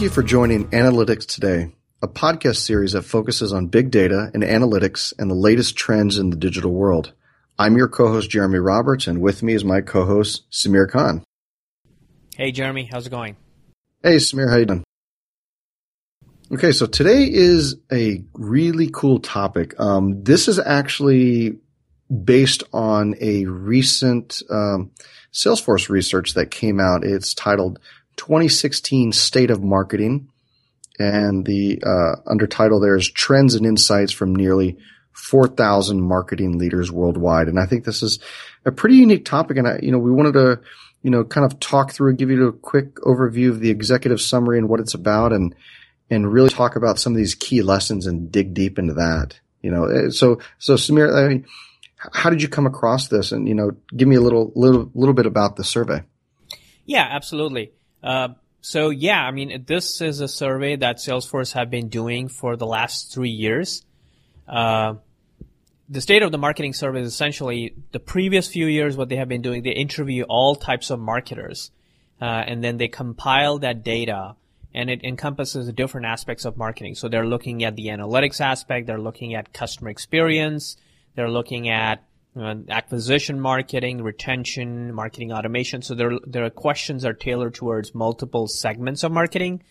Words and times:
Thank 0.00 0.08
you 0.12 0.14
for 0.14 0.22
joining 0.22 0.66
Analytics 0.68 1.26
Today, 1.26 1.74
a 2.00 2.08
podcast 2.08 2.56
series 2.56 2.92
that 2.92 3.02
focuses 3.02 3.52
on 3.52 3.66
big 3.66 3.90
data 3.90 4.30
and 4.32 4.42
analytics 4.42 5.12
and 5.18 5.30
the 5.30 5.34
latest 5.34 5.76
trends 5.76 6.16
in 6.16 6.30
the 6.30 6.38
digital 6.38 6.72
world. 6.72 7.12
I'm 7.58 7.76
your 7.76 7.86
co-host 7.86 8.30
Jeremy 8.30 8.60
Roberts, 8.60 9.06
and 9.06 9.20
with 9.20 9.42
me 9.42 9.52
is 9.52 9.62
my 9.62 9.82
co-host 9.82 10.50
Samir 10.50 10.90
Khan. 10.90 11.22
Hey 12.34 12.50
Jeremy, 12.50 12.88
how's 12.90 13.08
it 13.08 13.10
going? 13.10 13.36
Hey 14.02 14.16
Samir, 14.16 14.48
how 14.48 14.56
you 14.56 14.64
doing? 14.64 14.84
Okay, 16.50 16.72
so 16.72 16.86
today 16.86 17.30
is 17.30 17.76
a 17.92 18.24
really 18.32 18.88
cool 18.90 19.20
topic. 19.20 19.78
Um, 19.78 20.24
this 20.24 20.48
is 20.48 20.58
actually 20.58 21.58
based 22.24 22.62
on 22.72 23.16
a 23.20 23.44
recent 23.44 24.40
um, 24.48 24.92
Salesforce 25.30 25.90
research 25.90 26.32
that 26.34 26.50
came 26.50 26.80
out. 26.80 27.04
It's 27.04 27.34
titled 27.34 27.78
2016 28.20 29.12
State 29.12 29.50
of 29.50 29.62
Marketing. 29.62 30.28
And 30.98 31.46
the 31.46 31.82
uh, 31.82 32.16
undertitle 32.30 32.82
there 32.82 32.94
is 32.94 33.10
Trends 33.10 33.54
and 33.54 33.64
Insights 33.64 34.12
from 34.12 34.36
Nearly 34.36 34.76
4,000 35.12 36.02
Marketing 36.02 36.58
Leaders 36.58 36.92
Worldwide. 36.92 37.48
And 37.48 37.58
I 37.58 37.64
think 37.64 37.84
this 37.84 38.02
is 38.02 38.18
a 38.66 38.72
pretty 38.72 38.96
unique 38.96 39.24
topic. 39.24 39.56
And, 39.56 39.66
I, 39.66 39.78
you 39.82 39.90
know, 39.90 39.98
we 39.98 40.10
wanted 40.10 40.34
to, 40.34 40.60
you 41.02 41.10
know, 41.10 41.24
kind 41.24 41.50
of 41.50 41.58
talk 41.60 41.92
through, 41.92 42.16
give 42.16 42.28
you 42.28 42.48
a 42.48 42.52
quick 42.52 42.96
overview 42.96 43.48
of 43.48 43.60
the 43.60 43.70
executive 43.70 44.20
summary 44.20 44.58
and 44.58 44.68
what 44.68 44.80
it's 44.80 44.92
about 44.92 45.32
and, 45.32 45.54
and 46.10 46.30
really 46.30 46.50
talk 46.50 46.76
about 46.76 46.98
some 46.98 47.14
of 47.14 47.16
these 47.16 47.34
key 47.34 47.62
lessons 47.62 48.06
and 48.06 48.30
dig 48.30 48.52
deep 48.52 48.78
into 48.78 48.92
that. 48.94 49.40
You 49.62 49.70
know, 49.70 49.84
eh, 49.84 50.10
so, 50.10 50.40
so 50.58 50.74
Samir, 50.74 51.14
I 51.14 51.26
mean, 51.26 51.46
how 51.96 52.28
did 52.28 52.42
you 52.42 52.48
come 52.48 52.66
across 52.66 53.08
this? 53.08 53.32
And, 53.32 53.48
you 53.48 53.54
know, 53.54 53.70
give 53.96 54.08
me 54.08 54.16
a 54.16 54.20
little, 54.20 54.52
little, 54.54 54.90
little 54.94 55.14
bit 55.14 55.26
about 55.26 55.56
the 55.56 55.64
survey. 55.64 56.02
Yeah, 56.84 57.08
absolutely. 57.10 57.72
Uh, 58.02 58.28
so 58.60 58.90
yeah, 58.90 59.22
I 59.22 59.30
mean, 59.30 59.64
this 59.66 60.00
is 60.00 60.20
a 60.20 60.28
survey 60.28 60.76
that 60.76 60.96
Salesforce 60.96 61.52
have 61.54 61.70
been 61.70 61.88
doing 61.88 62.28
for 62.28 62.56
the 62.56 62.66
last 62.66 63.12
three 63.12 63.30
years. 63.30 63.84
Uh, 64.46 64.94
the 65.88 66.00
state 66.00 66.22
of 66.22 66.30
the 66.30 66.38
marketing 66.38 66.72
survey 66.72 67.00
is 67.00 67.08
essentially 67.08 67.74
the 67.92 67.98
previous 67.98 68.46
few 68.46 68.66
years 68.66 68.96
what 68.96 69.08
they 69.08 69.16
have 69.16 69.28
been 69.28 69.42
doing. 69.42 69.62
They 69.62 69.70
interview 69.70 70.24
all 70.28 70.54
types 70.54 70.90
of 70.90 71.00
marketers, 71.00 71.72
uh, 72.20 72.24
and 72.24 72.62
then 72.62 72.76
they 72.76 72.88
compile 72.88 73.58
that 73.58 73.82
data, 73.82 74.36
and 74.72 74.88
it 74.88 75.02
encompasses 75.02 75.72
different 75.72 76.06
aspects 76.06 76.44
of 76.44 76.56
marketing. 76.56 76.94
So 76.94 77.08
they're 77.08 77.26
looking 77.26 77.64
at 77.64 77.74
the 77.74 77.86
analytics 77.86 78.40
aspect, 78.40 78.86
they're 78.86 79.00
looking 79.00 79.34
at 79.34 79.52
customer 79.52 79.90
experience, 79.90 80.76
they're 81.16 81.30
looking 81.30 81.68
at 81.68 82.04
acquisition 82.36 83.40
marketing, 83.40 84.02
retention, 84.02 84.94
marketing 84.94 85.32
automation. 85.32 85.82
So 85.82 85.94
there, 85.94 86.12
there 86.26 86.44
are 86.44 86.50
questions 86.50 87.04
are 87.04 87.12
tailored 87.12 87.54
towards 87.54 87.94
multiple 87.94 88.46
segments 88.46 89.02
of 89.02 89.12
marketing. 89.12 89.62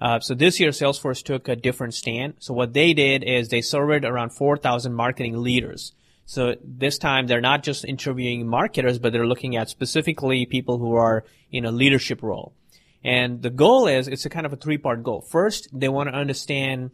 Uh, 0.00 0.20
so 0.20 0.34
this 0.34 0.60
year, 0.60 0.70
Salesforce 0.70 1.22
took 1.22 1.48
a 1.48 1.56
different 1.56 1.94
stand. 1.94 2.34
So 2.38 2.52
what 2.54 2.74
they 2.74 2.92
did 2.92 3.24
is 3.24 3.48
they 3.48 3.62
surveyed 3.62 4.04
around 4.04 4.30
4,000 4.30 4.94
marketing 4.94 5.42
leaders. 5.42 5.92
So 6.26 6.56
this 6.62 6.98
time 6.98 7.26
they're 7.26 7.40
not 7.40 7.62
just 7.62 7.84
interviewing 7.84 8.46
marketers, 8.46 8.98
but 8.98 9.12
they're 9.12 9.26
looking 9.26 9.56
at 9.56 9.70
specifically 9.70 10.44
people 10.44 10.78
who 10.78 10.94
are 10.94 11.24
in 11.50 11.64
a 11.64 11.70
leadership 11.70 12.22
role. 12.22 12.52
And 13.02 13.42
the 13.42 13.50
goal 13.50 13.86
is, 13.86 14.08
it's 14.08 14.26
a 14.26 14.30
kind 14.30 14.44
of 14.44 14.52
a 14.52 14.56
three-part 14.56 15.02
goal. 15.02 15.20
First, 15.20 15.68
they 15.72 15.88
want 15.88 16.08
to 16.08 16.14
understand 16.14 16.90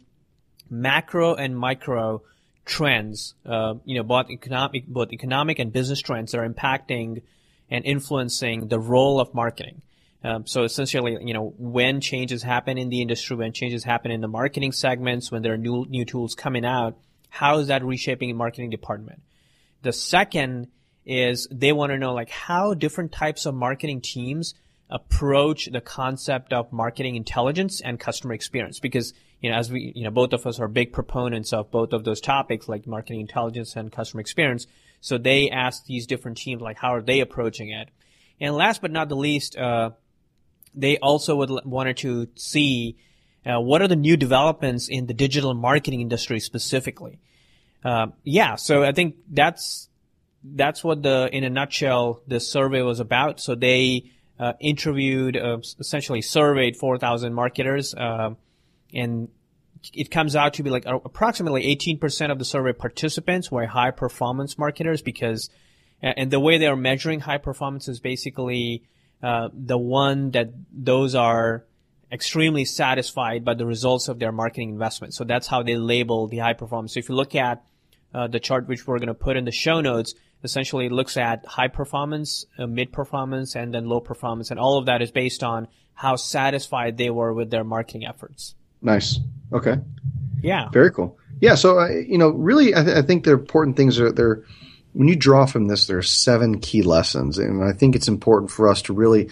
macro 0.69 1.33
and 1.33 1.57
micro 1.57 2.21
trends, 2.65 3.33
uh, 3.45 3.75
you 3.85 3.95
know, 3.95 4.03
both 4.03 4.29
economic, 4.29 4.87
both 4.87 5.11
economic 5.11 5.59
and 5.59 5.71
business 5.71 5.99
trends 5.99 6.31
that 6.31 6.39
are 6.39 6.47
impacting 6.47 7.21
and 7.69 7.85
influencing 7.85 8.67
the 8.67 8.79
role 8.79 9.19
of 9.19 9.33
marketing. 9.33 9.81
Um, 10.23 10.47
so 10.47 10.63
essentially, 10.63 11.17
you 11.21 11.33
know, 11.33 11.53
when 11.57 11.99
changes 11.99 12.43
happen 12.43 12.77
in 12.77 12.89
the 12.89 13.01
industry, 13.01 13.35
when 13.35 13.51
changes 13.51 13.83
happen 13.83 14.11
in 14.11 14.21
the 14.21 14.27
marketing 14.27 14.71
segments, 14.71 15.31
when 15.31 15.41
there 15.41 15.53
are 15.53 15.57
new 15.57 15.85
new 15.89 16.05
tools 16.05 16.33
coming 16.33 16.63
out, 16.63 16.97
how 17.29 17.57
is 17.57 17.67
that 17.67 17.83
reshaping 17.83 18.29
the 18.29 18.35
marketing 18.35 18.69
department? 18.69 19.21
The 19.81 19.91
second 19.91 20.67
is 21.05 21.47
they 21.51 21.73
want 21.73 21.91
to 21.91 21.97
know 21.97 22.13
like 22.13 22.29
how 22.29 22.73
different 22.73 23.11
types 23.11 23.45
of 23.45 23.53
marketing 23.53 23.99
teams 23.99 24.53
approach 24.89 25.67
the 25.71 25.81
concept 25.81 26.53
of 26.53 26.71
marketing 26.71 27.15
intelligence 27.15 27.81
and 27.81 27.99
customer 27.99 28.33
experience 28.33 28.79
because 28.79 29.13
you 29.41 29.49
know 29.49 29.57
as 29.57 29.71
we 29.71 29.91
you 29.95 30.03
know 30.03 30.11
both 30.11 30.33
of 30.33 30.45
us 30.45 30.59
are 30.59 30.67
big 30.67 30.93
proponents 30.93 31.51
of 31.53 31.71
both 31.71 31.93
of 31.93 32.03
those 32.03 32.21
topics 32.21 32.67
like 32.67 32.85
marketing 32.85 33.21
intelligence 33.21 33.75
and 33.75 33.91
customer 33.91 34.21
experience 34.21 34.67
so 35.01 35.17
they 35.17 35.49
ask 35.49 35.85
these 35.85 36.05
different 36.05 36.37
teams 36.37 36.61
like 36.61 36.77
how 36.77 36.93
are 36.93 37.01
they 37.01 37.21
approaching 37.21 37.69
it 37.69 37.89
and 38.39 38.55
last 38.55 38.81
but 38.81 38.91
not 38.91 39.09
the 39.09 39.15
least 39.15 39.57
uh, 39.57 39.89
they 40.75 40.97
also 40.97 41.35
would 41.37 41.49
wanted 41.65 41.97
to 41.97 42.27
see 42.35 42.97
uh, 43.45 43.59
what 43.59 43.81
are 43.81 43.87
the 43.87 43.95
new 43.95 44.17
developments 44.17 44.87
in 44.87 45.05
the 45.05 45.13
digital 45.13 45.53
marketing 45.53 46.01
industry 46.01 46.39
specifically. 46.39 47.19
Uh, 47.83 48.07
yeah, 48.23 48.55
so 48.55 48.83
I 48.83 48.93
think 48.93 49.15
that's 49.29 49.89
that's 50.43 50.83
what 50.83 51.03
the 51.03 51.29
in 51.31 51.43
a 51.43 51.49
nutshell 51.49 52.21
the 52.27 52.39
survey 52.39 52.81
was 52.81 52.99
about. 52.99 53.39
So 53.39 53.55
they 53.55 54.11
uh, 54.39 54.53
interviewed, 54.59 55.37
uh, 55.37 55.57
essentially 55.79 56.21
surveyed 56.21 56.75
4,000 56.75 57.33
marketers, 57.33 57.93
uh, 57.93 58.31
and 58.93 59.29
it 59.93 60.09
comes 60.09 60.35
out 60.35 60.53
to 60.55 60.63
be 60.63 60.69
like 60.69 60.85
approximately 60.85 61.63
18% 61.75 62.31
of 62.31 62.39
the 62.39 62.45
survey 62.45 62.73
participants 62.73 63.51
were 63.51 63.65
high 63.65 63.91
performance 63.91 64.57
marketers 64.57 65.01
because, 65.01 65.49
and 66.01 66.31
the 66.31 66.39
way 66.39 66.57
they 66.57 66.67
are 66.67 66.75
measuring 66.75 67.19
high 67.19 67.37
performance 67.37 67.87
is 67.87 67.99
basically 67.99 68.83
uh, 69.21 69.49
the 69.53 69.77
one 69.77 70.31
that 70.31 70.49
those 70.71 71.15
are 71.15 71.65
extremely 72.11 72.65
satisfied 72.65 73.43
by 73.43 73.53
the 73.53 73.65
results 73.65 74.07
of 74.07 74.19
their 74.19 74.31
marketing 74.31 74.69
investment. 74.69 75.13
So 75.13 75.23
that's 75.23 75.47
how 75.47 75.63
they 75.63 75.77
label 75.77 76.27
the 76.27 76.37
high 76.37 76.53
performance. 76.53 76.93
So 76.93 76.99
if 76.99 77.09
you 77.09 77.15
look 77.15 77.33
at 77.33 77.63
uh, 78.13 78.27
the 78.27 78.39
chart 78.39 78.67
which 78.67 78.85
we're 78.85 78.99
going 78.99 79.07
to 79.07 79.13
put 79.13 79.35
in 79.35 79.45
the 79.45 79.51
show 79.51 79.81
notes, 79.81 80.13
essentially 80.43 80.87
it 80.87 80.91
looks 80.91 81.17
at 81.17 81.45
high 81.45 81.67
performance, 81.67 82.45
uh, 82.57 82.67
mid 82.67 82.91
performance, 82.91 83.55
and 83.55 83.73
then 83.73 83.87
low 83.87 83.99
performance, 83.99 84.51
and 84.51 84.59
all 84.59 84.77
of 84.77 84.85
that 84.87 85.01
is 85.01 85.11
based 85.11 85.43
on 85.43 85.67
how 85.93 86.15
satisfied 86.15 86.97
they 86.97 87.09
were 87.09 87.33
with 87.33 87.49
their 87.51 87.63
marketing 87.63 88.05
efforts. 88.05 88.55
Nice. 88.81 89.19
Okay. 89.51 89.77
Yeah. 90.41 90.69
Very 90.69 90.91
cool. 90.91 91.17
Yeah. 91.39 91.55
So 91.55 91.79
uh, 91.79 91.89
you 91.89 92.17
know, 92.17 92.29
really, 92.29 92.75
I, 92.75 92.83
th- 92.83 92.97
I 92.97 93.01
think 93.01 93.23
the 93.23 93.31
important 93.31 93.77
things 93.77 93.99
are 93.99 94.11
there 94.11 94.43
when 94.93 95.07
you 95.07 95.15
draw 95.15 95.45
from 95.45 95.67
this, 95.67 95.87
there 95.87 95.97
are 95.97 96.03
seven 96.03 96.59
key 96.59 96.81
lessons. 96.83 97.37
And 97.37 97.63
I 97.63 97.73
think 97.73 97.95
it's 97.95 98.07
important 98.07 98.51
for 98.51 98.69
us 98.69 98.83
to 98.83 98.93
really 98.93 99.29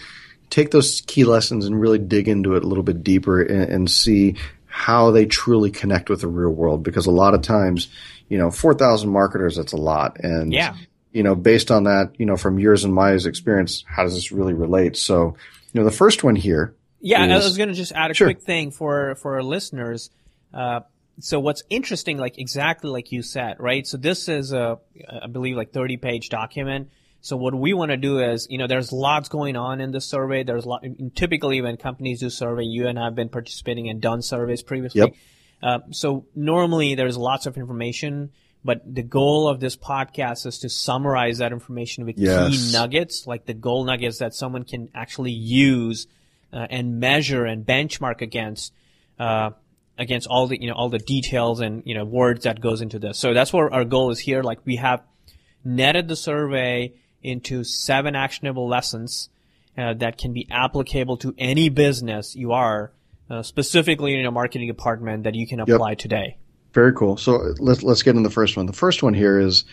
take 0.50 0.70
those 0.70 1.00
key 1.06 1.24
lessons 1.24 1.64
and 1.64 1.80
really 1.80 1.98
dig 1.98 2.28
into 2.28 2.54
it 2.54 2.64
a 2.64 2.66
little 2.66 2.82
bit 2.82 3.02
deeper 3.02 3.40
and, 3.40 3.72
and 3.72 3.90
see 3.90 4.36
how 4.66 5.10
they 5.10 5.24
truly 5.24 5.70
connect 5.70 6.10
with 6.10 6.20
the 6.20 6.28
real 6.28 6.50
world. 6.50 6.82
Because 6.82 7.06
a 7.06 7.12
lot 7.12 7.34
of 7.34 7.42
times, 7.42 7.88
you 8.28 8.38
know, 8.38 8.50
4,000 8.50 9.08
marketers, 9.08 9.56
that's 9.56 9.72
a 9.72 9.78
lot. 9.78 10.18
And, 10.20 10.52
yeah. 10.52 10.74
You 11.12 11.22
know, 11.22 11.34
based 11.34 11.70
on 11.70 11.84
that, 11.84 12.12
you 12.18 12.26
know, 12.26 12.36
from 12.36 12.58
yours 12.58 12.84
and 12.84 12.94
my 12.94 13.12
experience, 13.12 13.84
how 13.86 14.02
does 14.02 14.14
this 14.14 14.32
really 14.32 14.54
relate? 14.54 14.96
So, 14.96 15.36
you 15.72 15.80
know, 15.80 15.84
the 15.84 15.94
first 15.94 16.24
one 16.24 16.36
here. 16.36 16.74
Yeah, 17.00 17.24
is, 17.24 17.30
I 17.30 17.48
was 17.48 17.56
going 17.56 17.68
to 17.68 17.74
just 17.74 17.92
add 17.92 18.10
a 18.10 18.14
Sure. 18.14 18.28
quick 18.28 18.42
thing 18.42 18.70
for 18.70 19.14
for 19.16 19.34
our 19.34 19.42
listeners. 19.42 20.10
Uh, 20.54 20.80
so 21.20 21.40
what's 21.40 21.62
interesting, 21.68 22.16
like 22.18 22.38
exactly 22.38 22.90
like 22.90 23.12
you 23.12 23.22
said, 23.22 23.56
right? 23.58 23.86
So 23.86 23.96
this 23.96 24.28
is 24.28 24.52
a, 24.52 24.78
I 25.22 25.26
believe, 25.26 25.56
like 25.56 25.72
30 25.72 25.96
page 25.98 26.28
document. 26.28 26.90
So 27.20 27.36
what 27.36 27.54
we 27.54 27.72
want 27.72 27.90
to 27.90 27.96
do 27.96 28.18
is, 28.18 28.48
you 28.50 28.58
know, 28.58 28.66
there's 28.66 28.92
lots 28.92 29.28
going 29.28 29.56
on 29.56 29.80
in 29.80 29.92
the 29.92 30.00
survey. 30.00 30.42
There's 30.42 30.64
a 30.64 30.68
lot, 30.68 30.84
typically 31.14 31.60
when 31.60 31.76
companies 31.76 32.20
do 32.20 32.30
survey, 32.30 32.64
you 32.64 32.88
and 32.88 32.98
I 32.98 33.04
have 33.04 33.14
been 33.14 33.28
participating 33.28 33.88
and 33.88 34.00
done 34.00 34.22
surveys 34.22 34.62
previously. 34.62 35.02
Yep. 35.02 35.14
Uh, 35.62 35.78
so 35.92 36.26
normally 36.34 36.96
there's 36.96 37.16
lots 37.16 37.46
of 37.46 37.56
information, 37.56 38.32
but 38.64 38.82
the 38.94 39.02
goal 39.02 39.48
of 39.48 39.60
this 39.60 39.76
podcast 39.76 40.46
is 40.46 40.58
to 40.60 40.68
summarize 40.68 41.38
that 41.38 41.52
information 41.52 42.06
with 42.06 42.18
Yes. 42.18 42.50
key 42.50 42.72
nuggets, 42.72 43.26
like 43.26 43.46
the 43.46 43.54
goal 43.54 43.84
nuggets 43.84 44.18
that 44.18 44.34
someone 44.34 44.64
can 44.64 44.88
actually 44.94 45.32
use 45.32 46.06
uh, 46.52 46.66
and 46.70 47.00
measure 47.00 47.44
and 47.44 47.66
benchmark 47.66 48.20
against. 48.20 48.72
Uh, 49.18 49.50
against 49.98 50.26
all 50.26 50.46
the 50.46 50.60
you 50.60 50.68
know 50.68 50.74
all 50.74 50.88
the 50.88 50.98
details 50.98 51.60
and 51.60 51.82
you 51.84 51.94
know 51.94 52.04
words 52.04 52.44
that 52.44 52.60
goes 52.60 52.80
into 52.80 52.98
this. 52.98 53.18
So 53.18 53.34
that's 53.34 53.52
what 53.52 53.72
our 53.72 53.84
goal 53.84 54.10
is 54.10 54.18
here. 54.18 54.42
Like 54.42 54.58
we 54.64 54.76
have 54.76 55.02
netted 55.64 56.08
the 56.08 56.16
survey 56.16 56.94
into 57.22 57.62
seven 57.62 58.16
actionable 58.16 58.66
lessons 58.66 59.28
uh, 59.78 59.94
that 59.94 60.18
can 60.18 60.32
be 60.32 60.48
applicable 60.50 61.18
to 61.18 61.34
any 61.38 61.68
business 61.68 62.34
you 62.34 62.52
are, 62.52 62.92
uh, 63.30 63.42
specifically 63.42 64.18
in 64.18 64.26
a 64.26 64.30
marketing 64.30 64.66
department 64.68 65.24
that 65.24 65.34
you 65.34 65.46
can 65.46 65.60
apply 65.60 65.94
today. 65.94 66.38
Very 66.72 66.92
cool. 66.94 67.16
So 67.16 67.54
let's 67.58 67.82
let's 67.82 68.02
get 68.02 68.16
in 68.16 68.22
the 68.22 68.30
first 68.30 68.56
one. 68.56 68.66
The 68.66 68.72
first 68.72 69.02
one 69.02 69.14
here 69.14 69.38
is 69.38 69.64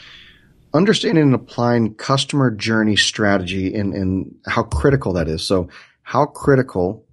understanding 0.73 1.23
and 1.23 1.35
applying 1.35 1.95
customer 1.95 2.51
journey 2.51 2.95
strategy 2.95 3.73
and, 3.73 3.93
and 3.93 4.35
how 4.45 4.63
critical 4.63 5.13
that 5.13 5.27
is. 5.27 5.43
So 5.43 5.69
how 6.03 6.25
critical 6.25 7.05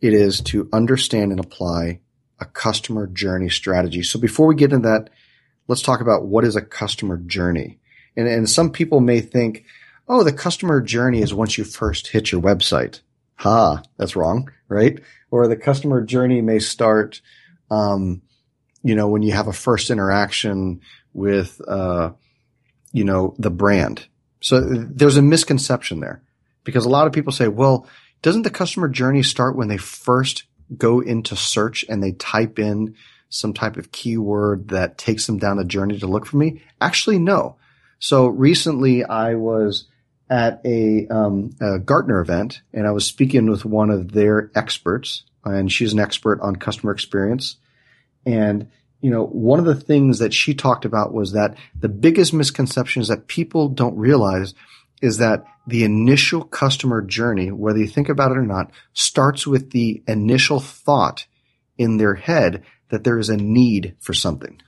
it 0.00 0.12
is 0.12 0.40
to 0.40 0.68
understand 0.72 1.30
and 1.30 1.40
apply 1.40 2.00
a 2.40 2.44
customer 2.44 3.06
journey 3.06 3.48
strategy. 3.48 4.02
So 4.02 4.18
before 4.18 4.46
we 4.46 4.54
get 4.54 4.72
into 4.72 4.88
that, 4.88 5.10
let's 5.68 5.82
talk 5.82 6.00
about 6.00 6.26
what 6.26 6.44
is 6.44 6.56
a 6.56 6.62
customer 6.62 7.16
journey. 7.18 7.78
And, 8.16 8.28
and 8.28 8.48
some 8.48 8.70
people 8.70 9.00
may 9.00 9.20
think, 9.20 9.64
oh, 10.08 10.22
the 10.22 10.32
customer 10.32 10.80
journey 10.80 11.22
is 11.22 11.34
once 11.34 11.58
you 11.58 11.64
first 11.64 12.08
hit 12.08 12.32
your 12.32 12.42
website. 12.42 13.00
Ha, 13.36 13.82
that's 13.96 14.16
wrong, 14.16 14.50
right? 14.68 15.00
Or 15.30 15.46
the 15.46 15.56
customer 15.56 16.02
journey 16.02 16.40
may 16.40 16.58
start, 16.58 17.20
um, 17.70 18.22
you 18.86 18.94
know, 18.94 19.08
when 19.08 19.22
you 19.22 19.32
have 19.32 19.48
a 19.48 19.52
first 19.52 19.90
interaction 19.90 20.80
with, 21.12 21.60
uh, 21.66 22.12
you 22.92 23.02
know, 23.02 23.34
the 23.36 23.50
brand. 23.50 24.06
So 24.40 24.60
there's 24.60 25.16
a 25.16 25.22
misconception 25.22 25.98
there 25.98 26.22
because 26.62 26.84
a 26.84 26.88
lot 26.88 27.08
of 27.08 27.12
people 27.12 27.32
say, 27.32 27.48
well, 27.48 27.88
doesn't 28.22 28.42
the 28.42 28.50
customer 28.50 28.88
journey 28.88 29.24
start 29.24 29.56
when 29.56 29.66
they 29.66 29.76
first 29.76 30.44
go 30.76 31.00
into 31.00 31.34
search 31.34 31.84
and 31.88 32.00
they 32.00 32.12
type 32.12 32.60
in 32.60 32.94
some 33.28 33.52
type 33.52 33.76
of 33.76 33.90
keyword 33.90 34.68
that 34.68 34.98
takes 34.98 35.26
them 35.26 35.38
down 35.38 35.58
a 35.58 35.64
journey 35.64 35.98
to 35.98 36.06
look 36.06 36.24
for 36.24 36.36
me? 36.36 36.62
Actually, 36.80 37.18
no. 37.18 37.56
So 37.98 38.28
recently 38.28 39.02
I 39.02 39.34
was 39.34 39.88
at 40.30 40.60
a, 40.64 41.08
um, 41.08 41.50
a 41.60 41.80
Gartner 41.80 42.20
event 42.20 42.62
and 42.72 42.86
I 42.86 42.92
was 42.92 43.04
speaking 43.04 43.50
with 43.50 43.64
one 43.64 43.90
of 43.90 44.12
their 44.12 44.52
experts 44.54 45.24
and 45.44 45.72
she's 45.72 45.92
an 45.92 45.98
expert 45.98 46.40
on 46.40 46.54
customer 46.54 46.92
experience. 46.92 47.56
And, 48.26 48.68
you 49.00 49.10
know, 49.10 49.24
one 49.24 49.58
of 49.58 49.64
the 49.64 49.74
things 49.74 50.18
that 50.18 50.34
she 50.34 50.54
talked 50.54 50.84
about 50.84 51.14
was 51.14 51.32
that 51.32 51.56
the 51.78 51.88
biggest 51.88 52.34
misconceptions 52.34 53.08
that 53.08 53.28
people 53.28 53.68
don't 53.68 53.96
realize 53.96 54.54
is 55.00 55.18
that 55.18 55.44
the 55.66 55.84
initial 55.84 56.42
customer 56.42 57.00
journey, 57.02 57.52
whether 57.52 57.78
you 57.78 57.86
think 57.86 58.08
about 58.08 58.32
it 58.32 58.38
or 58.38 58.46
not, 58.46 58.70
starts 58.92 59.46
with 59.46 59.70
the 59.70 60.02
initial 60.06 60.60
thought 60.60 61.26
in 61.78 61.96
their 61.96 62.14
head 62.14 62.64
that 62.90 63.04
there 63.04 63.18
is 63.18 63.28
a 63.28 63.36
need 63.36 63.94
for 64.00 64.12
something. 64.12 64.60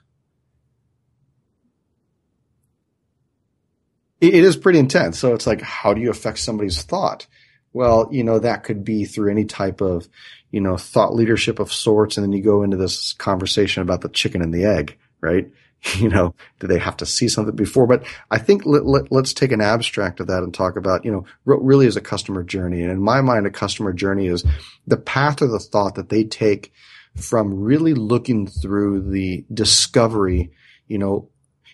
it 4.20 4.34
is 4.34 4.56
pretty 4.56 4.78
intense. 4.78 5.18
So 5.18 5.34
it's 5.34 5.46
like, 5.46 5.60
how 5.60 5.94
do 5.94 6.00
you 6.00 6.10
affect 6.10 6.38
somebody's 6.38 6.82
thought? 6.82 7.26
Well, 7.72 8.08
you 8.10 8.24
know, 8.24 8.38
that 8.38 8.64
could 8.64 8.84
be 8.84 9.04
through 9.04 9.30
any 9.30 9.44
type 9.44 9.80
of, 9.80 10.08
you 10.50 10.60
know, 10.60 10.76
thought 10.76 11.14
leadership 11.14 11.58
of 11.58 11.72
sorts. 11.72 12.16
And 12.16 12.24
then 12.24 12.32
you 12.32 12.42
go 12.42 12.62
into 12.62 12.76
this 12.76 13.12
conversation 13.14 13.82
about 13.82 14.00
the 14.00 14.08
chicken 14.08 14.42
and 14.42 14.52
the 14.52 14.64
egg, 14.64 14.98
right? 15.20 15.50
You 15.96 16.08
know, 16.08 16.34
do 16.58 16.66
they 16.66 16.80
have 16.80 16.96
to 16.96 17.06
see 17.06 17.28
something 17.28 17.54
before? 17.54 17.86
But 17.86 18.04
I 18.32 18.38
think 18.38 18.66
let, 18.66 18.84
let, 18.84 19.12
let's 19.12 19.32
take 19.32 19.52
an 19.52 19.60
abstract 19.60 20.18
of 20.18 20.26
that 20.26 20.42
and 20.42 20.52
talk 20.52 20.76
about, 20.76 21.04
you 21.04 21.12
know, 21.12 21.24
what 21.44 21.64
really 21.64 21.86
is 21.86 21.96
a 21.96 22.00
customer 22.00 22.42
journey. 22.42 22.82
And 22.82 22.90
in 22.90 23.00
my 23.00 23.20
mind, 23.20 23.46
a 23.46 23.50
customer 23.50 23.92
journey 23.92 24.26
is 24.26 24.44
the 24.88 24.96
path 24.96 25.40
or 25.40 25.46
the 25.46 25.60
thought 25.60 25.94
that 25.94 26.08
they 26.08 26.24
take 26.24 26.72
from 27.14 27.60
really 27.60 27.94
looking 27.94 28.48
through 28.48 29.08
the 29.10 29.44
discovery, 29.54 30.50
you 30.88 30.98
know, 30.98 31.28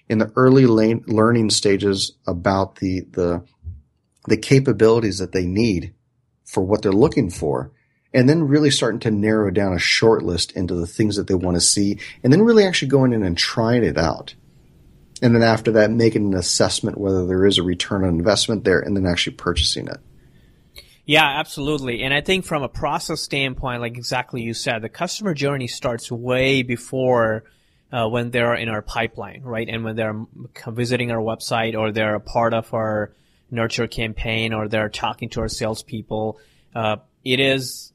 in 0.09 0.19
the 0.19 0.31
early 0.37 0.67
learning 0.67 1.49
stages 1.49 2.13
about 2.27 2.77
the, 2.77 3.01
the, 3.13 3.43
the 4.27 4.37
capabilities 4.37 5.19
that 5.19 5.33
they 5.33 5.45
need 5.45 5.95
for 6.45 6.63
what 6.63 6.83
they're 6.83 6.93
looking 6.93 7.31
for. 7.31 7.73
And 8.13 8.29
then 8.29 8.45
really 8.45 8.71
starting 8.71 9.01
to 9.01 9.11
narrow 9.11 9.51
down 9.51 9.73
a 9.73 9.79
short 9.79 10.23
list 10.23 10.53
into 10.53 10.75
the 10.75 10.87
things 10.87 11.17
that 11.17 11.27
they 11.27 11.35
want 11.35 11.57
to 11.57 11.61
see 11.61 11.99
and 12.23 12.33
then 12.33 12.43
really 12.43 12.65
actually 12.65 12.89
going 12.89 13.13
in 13.13 13.25
and 13.25 13.37
trying 13.37 13.83
it 13.83 13.99
out. 13.99 14.35
And 15.21 15.35
then 15.35 15.43
after 15.43 15.73
that, 15.73 15.91
making 15.91 16.33
an 16.33 16.39
assessment 16.39 16.99
whether 16.99 17.27
there 17.27 17.45
is 17.45 17.59
a 17.59 17.63
return 17.63 18.05
on 18.05 18.11
investment 18.11 18.65
there 18.65 18.79
and 18.79 18.97
then 18.97 19.07
actually 19.07 19.37
purchasing 19.37 19.89
it. 19.89 19.99
Yeah, 21.07 21.25
absolutely. 21.25 22.03
And 22.03 22.15
I 22.15 22.21
think 22.21 22.45
from 22.45 22.63
a 22.63 22.69
process 22.69 23.21
standpoint, 23.21 23.81
like 23.81 23.97
exactly 23.97 24.43
you 24.43 24.55
said, 24.55 24.81
the 24.81 24.89
customer 24.89 25.35
journey 25.35 25.67
starts 25.67 26.11
way 26.11 26.63
before 26.63 27.45
uh, 27.93 28.09
when 28.09 28.31
they're 28.31 28.55
in 28.55 28.69
our 28.69 28.81
pipeline, 28.81 29.43
right? 29.43 29.69
And 29.69 29.85
when 29.85 29.97
they're 29.97 30.25
visiting 30.69 31.11
our 31.11 31.19
website 31.19 31.79
or 31.79 31.93
they're 31.93 32.15
a 32.15 32.21
part 32.21 32.55
of 32.55 32.73
our 32.73 33.13
nurture 33.55 33.87
campaign 33.87 34.53
or 34.53 34.69
they're 34.69 34.89
talking 34.89 35.29
to 35.31 35.41
our 35.41 35.49
salespeople, 35.49 36.39
uh, 36.75 36.97
it 37.25 37.41
is 37.41 37.93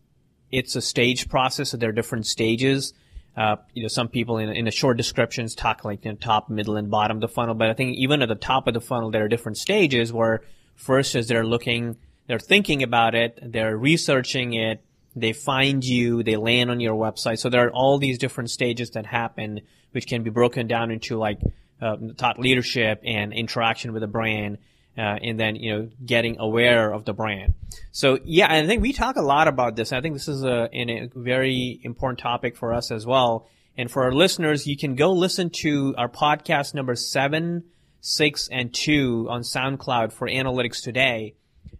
it's 0.52 0.76
a 0.76 0.82
stage 0.82 1.30
process. 1.30 1.70
So 1.70 1.78
there 1.78 1.90
are 1.90 1.94
different 1.94 2.26
stages. 2.26 2.94
Uh, 3.38 3.58
you 3.74 3.84
know, 3.84 3.88
some 3.88 4.08
people 4.08 4.38
in, 4.38 4.50
in 4.50 4.66
the 4.66 4.72
short 4.72 4.98
descriptions 4.98 5.56
talk 5.56 5.86
like 5.86 6.04
you 6.04 6.12
know, 6.12 6.18
top, 6.18 6.50
middle, 6.50 6.76
and 6.76 6.90
bottom 6.90 7.18
of 7.18 7.22
the 7.22 7.28
funnel. 7.28 7.56
But 7.56 7.70
I 7.70 7.74
think 7.74 7.96
even 7.98 8.22
at 8.22 8.30
the 8.30 8.36
top 8.36 8.68
of 8.68 8.74
the 8.74 8.82
funnel, 8.82 9.12
there 9.12 9.24
are 9.24 9.28
different 9.30 9.58
stages 9.58 10.12
where 10.12 10.42
first 10.76 11.16
is 11.16 11.28
they're 11.28 11.46
looking, 11.46 11.98
they're 12.28 12.40
thinking 12.40 12.84
about 12.84 13.16
it, 13.16 13.40
they're 13.42 13.78
researching 13.78 14.54
it, 14.54 14.84
they 15.16 15.34
find 15.34 15.84
you, 15.84 16.24
they 16.24 16.36
land 16.36 16.70
on 16.70 16.80
your 16.80 16.96
website. 16.96 17.40
So 17.40 17.50
there 17.50 17.68
are 17.68 17.72
all 17.72 17.98
these 17.98 18.18
different 18.18 18.50
stages 18.50 18.92
that 18.92 19.06
happen, 19.06 19.62
which 19.92 20.08
can 20.08 20.24
be 20.24 20.30
broken 20.30 20.68
down 20.68 20.92
into 20.92 21.18
like 21.18 21.40
uh, 21.82 21.98
thought 22.18 22.40
leadership 22.40 23.02
and 23.06 23.32
interaction 23.32 23.94
with 23.94 24.04
a 24.04 24.08
brand. 24.08 24.58
Uh, 24.98 25.18
and 25.24 25.40
then 25.40 25.56
you 25.56 25.74
know 25.74 25.90
getting 26.06 26.40
aware 26.40 26.92
of 26.92 27.06
the 27.06 27.14
brand. 27.14 27.54
So 27.92 28.20
yeah, 28.26 28.52
I 28.52 28.66
think 28.66 28.82
we 28.82 28.92
talk 28.92 29.16
a 29.16 29.22
lot 29.22 29.48
about 29.48 29.76
this. 29.76 29.94
I 29.94 30.02
think 30.02 30.16
this 30.16 30.28
is 30.28 30.44
a, 30.44 30.70
a 30.74 31.10
very 31.16 31.80
important 31.84 32.20
topic 32.20 32.58
for 32.58 32.74
us 32.74 32.92
as 32.92 33.06
well. 33.06 33.48
And 33.78 33.90
for 33.90 34.04
our 34.04 34.12
listeners, 34.12 34.68
you 34.68 34.76
can 34.76 34.96
go 34.96 35.14
listen 35.14 35.52
to 35.62 35.96
our 35.98 36.10
podcast 36.10 36.74
number 36.74 36.96
seven, 36.96 37.64
six, 38.02 38.50
and 38.52 38.74
two 38.74 39.28
on 39.30 39.42
SoundCloud 39.42 40.12
for 40.12 40.28
Analytics 40.28 40.84
Today 40.84 41.36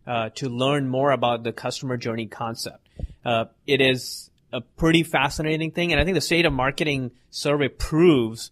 uh, 0.08 0.30
to 0.36 0.48
learn 0.48 0.88
more 0.88 1.12
about 1.12 1.44
the 1.44 1.52
customer 1.52 1.98
journey 1.98 2.28
concept. 2.28 2.88
Uh, 3.26 3.46
it 3.68 3.82
is 3.82 4.30
a 4.52 4.62
pretty 4.62 5.04
fascinating 5.04 5.72
thing. 5.72 5.92
And 5.92 6.00
I 6.00 6.06
think 6.06 6.16
the 6.16 6.22
state 6.22 6.46
of 6.46 6.54
marketing 6.54 7.12
survey 7.30 7.68
proves 7.68 8.52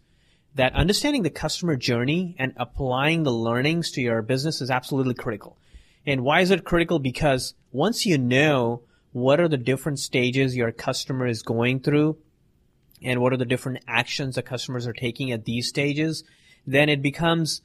that 0.58 0.74
understanding 0.74 1.22
the 1.22 1.30
customer 1.30 1.76
journey 1.76 2.36
and 2.40 2.52
applying 2.58 3.22
the 3.22 3.32
learnings 3.32 3.92
to 3.92 4.02
your 4.02 4.24
business 4.24 4.60
is 4.60 4.72
absolutely 4.72 5.14
critical. 5.14 5.56
And 6.06 6.24
why 6.24 6.42
is 6.42 6.50
it 6.50 6.66
critical? 6.66 6.98
Because 6.98 7.54
once 7.72 8.08
you 8.08 8.18
know 8.18 8.82
what 9.12 9.40
are 9.40 9.48
the 9.48 9.58
different 9.58 10.00
stages 10.00 10.56
your 10.56 10.72
customer 10.72 11.28
is 11.28 11.44
going 11.44 11.82
through 11.82 12.18
and 13.04 13.22
what 13.22 13.34
are 13.34 13.38
the 13.38 13.46
different 13.46 13.84
actions 13.88 14.34
the 14.34 14.42
customers 14.42 14.88
are 14.88 14.94
taking 14.94 15.32
at 15.32 15.46
these 15.46 15.68
stages, 15.68 16.24
then 16.66 16.90
it 16.90 17.04
becomes 17.04 17.62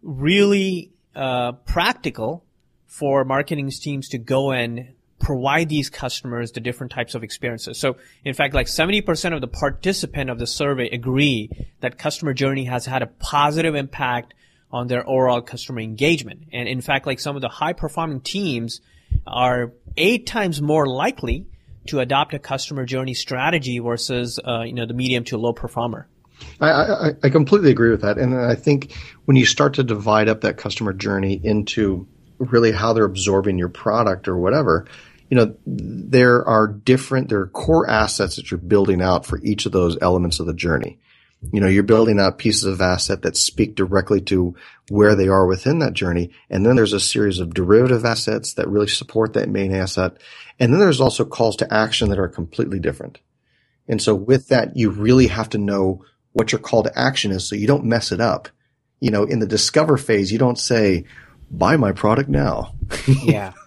really 0.00 0.92
uh, 1.16 1.52
practical 1.52 2.44
for 2.86 3.24
marketing 3.24 3.68
teams 3.68 4.08
to 4.10 4.18
go 4.18 4.52
and 4.52 4.94
provide 5.18 5.68
these 5.68 5.90
customers 5.90 6.52
the 6.52 6.60
different 6.60 6.92
types 6.92 7.14
of 7.14 7.22
experiences. 7.22 7.78
So 7.78 7.96
in 8.24 8.34
fact, 8.34 8.54
like 8.54 8.66
70% 8.66 9.34
of 9.34 9.40
the 9.40 9.48
participant 9.48 10.30
of 10.30 10.38
the 10.38 10.46
survey 10.46 10.88
agree 10.88 11.50
that 11.80 11.98
customer 11.98 12.34
journey 12.34 12.64
has 12.64 12.86
had 12.86 13.02
a 13.02 13.06
positive 13.06 13.74
impact 13.74 14.34
on 14.70 14.86
their 14.86 15.08
overall 15.08 15.40
customer 15.40 15.80
engagement. 15.80 16.44
And 16.52 16.68
in 16.68 16.80
fact, 16.80 17.06
like 17.06 17.20
some 17.20 17.36
of 17.36 17.42
the 17.42 17.48
high 17.48 17.72
performing 17.72 18.20
teams 18.20 18.80
are 19.26 19.72
eight 19.96 20.26
times 20.26 20.60
more 20.60 20.86
likely 20.86 21.46
to 21.88 22.00
adopt 22.00 22.34
a 22.34 22.38
customer 22.38 22.84
journey 22.84 23.14
strategy 23.14 23.78
versus, 23.78 24.38
uh, 24.46 24.62
you 24.62 24.74
know, 24.74 24.86
the 24.86 24.94
medium 24.94 25.24
to 25.24 25.38
low 25.38 25.52
performer. 25.52 26.06
I, 26.60 26.70
I, 26.70 27.10
I 27.24 27.30
completely 27.30 27.70
agree 27.70 27.90
with 27.90 28.02
that. 28.02 28.18
And 28.18 28.34
I 28.34 28.54
think 28.54 28.94
when 29.24 29.36
you 29.36 29.46
start 29.46 29.74
to 29.74 29.82
divide 29.82 30.28
up 30.28 30.42
that 30.42 30.56
customer 30.56 30.92
journey 30.92 31.40
into 31.42 32.06
really 32.38 32.72
how 32.72 32.92
they're 32.92 33.04
absorbing 33.04 33.58
your 33.58 33.68
product 33.68 34.28
or 34.28 34.36
whatever, 34.36 34.86
you 35.30 35.36
know, 35.36 35.54
there 35.66 36.46
are 36.46 36.66
different, 36.66 37.28
there 37.28 37.40
are 37.40 37.48
core 37.48 37.88
assets 37.88 38.36
that 38.36 38.50
you're 38.50 38.58
building 38.58 39.02
out 39.02 39.26
for 39.26 39.40
each 39.42 39.66
of 39.66 39.72
those 39.72 39.98
elements 40.00 40.40
of 40.40 40.46
the 40.46 40.54
journey. 40.54 40.98
You 41.52 41.60
know, 41.60 41.68
you're 41.68 41.84
building 41.84 42.18
out 42.18 42.38
pieces 42.38 42.64
of 42.64 42.80
asset 42.80 43.22
that 43.22 43.36
speak 43.36 43.76
directly 43.76 44.20
to 44.22 44.56
where 44.88 45.14
they 45.14 45.28
are 45.28 45.46
within 45.46 45.78
that 45.78 45.92
journey. 45.92 46.30
And 46.50 46.66
then 46.66 46.74
there's 46.74 46.94
a 46.94 47.00
series 47.00 47.38
of 47.38 47.54
derivative 47.54 48.04
assets 48.04 48.54
that 48.54 48.68
really 48.68 48.88
support 48.88 49.34
that 49.34 49.48
main 49.48 49.72
asset. 49.72 50.16
And 50.58 50.72
then 50.72 50.80
there's 50.80 51.00
also 51.00 51.24
calls 51.24 51.56
to 51.56 51.72
action 51.72 52.08
that 52.08 52.18
are 52.18 52.28
completely 52.28 52.80
different. 52.80 53.20
And 53.86 54.02
so 54.02 54.14
with 54.14 54.48
that, 54.48 54.76
you 54.76 54.90
really 54.90 55.28
have 55.28 55.48
to 55.50 55.58
know 55.58 56.04
what 56.32 56.50
your 56.52 56.58
call 56.58 56.82
to 56.82 56.98
action 56.98 57.30
is 57.30 57.48
so 57.48 57.54
you 57.54 57.66
don't 57.66 57.84
mess 57.84 58.10
it 58.10 58.20
up. 58.20 58.48
You 59.00 59.10
know, 59.10 59.22
in 59.22 59.38
the 59.38 59.46
discover 59.46 59.96
phase, 59.96 60.32
you 60.32 60.38
don't 60.38 60.58
say, 60.58 61.04
buy 61.50 61.76
my 61.76 61.92
product 61.92 62.28
now. 62.28 62.74
Yeah. 63.06 63.52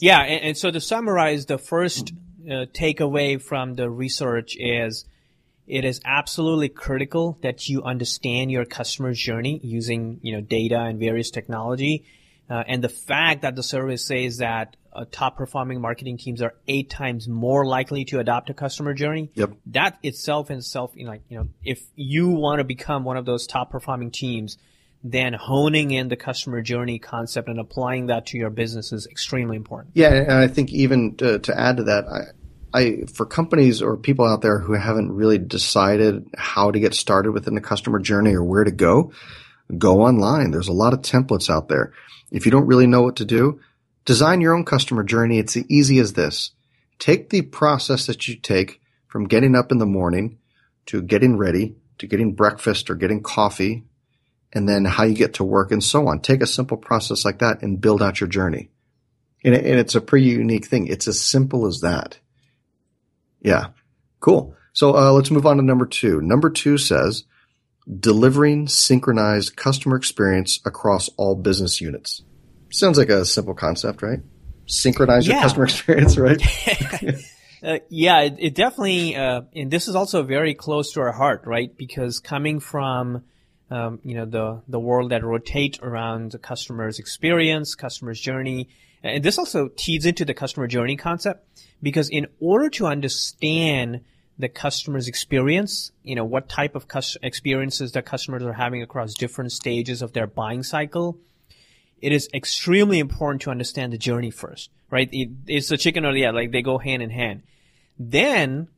yeah. 0.00 0.20
And, 0.20 0.44
and, 0.44 0.56
so 0.56 0.70
to 0.70 0.80
summarize, 0.80 1.46
the 1.46 1.58
first 1.58 2.12
uh, 2.46 2.66
takeaway 2.72 3.40
from 3.40 3.74
the 3.74 3.88
research 3.90 4.56
is 4.58 5.04
it 5.66 5.84
is 5.84 6.00
absolutely 6.04 6.68
critical 6.68 7.38
that 7.42 7.68
you 7.68 7.82
understand 7.82 8.50
your 8.50 8.64
customer's 8.64 9.18
journey 9.18 9.60
using, 9.62 10.18
you 10.22 10.32
know, 10.32 10.40
data 10.40 10.80
and 10.80 10.98
various 10.98 11.30
technology. 11.30 12.04
Uh, 12.50 12.62
and 12.66 12.82
the 12.82 12.88
fact 12.88 13.42
that 13.42 13.56
the 13.56 13.62
survey 13.62 13.96
says 13.96 14.38
that 14.38 14.76
uh, 14.92 15.04
top 15.10 15.36
performing 15.36 15.80
marketing 15.80 16.18
teams 16.18 16.42
are 16.42 16.54
eight 16.68 16.90
times 16.90 17.28
more 17.28 17.64
likely 17.64 18.04
to 18.04 18.18
adopt 18.18 18.50
a 18.50 18.54
customer 18.54 18.92
journey. 18.92 19.30
Yep. 19.34 19.52
That 19.66 19.98
itself 20.02 20.50
in 20.50 20.58
itself, 20.58 20.92
you 20.94 21.04
know, 21.04 21.12
like, 21.12 21.22
you 21.28 21.38
know, 21.38 21.48
if 21.64 21.82
you 21.94 22.28
want 22.28 22.58
to 22.58 22.64
become 22.64 23.04
one 23.04 23.16
of 23.16 23.24
those 23.24 23.46
top 23.46 23.70
performing 23.70 24.10
teams, 24.10 24.58
then 25.04 25.32
honing 25.32 25.90
in 25.90 26.08
the 26.08 26.16
customer 26.16 26.62
journey 26.62 26.98
concept 26.98 27.48
and 27.48 27.58
applying 27.58 28.06
that 28.06 28.26
to 28.26 28.38
your 28.38 28.50
business 28.50 28.92
is 28.92 29.06
extremely 29.06 29.56
important. 29.56 29.92
Yeah, 29.94 30.12
and 30.12 30.32
I 30.32 30.48
think 30.48 30.70
even 30.70 31.16
to, 31.16 31.38
to 31.40 31.58
add 31.58 31.78
to 31.78 31.84
that, 31.84 32.04
I, 32.06 32.78
I, 32.78 33.02
for 33.12 33.26
companies 33.26 33.82
or 33.82 33.96
people 33.96 34.26
out 34.26 34.42
there 34.42 34.58
who 34.58 34.74
haven't 34.74 35.12
really 35.12 35.38
decided 35.38 36.28
how 36.36 36.70
to 36.70 36.80
get 36.80 36.94
started 36.94 37.32
within 37.32 37.54
the 37.54 37.60
customer 37.60 37.98
journey 37.98 38.34
or 38.34 38.44
where 38.44 38.64
to 38.64 38.70
go, 38.70 39.12
go 39.76 40.02
online. 40.02 40.50
There's 40.50 40.68
a 40.68 40.72
lot 40.72 40.92
of 40.92 41.00
templates 41.00 41.50
out 41.50 41.68
there. 41.68 41.92
If 42.30 42.46
you 42.46 42.52
don't 42.52 42.66
really 42.66 42.86
know 42.86 43.02
what 43.02 43.16
to 43.16 43.24
do, 43.24 43.60
Design 44.04 44.40
your 44.40 44.54
own 44.54 44.64
customer 44.64 45.04
journey. 45.04 45.38
It's 45.38 45.56
as 45.56 45.64
easy 45.68 45.98
as 45.98 46.14
this. 46.14 46.50
Take 46.98 47.30
the 47.30 47.42
process 47.42 48.06
that 48.06 48.26
you 48.26 48.34
take 48.34 48.80
from 49.06 49.28
getting 49.28 49.54
up 49.54 49.70
in 49.70 49.78
the 49.78 49.86
morning 49.86 50.38
to 50.86 51.02
getting 51.02 51.36
ready 51.36 51.76
to 51.98 52.06
getting 52.08 52.34
breakfast 52.34 52.90
or 52.90 52.96
getting 52.96 53.22
coffee 53.22 53.84
and 54.52 54.68
then 54.68 54.84
how 54.84 55.04
you 55.04 55.14
get 55.14 55.34
to 55.34 55.44
work 55.44 55.72
and 55.72 55.82
so 55.82 56.08
on. 56.08 56.20
Take 56.20 56.42
a 56.42 56.46
simple 56.46 56.76
process 56.76 57.24
like 57.24 57.38
that 57.38 57.62
and 57.62 57.80
build 57.80 58.02
out 58.02 58.20
your 58.20 58.28
journey. 58.28 58.70
And, 59.44 59.54
and 59.54 59.78
it's 59.78 59.94
a 59.94 60.00
pretty 60.00 60.26
unique 60.26 60.66
thing. 60.66 60.86
It's 60.86 61.08
as 61.08 61.20
simple 61.20 61.66
as 61.66 61.80
that. 61.80 62.18
Yeah. 63.40 63.68
Cool. 64.20 64.54
So 64.72 64.96
uh, 64.96 65.12
let's 65.12 65.30
move 65.30 65.46
on 65.46 65.56
to 65.56 65.62
number 65.62 65.86
two. 65.86 66.20
Number 66.20 66.50
two 66.50 66.78
says 66.78 67.24
delivering 67.98 68.68
synchronized 68.68 69.56
customer 69.56 69.96
experience 69.96 70.60
across 70.64 71.08
all 71.16 71.34
business 71.34 71.80
units. 71.80 72.22
Sounds 72.70 72.96
like 72.96 73.08
a 73.08 73.24
simple 73.24 73.54
concept, 73.54 74.02
right? 74.02 74.20
Synchronize 74.66 75.26
yeah. 75.26 75.34
your 75.34 75.42
customer 75.42 75.64
experience, 75.66 76.16
right? 76.16 76.40
uh, 77.62 77.78
yeah, 77.88 78.20
it, 78.20 78.36
it 78.38 78.54
definitely, 78.54 79.16
uh, 79.16 79.42
and 79.54 79.70
this 79.70 79.88
is 79.88 79.96
also 79.96 80.22
very 80.22 80.54
close 80.54 80.92
to 80.92 81.00
our 81.00 81.12
heart, 81.12 81.42
right? 81.44 81.76
Because 81.76 82.20
coming 82.20 82.60
from, 82.60 83.24
um, 83.72 84.00
you 84.04 84.14
know, 84.14 84.26
the, 84.26 84.62
the 84.68 84.78
world 84.78 85.10
that 85.10 85.24
rotate 85.24 85.78
around 85.82 86.32
the 86.32 86.38
customer's 86.38 86.98
experience, 86.98 87.74
customer's 87.74 88.20
journey, 88.20 88.68
and 89.02 89.24
this 89.24 89.38
also 89.38 89.68
tees 89.74 90.04
into 90.04 90.24
the 90.24 90.34
customer 90.34 90.66
journey 90.66 90.96
concept 90.96 91.46
because 91.82 92.08
in 92.10 92.26
order 92.38 92.68
to 92.70 92.86
understand 92.86 94.02
the 94.38 94.48
customer's 94.48 95.08
experience, 95.08 95.90
you 96.02 96.14
know, 96.14 96.24
what 96.24 96.48
type 96.48 96.74
of 96.74 96.86
experiences 97.22 97.92
that 97.92 98.04
customers 98.04 98.42
are 98.42 98.52
having 98.52 98.82
across 98.82 99.14
different 99.14 99.52
stages 99.52 100.02
of 100.02 100.12
their 100.12 100.26
buying 100.26 100.62
cycle, 100.62 101.18
it 102.00 102.12
is 102.12 102.28
extremely 102.34 102.98
important 102.98 103.42
to 103.42 103.50
understand 103.50 103.92
the 103.92 103.98
journey 103.98 104.30
first, 104.30 104.70
right? 104.90 105.08
It, 105.12 105.30
it's 105.46 105.68
the 105.68 105.78
chicken 105.78 106.04
or 106.04 106.12
the 106.12 106.26
egg, 106.26 106.34
like 106.34 106.52
they 106.52 106.62
go 106.62 106.78
hand 106.78 107.02
in 107.02 107.10
hand. 107.10 107.42
Then, 107.98 108.68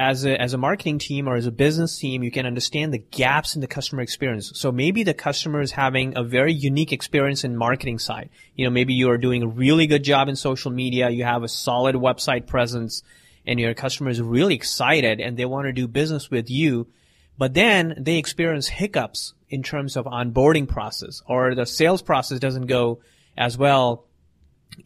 as 0.00 0.24
a, 0.24 0.40
as 0.40 0.54
a 0.54 0.58
marketing 0.58 0.98
team 0.98 1.28
or 1.28 1.36
as 1.36 1.44
a 1.44 1.52
business 1.52 1.98
team, 1.98 2.22
you 2.22 2.30
can 2.30 2.46
understand 2.46 2.94
the 2.94 2.98
gaps 2.98 3.54
in 3.54 3.60
the 3.60 3.66
customer 3.66 4.00
experience. 4.00 4.50
So 4.54 4.72
maybe 4.72 5.02
the 5.02 5.12
customer 5.12 5.60
is 5.60 5.72
having 5.72 6.16
a 6.16 6.24
very 6.24 6.54
unique 6.54 6.90
experience 6.90 7.44
in 7.44 7.54
marketing 7.54 7.98
side. 7.98 8.30
You 8.54 8.64
know, 8.64 8.70
maybe 8.70 8.94
you 8.94 9.10
are 9.10 9.18
doing 9.18 9.42
a 9.42 9.46
really 9.46 9.86
good 9.86 10.02
job 10.02 10.30
in 10.30 10.36
social 10.36 10.70
media. 10.70 11.10
You 11.10 11.24
have 11.24 11.42
a 11.42 11.48
solid 11.48 11.96
website 11.96 12.46
presence 12.46 13.02
and 13.46 13.60
your 13.60 13.74
customer 13.74 14.08
is 14.08 14.22
really 14.22 14.54
excited 14.54 15.20
and 15.20 15.36
they 15.36 15.44
want 15.44 15.66
to 15.66 15.72
do 15.72 15.86
business 15.86 16.30
with 16.30 16.48
you, 16.48 16.88
but 17.36 17.52
then 17.52 17.94
they 17.98 18.16
experience 18.16 18.68
hiccups 18.68 19.34
in 19.50 19.62
terms 19.62 19.98
of 19.98 20.06
onboarding 20.06 20.66
process 20.66 21.20
or 21.26 21.54
the 21.54 21.66
sales 21.66 22.00
process 22.00 22.38
doesn't 22.38 22.66
go 22.66 23.00
as 23.36 23.58
well 23.58 24.06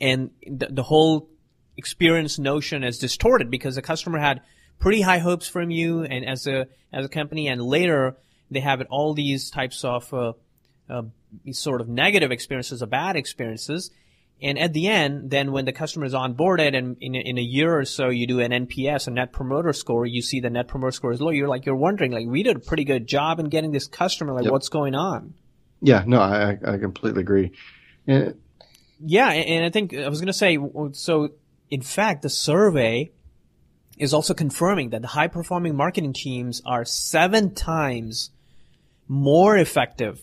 and 0.01 0.31
the, 0.45 0.67
the 0.71 0.83
whole 0.83 1.29
experience 1.77 2.37
notion 2.37 2.83
is 2.83 2.99
distorted 2.99 3.49
because 3.49 3.77
the 3.77 3.83
customer 3.83 4.19
had 4.19 4.41
pretty 4.79 5.01
high 5.01 5.19
hopes 5.19 5.49
from 5.49 5.71
you 5.71 6.03
and 6.03 6.25
as 6.25 6.47
a 6.47 6.67
as 6.93 7.05
a 7.05 7.09
company 7.09 7.49
and 7.49 7.63
later 7.63 8.17
they 8.51 8.61
have 8.61 8.83
all 8.91 9.15
these 9.15 9.51
types 9.51 9.85
of 9.85 10.13
uh, 10.13 10.33
uh, 10.89 11.03
sort 11.53 11.81
of 11.81 11.89
negative 11.89 12.31
experiences 12.31 12.83
or 12.83 12.87
bad 12.87 13.17
experiences 13.17 13.91
and 14.43 14.59
at 14.59 14.73
the 14.73 14.89
end, 14.89 15.31
then 15.31 15.53
when 15.53 15.65
the 15.65 15.73
customer 15.73 16.05
is 16.05 16.13
onboarded 16.13 16.77
and 16.77 16.97
in 17.01 17.15
a, 17.15 17.19
in 17.19 17.39
a 17.39 17.43
year 17.43 17.79
or 17.79 17.85
so 17.85 18.09
you 18.09 18.27
do 18.27 18.41
an 18.41 18.51
NPS, 18.51 19.07
a 19.07 19.11
net 19.11 19.33
promoter 19.33 19.73
score, 19.73 20.05
you 20.05 20.23
see 20.23 20.41
the 20.41 20.51
net 20.51 20.69
promoter 20.69 20.91
score 20.91 21.13
is 21.13 21.21
low. 21.21 21.31
You're 21.31 21.49
like, 21.49 21.65
you're 21.67 21.77
wondering, 21.77 22.13
like, 22.13 22.27
we 22.27 22.43
did 22.43 22.57
a 22.57 22.61
pretty 22.61 22.85
good 22.85 23.07
job 23.07 23.39
in 23.39 23.49
getting 23.49 23.71
this 23.71 23.87
customer. 23.87 24.35
Like, 24.35 24.45
yep. 24.45 24.53
what's 24.53 24.69
going 24.69 24.95
on? 24.95 25.35
Yeah, 25.81 26.05
no, 26.07 26.21
I, 26.21 26.59
I 26.65 26.79
completely 26.79 27.23
agree. 27.23 27.53
Yeah. 28.07 28.33
yeah, 29.01 29.31
and 29.31 29.65
I 29.65 29.71
think 29.71 29.95
I 29.95 30.09
was 30.09 30.21
going 30.21 30.27
to 30.27 30.33
say, 30.33 30.59
so 30.93 31.31
in 31.71 31.81
fact, 31.81 32.23
the 32.23 32.31
survey 32.31 33.13
is 33.99 34.15
also 34.15 34.35
confirming 34.35 34.91
that 34.91 35.03
the 35.03 35.09
high 35.09 35.29
performing 35.29 35.77
marketing 35.77 36.13
teams 36.13 36.63
are 36.67 36.85
seven 36.85 37.55
times 37.55 38.31
more 39.09 39.57
effective 39.57 40.23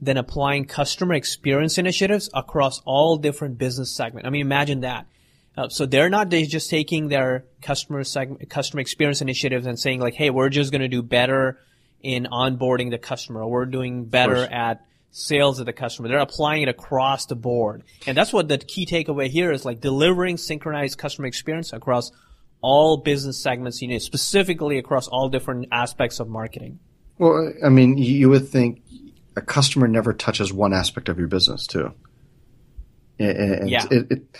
than 0.00 0.16
applying 0.16 0.66
customer 0.66 1.14
experience 1.14 1.78
initiatives 1.78 2.28
across 2.34 2.82
all 2.84 3.16
different 3.16 3.58
business 3.58 3.94
segments. 3.94 4.26
I 4.26 4.30
mean, 4.30 4.42
imagine 4.42 4.80
that. 4.80 5.06
Uh, 5.56 5.68
so 5.70 5.86
they're 5.86 6.10
not 6.10 6.28
they 6.28 6.44
just 6.44 6.68
taking 6.68 7.08
their 7.08 7.46
customer 7.62 8.04
segment, 8.04 8.48
customer 8.50 8.80
experience 8.80 9.22
initiatives 9.22 9.64
and 9.66 9.78
saying 9.78 10.00
like, 10.00 10.14
hey, 10.14 10.28
we're 10.28 10.50
just 10.50 10.70
going 10.70 10.82
to 10.82 10.88
do 10.88 11.02
better 11.02 11.58
in 12.02 12.28
onboarding 12.30 12.90
the 12.90 12.98
customer, 12.98 13.42
or 13.42 13.50
we're 13.50 13.64
doing 13.64 14.04
better 14.04 14.36
at 14.36 14.84
sales 15.10 15.58
of 15.58 15.64
the 15.64 15.72
customer. 15.72 16.08
They're 16.08 16.18
applying 16.18 16.62
it 16.62 16.68
across 16.68 17.24
the 17.24 17.36
board, 17.36 17.84
and 18.06 18.14
that's 18.14 18.34
what 18.34 18.48
the 18.48 18.58
key 18.58 18.84
takeaway 18.84 19.28
here 19.28 19.50
is 19.50 19.64
like 19.64 19.80
delivering 19.80 20.36
synchronized 20.36 20.98
customer 20.98 21.26
experience 21.26 21.72
across 21.72 22.12
all 22.60 22.96
business 22.96 23.38
segments 23.38 23.80
you 23.82 23.88
know, 23.88 23.98
specifically 23.98 24.78
across 24.78 25.08
all 25.08 25.28
different 25.28 25.68
aspects 25.72 26.20
of 26.20 26.28
marketing. 26.28 26.78
Well, 27.18 27.52
I 27.64 27.68
mean, 27.68 27.96
you 27.96 28.28
would 28.28 28.48
think 28.48 28.82
a 29.36 29.40
customer 29.40 29.86
never 29.86 30.12
touches 30.12 30.52
one 30.52 30.72
aspect 30.72 31.08
of 31.08 31.18
your 31.18 31.28
business 31.28 31.66
too. 31.66 31.92
And 33.18 33.70
yeah. 33.70 33.86
It, 33.90 34.10
it, 34.10 34.38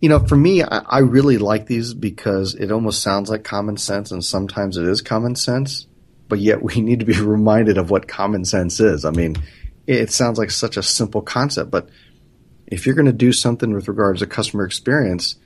you 0.00 0.08
know, 0.08 0.20
for 0.20 0.36
me, 0.36 0.62
I, 0.62 0.78
I, 0.78 0.98
really 0.98 1.38
like 1.38 1.66
these 1.66 1.94
because 1.94 2.54
it 2.54 2.70
almost 2.70 3.02
sounds 3.02 3.30
like 3.30 3.44
common 3.44 3.76
sense 3.76 4.12
and 4.12 4.24
sometimes 4.24 4.76
it 4.76 4.86
is 4.86 5.00
common 5.00 5.34
sense, 5.34 5.86
but 6.28 6.38
yet 6.38 6.62
we 6.62 6.80
need 6.80 7.00
to 7.00 7.06
be 7.06 7.14
reminded 7.20 7.78
of 7.78 7.90
what 7.90 8.06
common 8.06 8.44
sense 8.44 8.78
is. 8.78 9.04
I 9.04 9.10
mean, 9.10 9.36
it 9.86 10.12
sounds 10.12 10.38
like 10.38 10.50
such 10.50 10.76
a 10.76 10.82
simple 10.82 11.22
concept, 11.22 11.70
but 11.70 11.88
if 12.66 12.84
you're 12.84 12.94
going 12.94 13.06
to 13.06 13.12
do 13.12 13.32
something 13.32 13.72
with 13.72 13.88
regards 13.88 14.20
to 14.20 14.26
customer 14.26 14.64
experience, 14.64 15.36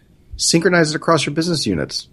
synchronize 0.41 0.91
it 0.91 0.97
across 0.97 1.27
your 1.27 1.35
business 1.35 1.67
units. 1.67 2.09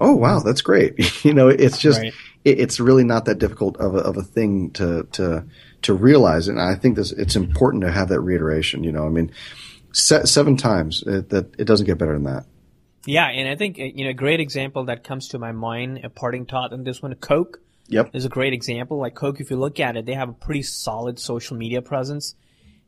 Oh, 0.00 0.14
wow, 0.14 0.40
that's 0.40 0.62
great. 0.62 1.24
you 1.24 1.34
know, 1.34 1.48
it's 1.48 1.78
just, 1.78 2.00
right. 2.00 2.12
it, 2.44 2.60
it's 2.60 2.80
really 2.80 3.04
not 3.04 3.26
that 3.26 3.38
difficult 3.38 3.76
of 3.78 3.94
a, 3.94 3.98
of 3.98 4.16
a 4.16 4.22
thing 4.22 4.70
to, 4.72 5.06
to, 5.12 5.44
to 5.82 5.94
realize. 5.94 6.48
And 6.48 6.60
I 6.60 6.74
think 6.74 6.96
this, 6.96 7.12
it's 7.12 7.36
important 7.36 7.82
to 7.84 7.92
have 7.92 8.08
that 8.08 8.20
reiteration. 8.20 8.84
You 8.84 8.92
know, 8.92 9.06
I 9.06 9.10
mean, 9.10 9.32
se- 9.92 10.24
seven 10.24 10.56
times 10.56 11.02
it, 11.06 11.30
that 11.30 11.54
it 11.58 11.64
doesn't 11.64 11.86
get 11.86 11.98
better 11.98 12.14
than 12.14 12.24
that. 12.24 12.46
Yeah, 13.06 13.26
and 13.26 13.48
I 13.48 13.56
think 13.56 13.78
uh, 13.78 13.84
you 13.84 14.04
know 14.04 14.10
a 14.10 14.14
great 14.14 14.40
example 14.40 14.84
that 14.84 15.04
comes 15.04 15.28
to 15.28 15.38
my 15.38 15.52
mind, 15.52 16.00
a 16.04 16.08
parting 16.08 16.46
thought 16.46 16.72
on 16.72 16.84
this 16.84 17.02
one, 17.02 17.14
Coke. 17.16 17.60
Yep, 17.88 18.10
is 18.14 18.24
a 18.24 18.28
great 18.28 18.52
example. 18.52 18.98
Like 18.98 19.14
Coke, 19.14 19.40
if 19.40 19.50
you 19.50 19.56
look 19.56 19.80
at 19.80 19.96
it, 19.96 20.06
they 20.06 20.14
have 20.14 20.28
a 20.28 20.32
pretty 20.34 20.62
solid 20.62 21.18
social 21.18 21.56
media 21.56 21.82
presence, 21.82 22.36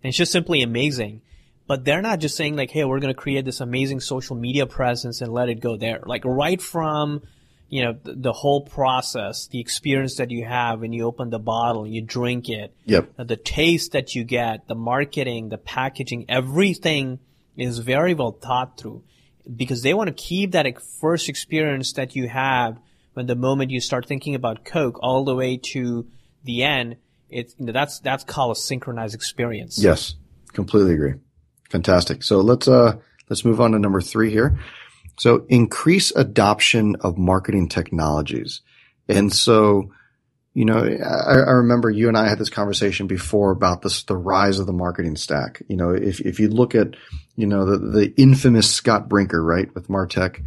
and 0.03 0.09
it's 0.09 0.17
just 0.17 0.33
simply 0.33 0.63
amazing. 0.63 1.23
But 1.67 1.85
they're 1.85 2.03
not 2.03 2.21
just 2.21 2.37
saying 2.37 2.57
like, 2.57 2.71
"Hey, 2.71 2.85
we're 2.85 3.01
going 3.01 3.15
to 3.15 3.21
create 3.21 3.45
this 3.45 3.61
amazing 3.61 4.01
social 4.01 4.37
media 4.37 4.67
presence 4.67 5.21
and 5.21 5.33
let 5.33 5.49
it 5.49 5.61
go 5.61 5.77
there." 5.77 6.01
Like 6.05 6.25
right 6.25 6.61
from 6.61 7.23
you 7.69 7.83
know, 7.83 7.99
the, 8.05 8.15
the, 8.15 8.33
whole 8.33 8.61
process, 8.61 9.49
the 9.49 9.59
experience 9.59 10.17
that 10.17 10.31
you 10.31 10.45
have 10.45 10.81
when 10.81 10.93
you 10.93 11.05
open 11.05 11.31
the 11.31 11.41
bottle, 11.41 11.87
you 11.87 12.03
drink 12.03 12.49
it, 12.49 12.73
yep. 12.85 13.11
Uh, 13.19 13.25
the 13.25 13.37
taste 13.37 13.93
that 13.93 14.15
you 14.15 14.23
get, 14.23 14.69
the 14.69 14.77
marketing, 14.77 15.49
the 15.49 15.59
packaging, 15.59 16.25
everything 16.29 17.19
is 17.57 17.79
very 17.79 18.15
well 18.15 18.33
thought 18.33 18.79
through 18.79 19.03
because 19.57 19.83
they 19.83 19.95
want 19.95 20.09
to 20.09 20.15
keep 20.15 20.53
that 20.53 20.67
first 21.01 21.29
experience 21.29 21.93
that 21.95 22.15
you 22.15 22.29
have 22.29 22.79
when 23.15 23.27
the 23.27 23.35
moment 23.35 23.71
you 23.71 23.81
start 23.81 24.07
thinking 24.07 24.35
about 24.35 24.65
Coke 24.65 24.99
all 25.03 25.25
the 25.25 25.35
way 25.35 25.57
to 25.73 26.07
the 26.45 26.63
end. 26.63 26.97
It's, 27.29 27.55
you 27.59 27.67
know, 27.67 27.73
that's, 27.73 27.99
that's 28.01 28.25
called 28.25 28.57
a 28.57 28.61
synchronized 28.61 29.15
experience. 29.15 29.83
Yes. 29.83 30.15
Completely 30.53 30.95
agree. 30.95 31.15
Fantastic. 31.75 32.23
So 32.23 32.39
let's, 32.39 32.69
uh, 32.69 32.99
let's 33.29 33.45
move 33.45 33.61
on 33.61 33.73
to 33.73 33.81
number 33.81 34.01
three 34.01 34.31
here. 34.31 34.61
So 35.19 35.45
increase 35.49 36.13
adoption 36.13 36.95
of 37.01 37.19
marketing 37.19 37.69
technologies. 37.69 38.61
And 39.09 39.33
so, 39.33 39.91
you 40.55 40.67
know, 40.67 40.79
I, 40.79 41.33
I, 41.33 41.51
remember 41.51 41.91
you 41.91 42.07
and 42.07 42.17
I 42.17 42.29
had 42.29 42.39
this 42.39 42.49
conversation 42.49 43.09
before 43.09 43.51
about 43.51 43.83
this, 43.83 44.05
the 44.05 44.17
rise 44.17 44.61
of 44.61 44.67
the 44.67 44.73
marketing 44.73 45.17
stack. 45.17 45.63
You 45.67 45.77
know, 45.77 45.91
if, 45.91 46.21
if 46.21 46.39
you 46.39 46.49
look 46.49 46.77
at, 46.77 46.95
you 47.35 47.49
know, 47.49 47.65
the, 47.65 47.79
the 47.79 48.15
infamous 48.17 48.73
Scott 48.73 49.09
Brinker, 49.09 49.43
right, 49.43 49.75
with 49.75 49.89
Martech, 49.89 50.45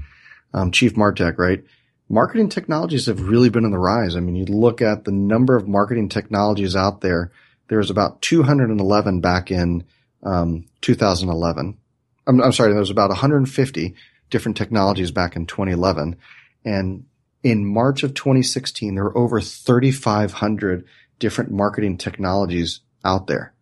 um, 0.54 0.72
Chief 0.72 0.96
Martech, 0.96 1.38
right? 1.38 1.62
Marketing 2.08 2.48
technologies 2.48 3.08
have 3.08 3.20
really 3.20 3.50
been 3.50 3.66
on 3.66 3.72
the 3.72 3.78
rise. 3.78 4.16
I 4.16 4.22
mean, 4.22 4.38
you 4.38 4.46
look 4.46 4.82
at 4.82 5.04
the 5.04 5.12
number 5.12 5.58
of 5.58 5.68
marketing 5.68 6.08
technologies 6.08 6.78
out 6.78 7.02
there. 7.02 7.34
There's 7.68 7.90
about 7.90 8.22
211 8.22 9.20
back 9.20 9.52
in, 9.52 9.84
um, 10.24 10.66
2011. 10.82 11.78
I'm, 12.28 12.42
I'm 12.42 12.52
sorry, 12.52 12.72
there 12.72 12.80
was 12.80 12.90
about 12.90 13.10
150 13.10 13.96
different 14.30 14.58
technologies 14.58 15.12
back 15.12 15.36
in 15.36 15.46
2011. 15.46 16.18
And 16.66 17.06
in 17.44 17.66
March 17.66 18.04
of 18.04 18.14
2016, 18.14 18.96
there 18.96 19.06
were 19.06 19.18
over 19.18 19.40
3,500 19.40 20.86
different 21.20 21.52
marketing 21.52 21.98
technologies 21.98 22.82
out 23.06 23.28
there. 23.28 23.54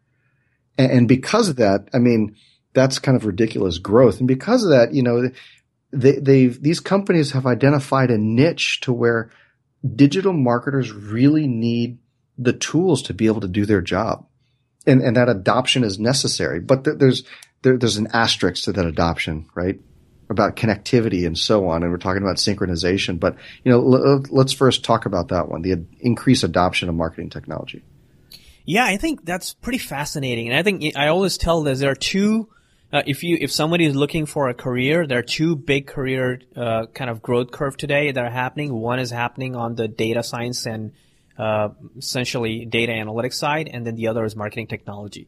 And, 0.78 0.92
and 0.92 1.08
because 1.08 1.50
of 1.50 1.58
that, 1.58 1.90
I 1.94 2.00
mean, 2.00 2.36
that's 2.74 3.00
kind 3.00 3.16
of 3.16 3.26
ridiculous 3.26 3.78
growth. 3.78 4.20
And 4.20 4.28
because 4.28 4.64
of 4.64 4.72
that, 4.72 4.94
you 4.94 5.04
know, 5.04 5.30
they, 5.92 6.14
they've, 6.14 6.62
these 6.62 6.80
companies 6.80 7.32
have 7.32 7.46
identified 7.46 8.12
a 8.12 8.18
niche 8.18 8.82
to 8.82 8.92
where 8.92 9.30
digital 9.96 10.34
marketers 10.34 10.92
really 10.92 11.48
need 11.48 12.00
the 12.38 12.54
tools 12.54 13.02
to 13.04 13.14
be 13.14 13.28
able 13.28 13.42
to 13.42 13.48
do 13.48 13.66
their 13.66 13.82
job. 13.82 14.26
And, 14.88 15.02
and 15.02 15.16
that 15.16 15.30
adoption 15.30 15.84
is 15.84 15.98
necessary. 15.98 16.60
But 16.60 16.84
th- 16.84 16.98
there's, 17.00 17.24
there, 17.64 17.76
there's 17.76 17.98
an 17.98 18.08
asterisk 18.14 18.66
to 18.66 18.72
that 18.74 18.86
adoption, 18.86 19.50
right? 19.56 19.80
About 20.30 20.56
connectivity 20.56 21.26
and 21.26 21.36
so 21.36 21.68
on. 21.70 21.82
And 21.82 21.92
we're 21.92 21.98
talking 21.98 22.22
about 22.22 22.38
synchronization, 22.38 23.20
but 23.20 23.36
you 23.64 23.72
know, 23.72 23.80
l- 23.80 24.24
let's 24.30 24.54
first 24.54 24.84
talk 24.84 25.08
about 25.08 25.30
that 25.30 25.50
one, 25.50 25.64
the 25.64 25.86
increased 26.00 26.44
adoption 26.44 26.88
of 26.88 26.96
marketing 26.96 27.32
technology. 27.32 27.84
Yeah, 28.64 28.86
I 28.86 28.98
think 28.98 29.26
that's 29.26 29.54
pretty 29.54 29.80
fascinating. 29.80 30.50
And 30.50 30.58
I 30.58 30.62
think 30.62 30.96
I 30.96 31.08
always 31.08 31.38
tell 31.38 31.64
this, 31.64 31.80
there 31.80 31.92
are 31.92 31.96
two, 31.96 32.50
uh, 32.94 33.02
if 33.08 33.24
you, 33.24 33.38
if 33.42 33.52
somebody 33.52 33.86
is 33.86 33.96
looking 33.96 34.26
for 34.28 34.50
a 34.50 34.54
career, 34.54 35.08
there 35.08 35.18
are 35.20 35.24
two 35.24 35.56
big 35.56 35.88
career, 35.88 36.42
uh, 36.56 36.86
kind 36.94 37.10
of 37.10 37.22
growth 37.22 37.52
curve 37.52 37.76
today 37.78 38.12
that 38.12 38.24
are 38.24 38.30
happening. 38.30 38.74
One 38.74 39.00
is 39.00 39.10
happening 39.10 39.56
on 39.56 39.76
the 39.76 39.88
data 39.88 40.22
science 40.22 40.66
and, 40.68 40.94
uh, 41.38 41.70
essentially 41.98 42.66
data 42.66 42.92
analytics 42.92 43.34
side, 43.34 43.70
and 43.72 43.86
then 43.86 43.96
the 43.96 44.08
other 44.08 44.24
is 44.26 44.36
marketing 44.36 44.68
technology. 44.68 45.28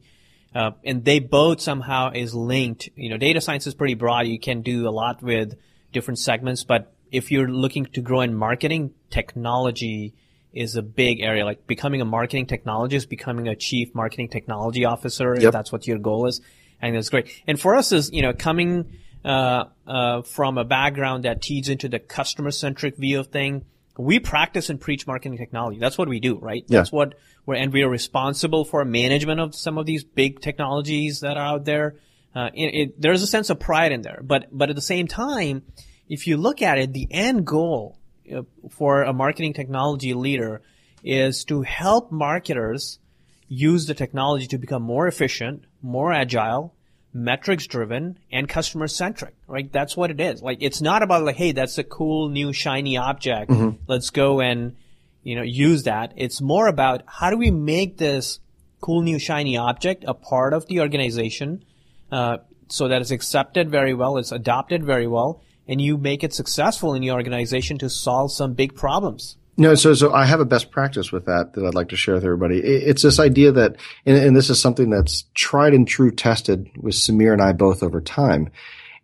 Uh, 0.54 0.70
and 0.84 1.04
they 1.04 1.18
both 1.20 1.60
somehow 1.60 2.10
is 2.12 2.34
linked. 2.34 2.88
You 2.96 3.10
know, 3.10 3.18
data 3.18 3.40
science 3.40 3.66
is 3.66 3.74
pretty 3.74 3.94
broad. 3.94 4.26
You 4.26 4.38
can 4.38 4.62
do 4.62 4.88
a 4.88 4.90
lot 4.90 5.22
with 5.22 5.54
different 5.92 6.18
segments, 6.18 6.64
but 6.64 6.92
if 7.10 7.30
you're 7.30 7.48
looking 7.48 7.86
to 7.86 8.00
grow 8.00 8.22
in 8.22 8.34
marketing, 8.34 8.92
technology 9.10 10.14
is 10.52 10.76
a 10.76 10.82
big 10.82 11.20
area. 11.20 11.44
Like 11.44 11.66
becoming 11.66 12.00
a 12.00 12.04
marketing 12.04 12.46
technologist, 12.46 13.08
becoming 13.08 13.48
a 13.48 13.54
chief 13.54 13.94
marketing 13.94 14.28
technology 14.28 14.84
officer, 14.84 15.34
yep. 15.34 15.44
if 15.44 15.52
that's 15.52 15.70
what 15.70 15.86
your 15.86 15.98
goal 15.98 16.26
is. 16.26 16.40
I 16.80 16.86
think 16.86 16.96
that's 16.96 17.10
great. 17.10 17.30
And 17.46 17.60
for 17.60 17.76
us 17.76 17.92
is, 17.92 18.10
you 18.12 18.22
know, 18.22 18.32
coming, 18.32 18.98
uh, 19.24 19.64
uh, 19.86 20.22
from 20.22 20.58
a 20.58 20.64
background 20.64 21.24
that 21.24 21.42
teaches 21.42 21.68
into 21.68 21.88
the 21.88 21.98
customer 21.98 22.50
centric 22.50 22.96
view 22.96 23.20
of 23.20 23.28
thing, 23.28 23.64
we 23.98 24.20
practice 24.20 24.70
and 24.70 24.80
preach 24.80 25.06
marketing 25.06 25.36
technology. 25.36 25.78
That's 25.78 25.98
what 25.98 26.08
we 26.08 26.20
do, 26.20 26.38
right? 26.38 26.64
Yeah. 26.68 26.78
That's 26.78 26.92
what 26.92 27.16
we're, 27.44 27.56
and 27.56 27.72
we 27.72 27.82
are 27.82 27.88
responsible 27.88 28.64
for 28.64 28.84
management 28.84 29.40
of 29.40 29.54
some 29.56 29.76
of 29.76 29.86
these 29.86 30.04
big 30.04 30.40
technologies 30.40 31.20
that 31.20 31.36
are 31.36 31.44
out 31.44 31.64
there. 31.64 31.96
Uh, 32.34 32.50
it, 32.54 32.74
it, 32.74 33.00
there's 33.00 33.22
a 33.22 33.26
sense 33.26 33.50
of 33.50 33.58
pride 33.58 33.90
in 33.90 34.02
there, 34.02 34.20
but, 34.22 34.46
but 34.52 34.70
at 34.70 34.76
the 34.76 34.82
same 34.82 35.08
time, 35.08 35.62
if 36.08 36.28
you 36.28 36.36
look 36.36 36.62
at 36.62 36.78
it, 36.78 36.92
the 36.92 37.08
end 37.10 37.44
goal 37.44 37.98
uh, 38.32 38.42
for 38.70 39.02
a 39.02 39.12
marketing 39.12 39.52
technology 39.52 40.14
leader 40.14 40.62
is 41.02 41.44
to 41.44 41.62
help 41.62 42.12
marketers 42.12 43.00
use 43.48 43.86
the 43.86 43.94
technology 43.94 44.46
to 44.46 44.58
become 44.58 44.82
more 44.82 45.08
efficient, 45.08 45.64
more 45.82 46.12
agile, 46.12 46.74
metrics 47.12 47.66
driven 47.66 48.18
and 48.30 48.48
customer 48.48 48.86
centric, 48.86 49.34
right? 49.46 49.72
That's 49.72 49.96
what 49.96 50.10
it 50.10 50.20
is. 50.20 50.42
Like, 50.42 50.58
it's 50.60 50.80
not 50.80 51.02
about 51.02 51.24
like, 51.24 51.36
hey, 51.36 51.52
that's 51.52 51.78
a 51.78 51.84
cool 51.84 52.28
new 52.28 52.52
shiny 52.52 52.96
object. 52.96 53.50
Mm-hmm. 53.50 53.82
Let's 53.86 54.10
go 54.10 54.40
and, 54.40 54.76
you 55.22 55.34
know, 55.34 55.42
use 55.42 55.84
that. 55.84 56.12
It's 56.16 56.40
more 56.40 56.68
about 56.68 57.02
how 57.06 57.30
do 57.30 57.38
we 57.38 57.50
make 57.50 57.96
this 57.96 58.40
cool 58.80 59.02
new 59.02 59.18
shiny 59.18 59.56
object 59.56 60.04
a 60.06 60.14
part 60.14 60.52
of 60.52 60.66
the 60.66 60.80
organization, 60.80 61.64
uh, 62.12 62.38
so 62.68 62.88
that 62.88 63.00
it's 63.00 63.10
accepted 63.10 63.70
very 63.70 63.94
well, 63.94 64.18
it's 64.18 64.30
adopted 64.30 64.84
very 64.84 65.06
well, 65.06 65.42
and 65.66 65.80
you 65.80 65.96
make 65.96 66.22
it 66.22 66.34
successful 66.34 66.92
in 66.92 67.02
your 67.02 67.16
organization 67.16 67.78
to 67.78 67.88
solve 67.88 68.30
some 68.30 68.52
big 68.52 68.74
problems. 68.74 69.37
No, 69.60 69.74
so 69.74 69.92
so 69.92 70.14
I 70.14 70.24
have 70.24 70.38
a 70.38 70.44
best 70.44 70.70
practice 70.70 71.10
with 71.10 71.26
that 71.26 71.54
that 71.54 71.66
I'd 71.66 71.74
like 71.74 71.88
to 71.88 71.96
share 71.96 72.14
with 72.14 72.24
everybody. 72.24 72.60
It's 72.60 73.02
this 73.02 73.18
idea 73.18 73.50
that, 73.50 73.74
and, 74.06 74.16
and, 74.16 74.36
this 74.36 74.50
is 74.50 74.60
something 74.60 74.88
that's 74.88 75.24
tried 75.34 75.74
and 75.74 75.86
true 75.86 76.12
tested 76.12 76.70
with 76.76 76.94
Samir 76.94 77.32
and 77.32 77.42
I 77.42 77.52
both 77.52 77.82
over 77.82 78.00
time. 78.00 78.50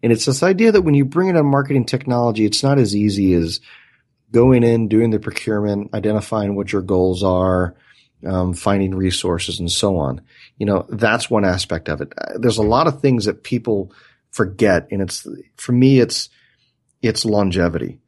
And 0.01 0.13
it's 0.13 0.27
this 0.27 0.45
idea 0.45 0.71
that 0.71 0.83
when 0.83 0.95
you 0.95 1.05
bring 1.05 1.29
in 1.29 1.37
a 1.37 1.43
marketing 1.43 1.87
technology, 1.87 2.45
it's 2.45 2.63
not 2.63 2.79
as 2.79 2.95
easy 2.95 3.35
as 3.35 3.59
going 4.31 4.63
in, 4.63 4.87
doing 4.87 5.11
the 5.11 5.19
procurement, 5.19 5.93
identifying 5.93 6.55
what 6.55 6.73
your 6.73 6.83
goals 6.83 7.25
are, 7.25 7.75
um, 8.25 8.55
finding 8.55 8.95
resources, 8.95 9.59
and 9.59 9.73
so 9.73 9.97
on. 9.97 10.21
You 10.59 10.67
know, 10.67 10.87
that's 10.89 11.29
one 11.29 11.45
aspect 11.45 11.89
of 11.89 12.01
it. 12.01 12.13
There's 12.37 12.59
a 12.59 12.63
lot 12.63 12.87
of 12.87 13.01
things 13.01 13.25
that 13.25 13.43
people 13.43 13.93
forget, 14.31 14.87
and 14.93 15.03
it's 15.03 15.27
for 15.57 15.73
me, 15.73 15.99
it's 15.99 16.29
it's 17.03 17.25
longevity 17.25 17.99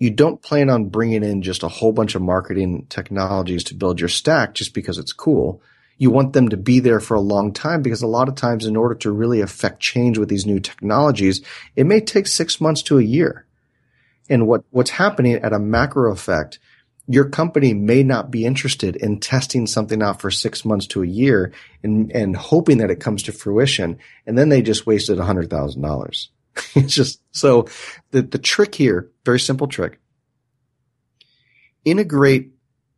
you 0.00 0.10
don't 0.10 0.40
plan 0.40 0.70
on 0.70 0.86
bringing 0.86 1.22
in 1.22 1.42
just 1.42 1.62
a 1.62 1.68
whole 1.68 1.92
bunch 1.92 2.14
of 2.14 2.22
marketing 2.22 2.86
technologies 2.88 3.62
to 3.64 3.74
build 3.74 4.00
your 4.00 4.08
stack 4.08 4.54
just 4.54 4.72
because 4.72 4.96
it's 4.96 5.12
cool. 5.12 5.62
You 5.98 6.10
want 6.10 6.32
them 6.32 6.48
to 6.48 6.56
be 6.56 6.80
there 6.80 7.00
for 7.00 7.14
a 7.14 7.20
long 7.20 7.52
time 7.52 7.82
because 7.82 8.00
a 8.00 8.06
lot 8.06 8.30
of 8.30 8.34
times 8.34 8.64
in 8.64 8.76
order 8.76 8.94
to 8.96 9.12
really 9.12 9.42
affect 9.42 9.80
change 9.80 10.16
with 10.16 10.30
these 10.30 10.46
new 10.46 10.58
technologies, 10.58 11.42
it 11.76 11.84
may 11.84 12.00
take 12.00 12.26
six 12.26 12.62
months 12.62 12.82
to 12.84 12.98
a 12.98 13.02
year. 13.02 13.44
And 14.30 14.48
what, 14.48 14.64
what's 14.70 14.90
happening 14.90 15.34
at 15.34 15.52
a 15.52 15.58
macro 15.58 16.10
effect, 16.10 16.58
your 17.06 17.28
company 17.28 17.74
may 17.74 18.02
not 18.02 18.30
be 18.30 18.46
interested 18.46 18.96
in 18.96 19.20
testing 19.20 19.66
something 19.66 20.02
out 20.02 20.22
for 20.22 20.30
six 20.30 20.64
months 20.64 20.86
to 20.86 21.02
a 21.02 21.06
year 21.06 21.52
and, 21.82 22.10
and 22.12 22.34
hoping 22.34 22.78
that 22.78 22.90
it 22.90 23.00
comes 23.00 23.24
to 23.24 23.32
fruition. 23.32 23.98
And 24.26 24.38
then 24.38 24.48
they 24.48 24.62
just 24.62 24.86
wasted 24.86 25.18
a 25.18 25.24
hundred 25.24 25.50
thousand 25.50 25.82
dollars. 25.82 26.30
it's 26.74 26.94
just 26.94 27.22
so 27.32 27.68
the, 28.10 28.22
the 28.22 28.38
trick 28.38 28.74
here, 28.74 29.10
very 29.24 29.40
simple 29.40 29.66
trick. 29.66 30.00
Integrate 31.84 32.52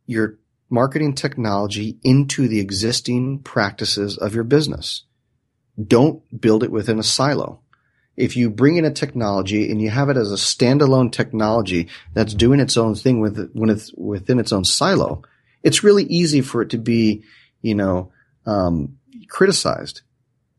your 0.05 0.37
marketing 0.69 1.13
technology 1.13 1.97
into 2.03 2.47
the 2.47 2.59
existing 2.59 3.39
practices 3.39 4.17
of 4.17 4.33
your 4.33 4.43
business. 4.43 5.03
Don't 5.81 6.21
build 6.39 6.63
it 6.63 6.71
within 6.71 6.99
a 6.99 7.03
silo. 7.03 7.61
If 8.15 8.37
you 8.37 8.49
bring 8.49 8.77
in 8.77 8.85
a 8.85 8.91
technology 8.91 9.71
and 9.71 9.81
you 9.81 9.89
have 9.89 10.09
it 10.09 10.17
as 10.17 10.31
a 10.31 10.35
standalone 10.35 11.11
technology 11.11 11.89
that's 12.13 12.33
doing 12.33 12.59
its 12.59 12.77
own 12.77 12.95
thing 12.95 13.21
with 13.21 13.51
when 13.53 13.69
it's 13.69 13.91
within 13.93 14.39
its 14.39 14.51
own 14.51 14.65
silo, 14.65 15.23
it's 15.63 15.83
really 15.83 16.03
easy 16.03 16.41
for 16.41 16.61
it 16.61 16.71
to 16.71 16.77
be, 16.77 17.23
you 17.61 17.73
know, 17.73 18.11
um, 18.45 18.97
criticized 19.29 20.01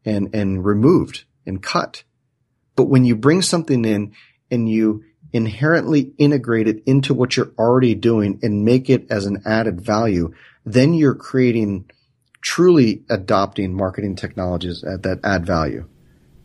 and 0.04 0.34
and 0.34 0.64
removed 0.64 1.24
and 1.46 1.62
cut. 1.62 2.02
But 2.76 2.84
when 2.84 3.04
you 3.04 3.16
bring 3.16 3.42
something 3.42 3.84
in 3.84 4.14
and 4.50 4.68
you 4.68 5.04
inherently 5.32 6.12
integrate 6.18 6.68
it 6.68 6.82
into 6.86 7.12
what 7.14 7.36
you're 7.36 7.52
already 7.58 7.94
doing 7.94 8.38
and 8.42 8.64
make 8.64 8.88
it 8.88 9.10
as 9.10 9.26
an 9.26 9.42
added 9.44 9.80
value, 9.80 10.32
then 10.64 10.94
you're 10.94 11.14
creating 11.14 11.90
truly 12.40 13.02
adopting 13.08 13.74
marketing 13.74 14.16
technologies 14.16 14.82
that 14.82 15.20
add 15.24 15.46
value. 15.46 15.88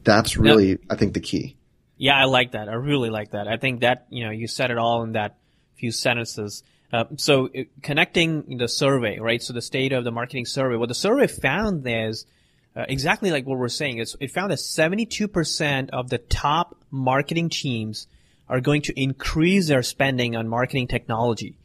That's 0.03 0.37
really, 0.37 0.69
yep. 0.69 0.79
I 0.89 0.95
think, 0.95 1.13
the 1.13 1.19
key. 1.19 1.57
Yeah, 1.97 2.15
I 2.15 2.23
like 2.23 2.53
that. 2.53 2.69
I 2.69 2.73
really 2.73 3.09
like 3.09 3.31
that. 3.31 3.47
I 3.47 3.57
think 3.57 3.81
that, 3.81 4.07
you 4.09 4.23
know, 4.23 4.31
you 4.31 4.47
said 4.47 4.71
it 4.71 4.77
all 4.77 5.03
in 5.03 5.11
that 5.11 5.37
few 5.75 5.91
sentences. 5.91 6.63
Uh, 6.91 7.03
so 7.17 7.49
connecting 7.83 8.57
the 8.57 8.67
survey, 8.67 9.19
right? 9.19 9.43
So 9.43 9.53
the 9.53 9.61
state 9.61 9.91
of 9.91 10.03
the 10.03 10.11
marketing 10.11 10.45
survey, 10.45 10.77
what 10.77 10.87
the 10.87 10.95
survey 10.95 11.27
found 11.27 11.85
is 11.85 12.25
uh, 12.75 12.85
exactly 12.87 13.31
like 13.31 13.45
what 13.45 13.57
we're 13.57 13.67
saying. 13.67 13.97
It's, 13.97 14.15
it 14.19 14.31
found 14.31 14.51
that 14.51 14.59
72% 14.59 15.89
of 15.91 16.09
the 16.09 16.17
top 16.17 16.77
marketing 16.91 17.49
teams 17.49 18.07
are 18.47 18.61
going 18.61 18.81
to 18.83 18.99
increase 18.99 19.67
their 19.67 19.83
spending 19.83 20.35
on 20.35 20.47
marketing 20.47 20.87
technology 20.87 21.55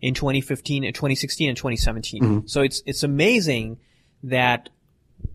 in 0.00 0.14
2015 0.14 0.84
and 0.84 0.94
2016 0.94 1.48
and 1.48 1.56
2017. 1.56 2.22
Mm-hmm. 2.22 2.46
So 2.46 2.62
it's, 2.62 2.82
it's 2.86 3.02
amazing 3.02 3.78
that 4.22 4.70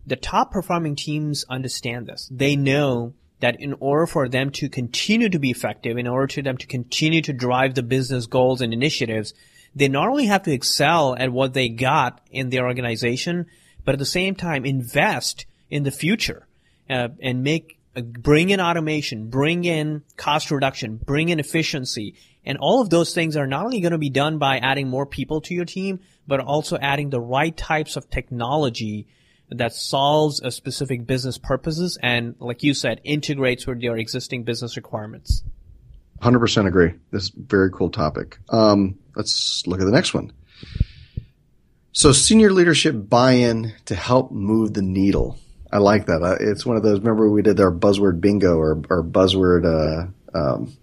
the 0.06 0.16
top 0.16 0.52
performing 0.52 0.96
teams 0.96 1.44
understand 1.48 2.06
this. 2.06 2.28
They 2.32 2.56
know 2.56 3.14
that 3.40 3.60
in 3.60 3.74
order 3.80 4.06
for 4.06 4.28
them 4.28 4.50
to 4.50 4.68
continue 4.68 5.28
to 5.28 5.38
be 5.38 5.50
effective, 5.50 5.98
in 5.98 6.06
order 6.06 6.32
for 6.32 6.42
them 6.42 6.56
to 6.56 6.66
continue 6.66 7.22
to 7.22 7.32
drive 7.32 7.74
the 7.74 7.82
business 7.82 8.26
goals 8.26 8.60
and 8.60 8.72
initiatives, 8.72 9.34
they 9.74 9.88
not 9.88 10.08
only 10.08 10.26
have 10.26 10.44
to 10.44 10.52
excel 10.52 11.14
at 11.18 11.30
what 11.30 11.52
they 11.52 11.68
got 11.68 12.20
in 12.30 12.50
their 12.50 12.66
organization, 12.66 13.46
but 13.86 13.94
at 13.94 13.98
the 13.98 14.04
same 14.04 14.34
time 14.34 14.66
invest 14.66 15.46
in 15.70 15.84
the 15.84 15.90
future 15.90 16.46
uh, 16.90 17.08
and 17.22 17.42
make 17.42 17.78
uh, 17.96 18.02
bring 18.02 18.50
in 18.50 18.60
automation, 18.60 19.30
bring 19.30 19.64
in 19.64 20.02
cost 20.18 20.50
reduction, 20.50 20.98
bring 20.98 21.30
in 21.30 21.40
efficiency, 21.40 22.14
and 22.44 22.58
all 22.58 22.82
of 22.82 22.90
those 22.90 23.14
things 23.14 23.36
are 23.36 23.46
not 23.46 23.64
only 23.64 23.80
going 23.80 23.92
to 23.92 23.98
be 23.98 24.10
done 24.10 24.36
by 24.36 24.58
adding 24.58 24.88
more 24.88 25.06
people 25.06 25.40
to 25.40 25.54
your 25.54 25.64
team, 25.64 26.00
but 26.26 26.40
also 26.40 26.76
adding 26.76 27.08
the 27.08 27.20
right 27.20 27.56
types 27.56 27.96
of 27.96 28.10
technology 28.10 29.06
that 29.50 29.72
solves 29.72 30.40
a 30.42 30.50
specific 30.50 31.06
business 31.06 31.38
purposes 31.38 31.98
and, 32.02 32.34
like 32.38 32.62
you 32.62 32.74
said, 32.74 33.00
integrates 33.04 33.66
with 33.66 33.80
your 33.80 33.96
existing 33.96 34.42
business 34.42 34.76
requirements. 34.76 35.44
100% 36.22 36.66
agree. 36.66 36.94
This 37.12 37.24
is 37.24 37.30
a 37.30 37.40
very 37.40 37.70
cool 37.70 37.90
topic. 37.90 38.38
Um, 38.48 38.98
let's 39.14 39.64
look 39.66 39.80
at 39.80 39.84
the 39.84 39.92
next 39.92 40.14
one. 40.14 40.32
So 41.96 42.12
senior 42.12 42.52
leadership 42.52 43.08
buy-in 43.08 43.72
to 43.86 43.94
help 43.94 44.30
move 44.30 44.74
the 44.74 44.82
needle. 44.82 45.38
I 45.72 45.78
like 45.78 46.04
that. 46.06 46.36
It's 46.42 46.66
one 46.66 46.76
of 46.76 46.82
those. 46.82 46.98
Remember 46.98 47.30
we 47.30 47.40
did 47.40 47.58
our 47.58 47.72
buzzword 47.72 48.20
bingo 48.20 48.58
or, 48.58 48.82
or 48.90 49.02
buzzword 49.02 49.64
uh, 49.64 50.38
um, 50.38 50.76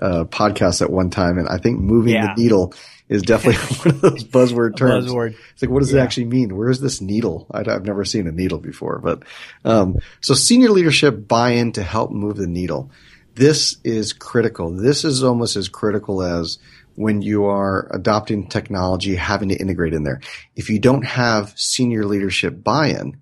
uh, 0.00 0.24
podcast 0.24 0.82
at 0.82 0.90
one 0.90 1.10
time, 1.10 1.38
and 1.38 1.48
I 1.48 1.58
think 1.58 1.78
moving 1.78 2.14
yeah. 2.14 2.34
the 2.34 2.42
needle 2.42 2.74
is 3.08 3.22
definitely 3.22 3.62
one 3.76 3.94
of 3.94 4.00
those 4.00 4.24
buzzword 4.24 4.76
terms. 4.76 5.06
Buzzword. 5.06 5.36
It's 5.52 5.62
like, 5.62 5.70
what 5.70 5.78
does 5.78 5.92
yeah. 5.92 6.00
it 6.00 6.02
actually 6.02 6.26
mean? 6.26 6.56
Where's 6.56 6.80
this 6.80 7.00
needle? 7.00 7.46
I, 7.52 7.58
have 7.58 7.86
never 7.86 8.04
seen 8.04 8.26
a 8.26 8.32
needle 8.32 8.58
before, 8.58 8.98
but 8.98 9.22
um, 9.64 10.00
so 10.20 10.34
senior 10.34 10.70
leadership 10.70 11.28
buy-in 11.28 11.70
to 11.74 11.84
help 11.84 12.10
move 12.10 12.34
the 12.34 12.48
needle. 12.48 12.90
This 13.36 13.76
is 13.84 14.12
critical. 14.12 14.70
This 14.70 15.04
is 15.04 15.22
almost 15.22 15.54
as 15.54 15.68
critical 15.68 16.20
as 16.20 16.58
when 16.94 17.22
you 17.22 17.46
are 17.46 17.88
adopting 17.92 18.48
technology, 18.48 19.14
having 19.14 19.48
to 19.48 19.56
integrate 19.56 19.94
in 19.94 20.04
there. 20.04 20.20
If 20.56 20.70
you 20.70 20.78
don't 20.78 21.04
have 21.04 21.52
senior 21.56 22.04
leadership 22.04 22.62
buy-in, 22.62 23.20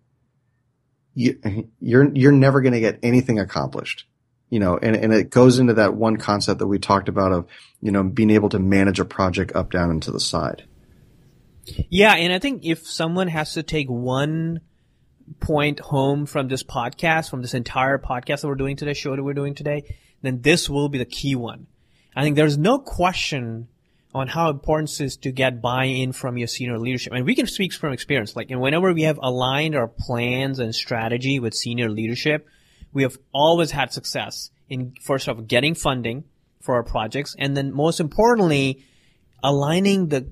you, 1.15 1.69
you're 1.81 2.13
you're 2.15 2.33
never 2.33 2.61
going 2.61 2.73
to 2.73 2.81
get 2.81 2.99
anything 3.03 3.39
accomplished. 3.39 4.07
You 4.49 4.59
know, 4.59 4.77
and, 4.77 4.97
and 4.97 5.13
it 5.13 5.31
goes 5.31 5.61
into 5.61 5.75
that 5.75 5.95
one 5.95 6.17
concept 6.17 6.59
that 6.59 6.67
we 6.67 6.81
talked 6.81 7.09
about 7.09 7.31
of, 7.31 7.47
you 7.81 7.93
know, 7.93 8.03
being 8.03 8.31
able 8.31 8.49
to 8.49 8.59
manage 8.59 8.99
a 8.99 9.05
project 9.05 9.55
up, 9.55 9.71
down, 9.71 9.91
and 9.91 10.03
to 10.03 10.11
the 10.11 10.19
side. 10.19 10.65
Yeah, 11.89 12.15
and 12.15 12.33
I 12.33 12.41
think 12.41 12.65
if 12.65 12.85
someone 12.85 13.29
has 13.29 13.53
to 13.55 13.63
take 13.63 13.89
one 13.89 14.61
point 15.39 15.79
home 15.79 16.27
from 16.27 16.49
this 16.49 16.65
podcast, 16.65 17.31
from 17.31 17.43
this 17.43 17.55
entire 17.55 17.99
podcast 17.99 18.41
that 18.41 18.49
we're 18.49 18.57
doing 18.57 18.75
today, 18.75 18.95
show 18.95 19.15
that 19.15 19.23
we're 19.23 19.35
doing 19.35 19.55
today, 19.55 19.85
then 20.23 20.41
this 20.41 20.69
will 20.69 20.89
be 20.89 20.99
the 20.99 21.05
key 21.05 21.37
one. 21.37 21.69
I 22.14 22.23
think 22.23 22.37
there's 22.37 22.59
no 22.59 22.79
question 22.79 23.68
on 24.14 24.27
how 24.27 24.51
important 24.51 24.90
it 25.01 25.05
is 25.05 25.16
to 25.18 25.31
get 25.31 25.62
buy-in 25.62 26.12
from 26.12 26.37
your 26.37 26.49
senior 26.49 26.79
leadership. 26.79 27.12
And 27.12 27.25
we 27.25 27.37
can 27.37 27.46
speak 27.46 27.73
from 27.73 27.92
experience. 27.92 28.35
Like, 28.35 28.51
and 28.51 28.61
whenever 28.61 28.92
we 28.92 29.03
have 29.03 29.20
aligned 29.23 29.77
our 29.77 29.87
plans 29.87 30.59
and 30.59 30.75
strategy 30.75 31.38
with 31.38 31.55
senior 31.55 31.88
leadership, 31.88 32.46
we 32.92 33.05
have 33.05 33.16
always 33.33 33.70
had 33.70 33.92
success 33.92 34.51
in 34.68 34.94
first 35.01 35.29
off 35.29 35.46
getting 35.46 35.75
funding 35.75 36.25
for 36.61 36.75
our 36.75 36.83
projects, 36.83 37.35
and 37.38 37.57
then 37.57 37.73
most 37.73 38.01
importantly, 38.01 38.85
aligning 39.42 40.09
the 40.09 40.29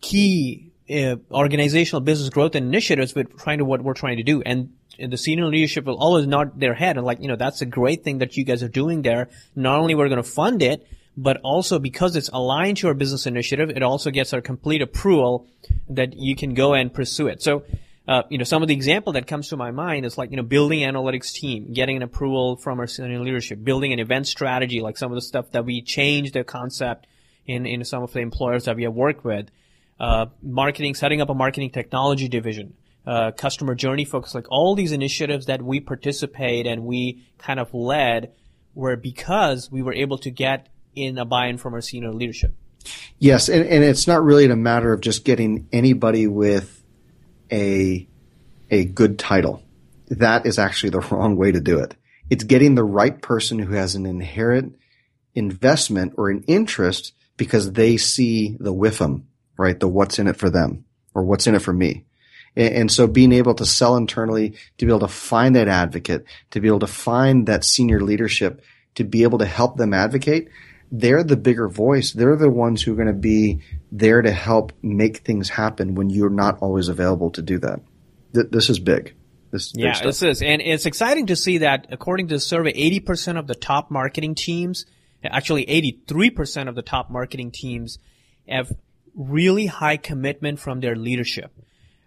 key 0.00 0.71
uh, 0.90 1.16
organizational 1.30 2.00
business 2.00 2.28
growth 2.30 2.54
initiatives 2.54 3.14
with 3.14 3.38
trying 3.38 3.58
to 3.58 3.64
what 3.64 3.82
we're 3.82 3.94
trying 3.94 4.16
to 4.16 4.22
do. 4.22 4.42
And 4.42 4.72
the 4.98 5.16
senior 5.16 5.46
leadership 5.46 5.84
will 5.84 5.98
always 5.98 6.26
nod 6.26 6.58
their 6.58 6.74
head 6.74 6.96
and 6.96 7.06
like, 7.06 7.20
you 7.20 7.28
know, 7.28 7.36
that's 7.36 7.62
a 7.62 7.66
great 7.66 8.04
thing 8.04 8.18
that 8.18 8.36
you 8.36 8.44
guys 8.44 8.62
are 8.62 8.68
doing 8.68 9.02
there. 9.02 9.28
Not 9.56 9.78
only 9.78 9.94
we're 9.94 10.08
going 10.08 10.22
to 10.22 10.28
fund 10.28 10.62
it, 10.62 10.86
but 11.16 11.38
also 11.42 11.78
because 11.78 12.16
it's 12.16 12.30
aligned 12.32 12.78
to 12.78 12.88
our 12.88 12.94
business 12.94 13.26
initiative, 13.26 13.70
it 13.70 13.82
also 13.82 14.10
gets 14.10 14.32
our 14.32 14.40
complete 14.40 14.82
approval 14.82 15.46
that 15.88 16.14
you 16.14 16.34
can 16.34 16.54
go 16.54 16.74
and 16.74 16.92
pursue 16.92 17.28
it. 17.28 17.42
So, 17.42 17.64
uh, 18.08 18.22
you 18.30 18.38
know, 18.38 18.44
some 18.44 18.62
of 18.62 18.68
the 18.68 18.74
example 18.74 19.12
that 19.12 19.26
comes 19.26 19.48
to 19.48 19.56
my 19.56 19.70
mind 19.70 20.04
is 20.06 20.18
like, 20.18 20.30
you 20.30 20.36
know, 20.36 20.42
building 20.42 20.80
analytics 20.80 21.32
team, 21.32 21.72
getting 21.72 21.96
an 21.96 22.02
approval 22.02 22.56
from 22.56 22.80
our 22.80 22.86
senior 22.86 23.20
leadership, 23.20 23.62
building 23.62 23.92
an 23.92 24.00
event 24.00 24.26
strategy, 24.26 24.80
like 24.80 24.98
some 24.98 25.12
of 25.12 25.14
the 25.14 25.22
stuff 25.22 25.50
that 25.52 25.64
we 25.64 25.82
change 25.82 26.32
the 26.32 26.44
concept 26.44 27.06
in, 27.46 27.66
in 27.66 27.84
some 27.84 28.02
of 28.02 28.12
the 28.12 28.20
employers 28.20 28.64
that 28.64 28.76
we 28.76 28.84
have 28.84 28.94
worked 28.94 29.24
with, 29.24 29.50
uh, 30.02 30.26
marketing, 30.42 30.94
setting 30.94 31.20
up 31.20 31.30
a 31.30 31.34
marketing 31.34 31.70
technology 31.70 32.28
division, 32.28 32.74
uh, 33.06 33.30
customer 33.30 33.76
journey 33.76 34.04
focus, 34.04 34.34
like 34.34 34.50
all 34.50 34.74
these 34.74 34.90
initiatives 34.90 35.46
that 35.46 35.62
we 35.62 35.78
participate 35.78 36.66
and 36.66 36.84
we 36.84 37.24
kind 37.38 37.60
of 37.60 37.72
led 37.72 38.32
were 38.74 38.96
because 38.96 39.70
we 39.70 39.80
were 39.80 39.94
able 39.94 40.18
to 40.18 40.30
get 40.30 40.68
in 40.96 41.16
a 41.18 41.24
buy-in 41.24 41.56
from 41.56 41.72
our 41.72 41.80
senior 41.80 42.12
leadership. 42.12 42.52
Yes, 43.20 43.48
and, 43.48 43.64
and 43.64 43.84
it's 43.84 44.08
not 44.08 44.24
really 44.24 44.46
a 44.46 44.56
matter 44.56 44.92
of 44.92 45.00
just 45.00 45.24
getting 45.24 45.68
anybody 45.72 46.26
with 46.26 46.82
a 47.52 48.08
a 48.70 48.84
good 48.84 49.20
title. 49.20 49.62
That 50.08 50.46
is 50.46 50.58
actually 50.58 50.90
the 50.90 51.00
wrong 51.10 51.36
way 51.36 51.52
to 51.52 51.60
do 51.60 51.78
it. 51.78 51.94
It's 52.28 52.42
getting 52.42 52.74
the 52.74 52.82
right 52.82 53.22
person 53.22 53.60
who 53.60 53.74
has 53.74 53.94
an 53.94 54.06
inherent 54.06 54.76
investment 55.34 56.14
or 56.16 56.28
an 56.28 56.42
interest 56.48 57.12
because 57.36 57.72
they 57.72 57.96
see 57.98 58.56
the 58.58 58.74
WIIFM, 58.74 59.22
right? 59.62 59.78
The 59.78 59.88
what's 59.88 60.18
in 60.18 60.26
it 60.26 60.36
for 60.36 60.50
them 60.50 60.84
or 61.14 61.22
what's 61.22 61.46
in 61.46 61.54
it 61.54 61.62
for 61.62 61.72
me. 61.72 62.04
And, 62.56 62.74
and 62.74 62.92
so 62.92 63.06
being 63.06 63.32
able 63.32 63.54
to 63.54 63.64
sell 63.64 63.96
internally, 63.96 64.54
to 64.78 64.86
be 64.86 64.90
able 64.90 65.06
to 65.06 65.08
find 65.08 65.56
that 65.56 65.68
advocate, 65.68 66.24
to 66.50 66.60
be 66.60 66.68
able 66.68 66.80
to 66.80 66.86
find 66.86 67.46
that 67.46 67.64
senior 67.64 68.00
leadership, 68.00 68.62
to 68.96 69.04
be 69.04 69.22
able 69.22 69.38
to 69.38 69.46
help 69.46 69.76
them 69.76 69.94
advocate, 69.94 70.48
they're 70.90 71.24
the 71.24 71.36
bigger 71.36 71.68
voice. 71.68 72.12
They're 72.12 72.36
the 72.36 72.50
ones 72.50 72.82
who 72.82 72.92
are 72.92 72.96
going 72.96 73.06
to 73.06 73.14
be 73.14 73.62
there 73.90 74.20
to 74.20 74.30
help 74.30 74.72
make 74.82 75.18
things 75.18 75.48
happen 75.48 75.94
when 75.94 76.10
you're 76.10 76.28
not 76.28 76.58
always 76.60 76.88
available 76.88 77.30
to 77.30 77.42
do 77.42 77.58
that. 77.60 77.80
Th- 78.34 78.48
this 78.50 78.68
is 78.68 78.78
big. 78.78 79.14
This 79.50 79.72
yeah, 79.74 80.00
this 80.02 80.22
is, 80.22 80.40
and 80.40 80.62
it's 80.62 80.86
exciting 80.86 81.26
to 81.26 81.36
see 81.36 81.58
that 81.58 81.86
according 81.90 82.28
to 82.28 82.36
the 82.36 82.40
survey, 82.40 82.72
80% 82.72 83.38
of 83.38 83.46
the 83.46 83.54
top 83.54 83.90
marketing 83.90 84.34
teams, 84.34 84.86
actually 85.22 85.66
83% 85.66 86.68
of 86.68 86.74
the 86.74 86.82
top 86.82 87.10
marketing 87.10 87.50
teams 87.50 87.98
have 88.48 88.72
really 89.14 89.66
high 89.66 89.96
commitment 89.96 90.58
from 90.58 90.80
their 90.80 90.96
leadership. 90.96 91.52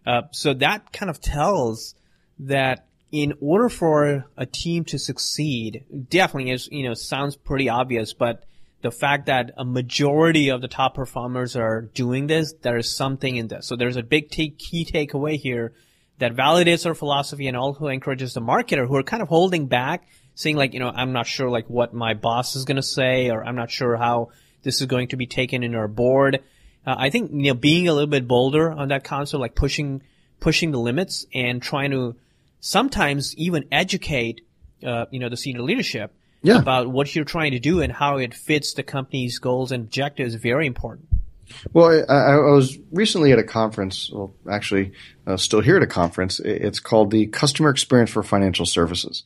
Uh, 0.06 0.24
so 0.32 0.54
that 0.54 0.92
kind 0.92 1.10
of 1.10 1.20
tells 1.20 1.96
that 2.40 2.88
in 3.12 3.34
order 3.40 3.70
for 3.70 4.26
a 4.38 4.46
team 4.46 4.84
to 4.86 5.00
succeed, 5.00 5.86
definitely 6.10 6.52
is, 6.52 6.68
you 6.72 6.84
know, 6.84 6.94
sounds 6.94 7.36
pretty 7.36 7.70
obvious, 7.70 8.14
but 8.14 8.44
the 8.82 8.92
fact 8.92 9.28
that 9.28 9.52
a 9.58 9.66
majority 9.66 10.50
of 10.50 10.62
the 10.62 10.68
top 10.68 10.96
performers 10.96 11.56
are 11.56 11.82
doing 11.82 12.28
this, 12.28 12.54
there 12.62 12.78
is 12.78 12.96
something 12.96 13.36
in 13.36 13.48
this. 13.48 13.66
So 13.66 13.76
there's 13.76 13.98
a 13.98 14.04
big 14.04 14.30
key 14.30 14.86
takeaway 14.86 15.40
here 15.40 15.74
that 16.20 16.36
validates 16.36 16.86
our 16.86 16.94
philosophy 16.94 17.48
and 17.48 17.58
also 17.58 17.88
encourages 17.88 18.34
the 18.34 18.42
marketer 18.42 18.88
who 18.88 18.96
are 18.96 19.04
kind 19.04 19.24
of 19.24 19.30
holding 19.30 19.68
back, 19.68 20.08
saying 20.36 20.56
like, 20.56 20.74
you 20.74 20.80
know, 20.80 20.92
I'm 20.94 21.14
not 21.14 21.28
sure 21.28 21.50
like 21.50 21.70
what 21.70 21.94
my 21.94 22.14
boss 22.14 22.56
is 22.56 22.66
going 22.66 22.76
to 22.76 22.84
say, 22.84 23.30
or 23.30 23.44
I'm 23.44 23.56
not 23.56 23.72
sure 23.72 23.96
how 23.98 24.30
this 24.64 24.82
is 24.82 24.88
going 24.88 25.10
to 25.10 25.18
be 25.18 25.26
taken 25.26 25.64
in 25.64 25.76
our 25.76 25.88
board. 25.88 26.44
Uh, 26.86 26.96
I 26.98 27.10
think, 27.10 27.32
you 27.32 27.48
know, 27.48 27.54
being 27.54 27.88
a 27.88 27.94
little 27.94 28.10
bit 28.10 28.28
bolder 28.28 28.72
on 28.72 28.90
that 28.90 29.04
concept, 29.04 29.40
like 29.40 29.56
pushing, 29.56 30.04
pushing 30.40 30.72
the 30.72 30.80
limits 30.80 31.26
and 31.34 31.62
trying 31.62 31.92
to 31.92 32.16
sometimes 32.60 33.36
even 33.38 33.66
educate, 33.72 34.42
uh, 34.86 35.06
you 35.12 35.20
know, 35.20 35.30
the 35.30 35.38
senior 35.38 35.62
leadership 35.62 36.14
yeah. 36.42 36.60
about 36.60 36.88
what 36.88 37.16
you're 37.16 37.26
trying 37.26 37.52
to 37.52 37.60
do 37.60 37.82
and 37.82 37.92
how 37.92 38.18
it 38.18 38.34
fits 38.34 38.74
the 38.74 38.84
company's 38.84 39.40
goals 39.40 39.72
and 39.72 39.86
objectives 39.86 40.36
is 40.36 40.42
very 40.42 40.68
important. 40.68 41.08
Well, 41.74 42.04
I, 42.10 42.14
I, 42.14 42.36
was 42.52 42.78
recently 42.92 43.32
at 43.32 43.40
a 43.40 43.44
conference, 43.44 44.12
well, 44.12 44.34
actually, 44.50 44.94
uh, 45.28 45.38
still 45.38 45.62
here 45.62 45.78
at 45.78 45.84
a 45.84 45.88
conference. 45.88 46.40
It's 46.40 46.80
called 46.80 47.12
the 47.12 47.28
Customer 47.28 47.70
Experience 47.70 48.10
for 48.10 48.24
Financial 48.24 48.66
Services. 48.66 49.24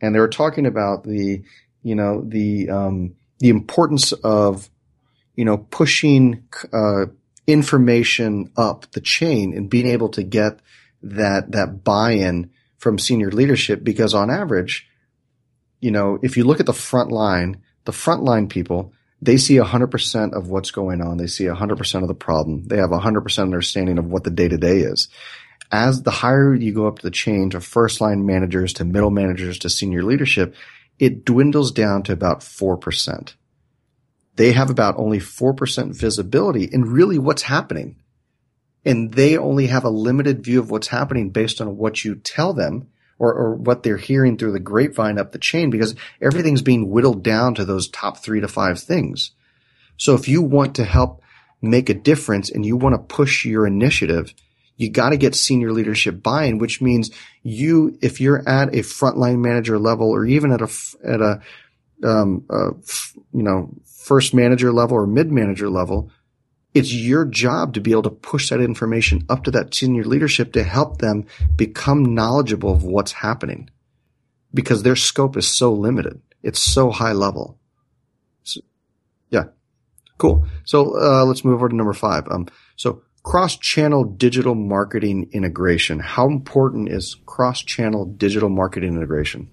And 0.00 0.14
they 0.14 0.18
were 0.18 0.28
talking 0.28 0.66
about 0.66 1.04
the, 1.04 1.42
you 1.82 1.94
know, 1.94 2.22
the, 2.26 2.70
um, 2.70 3.14
the 3.38 3.50
importance 3.50 4.12
of, 4.12 4.68
you 5.34 5.44
know, 5.44 5.58
pushing, 5.58 6.46
uh, 6.72 7.06
information 7.46 8.50
up 8.56 8.90
the 8.92 9.00
chain 9.00 9.56
and 9.56 9.70
being 9.70 9.86
able 9.86 10.08
to 10.10 10.22
get 10.22 10.60
that, 11.02 11.52
that 11.52 11.82
buy-in 11.82 12.50
from 12.78 12.98
senior 12.98 13.30
leadership 13.30 13.82
because 13.82 14.14
on 14.14 14.30
average, 14.30 14.88
you 15.80 15.90
know, 15.90 16.18
if 16.22 16.36
you 16.36 16.44
look 16.44 16.60
at 16.60 16.66
the 16.66 16.72
front 16.72 17.10
line, 17.10 17.62
the 17.84 17.92
front 17.92 18.22
line 18.22 18.48
people, 18.48 18.92
they 19.22 19.36
see 19.36 19.56
100% 19.56 20.32
of 20.32 20.48
what's 20.48 20.70
going 20.70 21.00
on. 21.00 21.16
They 21.16 21.26
see 21.26 21.44
100% 21.44 22.02
of 22.02 22.08
the 22.08 22.14
problem. 22.14 22.64
They 22.64 22.78
have 22.78 22.90
100% 22.90 23.38
understanding 23.38 23.98
of 23.98 24.06
what 24.06 24.24
the 24.24 24.30
day 24.30 24.48
to 24.48 24.56
day 24.56 24.78
is. 24.78 25.08
As 25.72 26.02
the 26.02 26.10
higher 26.10 26.54
you 26.54 26.72
go 26.72 26.86
up 26.86 27.00
the 27.00 27.10
chain 27.10 27.50
to 27.50 27.60
first 27.60 28.00
line 28.00 28.26
managers 28.26 28.72
to 28.74 28.84
middle 28.84 29.10
managers 29.10 29.58
to 29.60 29.70
senior 29.70 30.02
leadership, 30.02 30.54
it 30.98 31.24
dwindles 31.24 31.70
down 31.70 32.02
to 32.04 32.12
about 32.12 32.40
4%. 32.40 33.34
They 34.40 34.52
have 34.52 34.70
about 34.70 34.98
only 34.98 35.18
4% 35.18 35.94
visibility 35.94 36.64
in 36.64 36.86
really 36.86 37.18
what's 37.18 37.42
happening. 37.42 37.96
And 38.86 39.12
they 39.12 39.36
only 39.36 39.66
have 39.66 39.84
a 39.84 39.90
limited 39.90 40.42
view 40.42 40.60
of 40.60 40.70
what's 40.70 40.86
happening 40.86 41.28
based 41.28 41.60
on 41.60 41.76
what 41.76 42.06
you 42.06 42.14
tell 42.14 42.54
them 42.54 42.88
or, 43.18 43.34
or 43.34 43.54
what 43.54 43.82
they're 43.82 43.98
hearing 43.98 44.38
through 44.38 44.52
the 44.52 44.58
grapevine 44.58 45.18
up 45.18 45.32
the 45.32 45.38
chain 45.38 45.68
because 45.68 45.94
everything's 46.22 46.62
being 46.62 46.88
whittled 46.88 47.22
down 47.22 47.54
to 47.56 47.66
those 47.66 47.86
top 47.90 48.16
three 48.16 48.40
to 48.40 48.48
five 48.48 48.80
things. 48.80 49.32
So 49.98 50.14
if 50.14 50.26
you 50.26 50.40
want 50.40 50.76
to 50.76 50.84
help 50.84 51.20
make 51.60 51.90
a 51.90 51.94
difference 51.94 52.48
and 52.48 52.64
you 52.64 52.78
want 52.78 52.94
to 52.94 53.14
push 53.14 53.44
your 53.44 53.66
initiative, 53.66 54.32
you 54.78 54.88
got 54.88 55.10
to 55.10 55.18
get 55.18 55.34
senior 55.34 55.70
leadership 55.70 56.22
buy-in, 56.22 56.56
which 56.56 56.80
means 56.80 57.10
you, 57.42 57.98
if 58.00 58.22
you're 58.22 58.48
at 58.48 58.68
a 58.68 58.78
frontline 58.78 59.40
manager 59.40 59.78
level 59.78 60.08
or 60.08 60.24
even 60.24 60.50
at 60.50 60.62
a, 60.62 60.70
at 61.04 61.20
a, 61.20 61.42
um, 62.04 62.44
a, 62.50 62.70
you 63.32 63.42
know, 63.42 63.70
first 63.84 64.34
manager 64.34 64.72
level 64.72 64.96
or 64.96 65.06
mid 65.06 65.30
manager 65.30 65.68
level, 65.68 66.10
it's 66.74 66.92
your 66.92 67.24
job 67.24 67.74
to 67.74 67.80
be 67.80 67.90
able 67.90 68.02
to 68.02 68.10
push 68.10 68.48
that 68.50 68.60
information 68.60 69.24
up 69.28 69.44
to 69.44 69.50
that 69.50 69.74
senior 69.74 70.04
leadership 70.04 70.52
to 70.52 70.62
help 70.62 70.98
them 70.98 71.26
become 71.56 72.14
knowledgeable 72.14 72.72
of 72.72 72.84
what's 72.84 73.12
happening 73.12 73.68
because 74.54 74.82
their 74.82 74.96
scope 74.96 75.36
is 75.36 75.48
so 75.48 75.72
limited. 75.72 76.20
It's 76.42 76.60
so 76.60 76.90
high 76.90 77.12
level. 77.12 77.58
So, 78.44 78.60
yeah. 79.30 79.44
Cool. 80.18 80.46
So, 80.64 80.96
uh, 81.00 81.24
let's 81.24 81.44
move 81.44 81.54
over 81.54 81.68
to 81.68 81.74
number 81.74 81.92
five. 81.92 82.26
Um, 82.30 82.46
so 82.76 83.02
cross-channel 83.22 84.04
digital 84.04 84.54
marketing 84.54 85.28
integration. 85.32 85.98
How 85.98 86.26
important 86.26 86.88
is 86.88 87.16
cross-channel 87.26 88.06
digital 88.16 88.48
marketing 88.48 88.94
integration? 88.94 89.50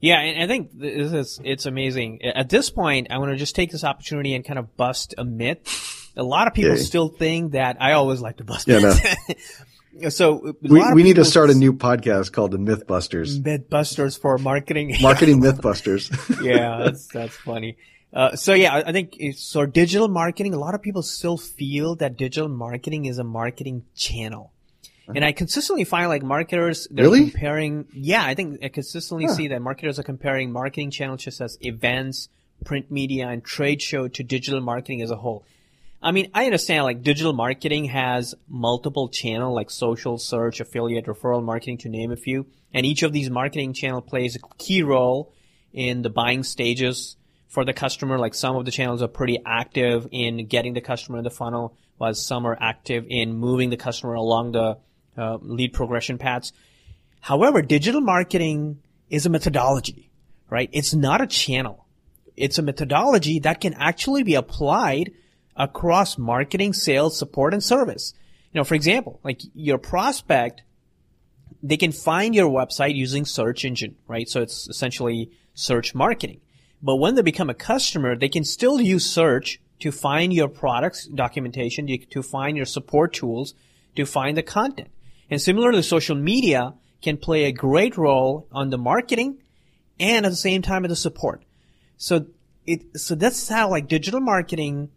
Yeah, 0.00 0.20
and 0.20 0.42
I 0.42 0.46
think 0.46 0.70
this 0.72 1.12
is 1.12 1.40
it's 1.44 1.66
amazing. 1.66 2.22
At 2.22 2.48
this 2.48 2.70
point, 2.70 3.08
I 3.10 3.18
want 3.18 3.32
to 3.32 3.36
just 3.36 3.54
take 3.54 3.70
this 3.70 3.84
opportunity 3.84 4.34
and 4.34 4.44
kind 4.44 4.58
of 4.58 4.76
bust 4.76 5.14
a 5.18 5.24
myth. 5.24 6.12
A 6.16 6.22
lot 6.22 6.46
of 6.46 6.54
people 6.54 6.76
still 6.76 7.08
think 7.08 7.52
that 7.52 7.76
I 7.80 7.92
always 7.92 8.20
like 8.20 8.38
to 8.38 8.44
bust 8.44 8.66
yeah, 8.66 8.80
myths. 8.80 9.16
No. 9.92 10.08
so 10.08 10.54
we, 10.62 10.84
we 10.92 11.02
need 11.02 11.16
to 11.16 11.24
start 11.24 11.50
a 11.50 11.54
new 11.54 11.72
podcast 11.72 12.32
called 12.32 12.52
the 12.52 12.58
Mythbusters. 12.58 13.40
Mythbusters 13.40 14.18
for 14.18 14.38
marketing. 14.38 14.96
Marketing 15.00 15.40
Mythbusters. 15.40 16.10
yeah, 16.42 16.78
that's 16.84 17.06
that's 17.06 17.36
funny. 17.36 17.76
Uh, 18.12 18.36
so 18.36 18.54
yeah, 18.54 18.82
I 18.86 18.92
think 18.92 19.16
so. 19.36 19.66
Digital 19.66 20.08
marketing. 20.08 20.54
A 20.54 20.58
lot 20.58 20.74
of 20.74 20.82
people 20.82 21.02
still 21.02 21.36
feel 21.36 21.96
that 21.96 22.16
digital 22.16 22.48
marketing 22.48 23.04
is 23.04 23.18
a 23.18 23.24
marketing 23.24 23.84
channel, 23.94 24.52
And 25.14 25.24
I 25.24 25.32
consistently 25.32 25.84
find 25.84 26.08
like 26.08 26.22
marketers 26.22 26.86
they're 26.90 27.04
Really? 27.06 27.30
comparing. 27.30 27.86
Yeah, 27.92 28.24
I 28.24 28.34
think 28.34 28.62
I 28.62 28.68
consistently 28.68 29.26
Huh. 29.26 29.34
see 29.34 29.48
that 29.48 29.62
marketers 29.62 29.98
are 29.98 30.02
comparing 30.02 30.52
marketing 30.52 30.90
channels 30.90 31.24
such 31.24 31.40
as 31.40 31.56
events, 31.60 32.28
print 32.64 32.90
media, 32.90 33.28
and 33.28 33.42
trade 33.42 33.80
show 33.80 34.08
to 34.08 34.22
digital 34.22 34.60
marketing 34.60 35.00
as 35.02 35.10
a 35.10 35.16
whole. 35.16 35.44
I 36.00 36.12
mean, 36.12 36.30
I 36.34 36.44
understand 36.44 36.84
like 36.84 37.02
digital 37.02 37.32
marketing 37.32 37.86
has 37.86 38.34
multiple 38.48 39.08
channel 39.08 39.54
like 39.54 39.70
social, 39.70 40.18
search, 40.18 40.60
affiliate, 40.60 41.06
referral 41.06 41.42
marketing 41.42 41.78
to 41.78 41.88
name 41.88 42.12
a 42.12 42.16
few. 42.16 42.46
And 42.72 42.84
each 42.86 43.02
of 43.02 43.12
these 43.12 43.30
marketing 43.30 43.72
channel 43.72 44.00
plays 44.02 44.36
a 44.36 44.40
key 44.58 44.82
role 44.82 45.32
in 45.72 46.02
the 46.02 46.10
buying 46.10 46.44
stages 46.44 47.16
for 47.48 47.64
the 47.64 47.72
customer. 47.72 48.18
Like 48.18 48.34
some 48.34 48.56
of 48.56 48.64
the 48.64 48.70
channels 48.70 49.02
are 49.02 49.08
pretty 49.08 49.38
active 49.44 50.06
in 50.12 50.46
getting 50.46 50.74
the 50.74 50.80
customer 50.80 51.18
in 51.18 51.24
the 51.24 51.30
funnel, 51.30 51.74
while 51.96 52.14
some 52.14 52.46
are 52.46 52.56
active 52.60 53.06
in 53.08 53.34
moving 53.34 53.70
the 53.70 53.76
customer 53.76 54.14
along 54.14 54.52
the 54.52 54.76
uh, 55.18 55.38
lead 55.42 55.72
progression 55.72 56.16
paths. 56.16 56.52
However, 57.20 57.60
digital 57.62 58.00
marketing 58.00 58.80
is 59.10 59.26
a 59.26 59.30
methodology, 59.30 60.10
right? 60.48 60.70
It's 60.72 60.94
not 60.94 61.20
a 61.20 61.26
channel. 61.26 61.86
It's 62.36 62.58
a 62.58 62.62
methodology 62.62 63.40
that 63.40 63.60
can 63.60 63.74
actually 63.74 64.22
be 64.22 64.34
applied 64.36 65.12
across 65.56 66.16
marketing, 66.16 66.72
sales, 66.72 67.18
support, 67.18 67.52
and 67.52 67.62
service. 67.62 68.14
You 68.52 68.60
know, 68.60 68.64
for 68.64 68.76
example, 68.76 69.20
like 69.24 69.40
your 69.54 69.78
prospect, 69.78 70.62
they 71.62 71.76
can 71.76 71.92
find 71.92 72.34
your 72.34 72.48
website 72.48 72.94
using 72.94 73.24
search 73.24 73.64
engine, 73.64 73.96
right? 74.06 74.28
So 74.28 74.40
it's 74.40 74.68
essentially 74.68 75.32
search 75.54 75.94
marketing. 75.94 76.40
But 76.80 76.96
when 76.96 77.16
they 77.16 77.22
become 77.22 77.50
a 77.50 77.54
customer, 77.54 78.16
they 78.16 78.28
can 78.28 78.44
still 78.44 78.80
use 78.80 79.04
search 79.04 79.60
to 79.80 79.90
find 79.90 80.32
your 80.32 80.48
products 80.48 81.06
documentation, 81.06 81.86
to- 81.86 82.22
find 82.22 82.56
your 82.56 82.66
support 82.66 83.12
tools, 83.12 83.54
to 83.96 84.06
find 84.06 84.36
the 84.36 84.42
content. 84.42 84.90
And 85.30 85.40
similarly, 85.40 85.82
social 85.82 86.16
media 86.16 86.74
can 87.02 87.16
play 87.16 87.44
a 87.44 87.52
great 87.52 87.96
role 87.96 88.48
on 88.50 88.70
the 88.70 88.78
marketing 88.78 89.42
and 90.00 90.26
at 90.26 90.30
the 90.30 90.36
same 90.36 90.62
time 90.62 90.84
at 90.84 90.88
the 90.88 90.96
support. 90.96 91.44
So 91.96 92.26
it, 92.66 92.98
so 92.98 93.14
that's 93.14 93.48
how 93.48 93.70
like 93.70 93.88
digital 93.88 94.20
marketing 94.20 94.90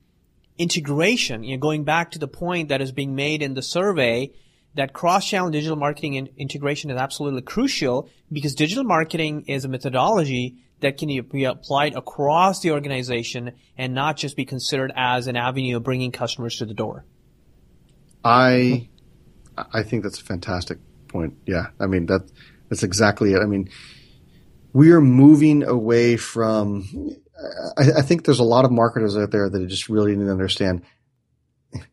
integration, 0.57 1.43
you 1.43 1.55
know, 1.55 1.59
going 1.59 1.83
back 1.83 2.11
to 2.11 2.19
the 2.19 2.27
point 2.27 2.69
that 2.69 2.81
is 2.81 2.91
being 2.91 3.15
made 3.15 3.41
in 3.41 3.53
the 3.53 3.61
survey 3.61 4.31
that 4.75 4.93
cross-channel 4.93 5.49
digital 5.49 5.75
marketing 5.75 6.17
and 6.17 6.29
integration 6.37 6.89
is 6.89 6.97
absolutely 6.97 7.41
crucial 7.41 8.09
because 8.31 8.55
digital 8.55 8.83
marketing 8.83 9.43
is 9.47 9.65
a 9.65 9.67
methodology 9.67 10.57
that 10.79 10.97
can 10.97 11.07
be 11.23 11.43
applied 11.43 11.93
across 11.95 12.61
the 12.61 12.71
organization 12.71 13.51
and 13.77 13.93
not 13.93 14.17
just 14.17 14.35
be 14.35 14.45
considered 14.45 14.91
as 14.95 15.27
an 15.27 15.35
avenue 15.35 15.77
of 15.77 15.83
bringing 15.83 16.11
customers 16.11 16.57
to 16.57 16.65
the 16.65 16.73
door. 16.73 17.05
I 18.23 18.89
I 19.57 19.83
think 19.83 20.03
that's 20.03 20.19
a 20.19 20.23
fantastic 20.23 20.77
point. 21.07 21.35
Yeah, 21.45 21.67
I 21.79 21.87
mean 21.87 22.05
that 22.07 22.29
that's 22.69 22.83
exactly 22.83 23.33
it. 23.33 23.41
I 23.41 23.45
mean, 23.45 23.69
we 24.73 24.91
are 24.91 25.01
moving 25.01 25.63
away 25.63 26.17
from. 26.17 27.15
I, 27.77 27.99
I 27.99 28.01
think 28.01 28.25
there's 28.25 28.39
a 28.39 28.45
lot 28.45 28.65
of 28.65 28.71
marketers 28.71 29.17
out 29.17 29.31
there 29.31 29.49
that 29.49 29.67
just 29.67 29.89
really 29.89 30.15
to 30.15 30.31
understand. 30.31 30.83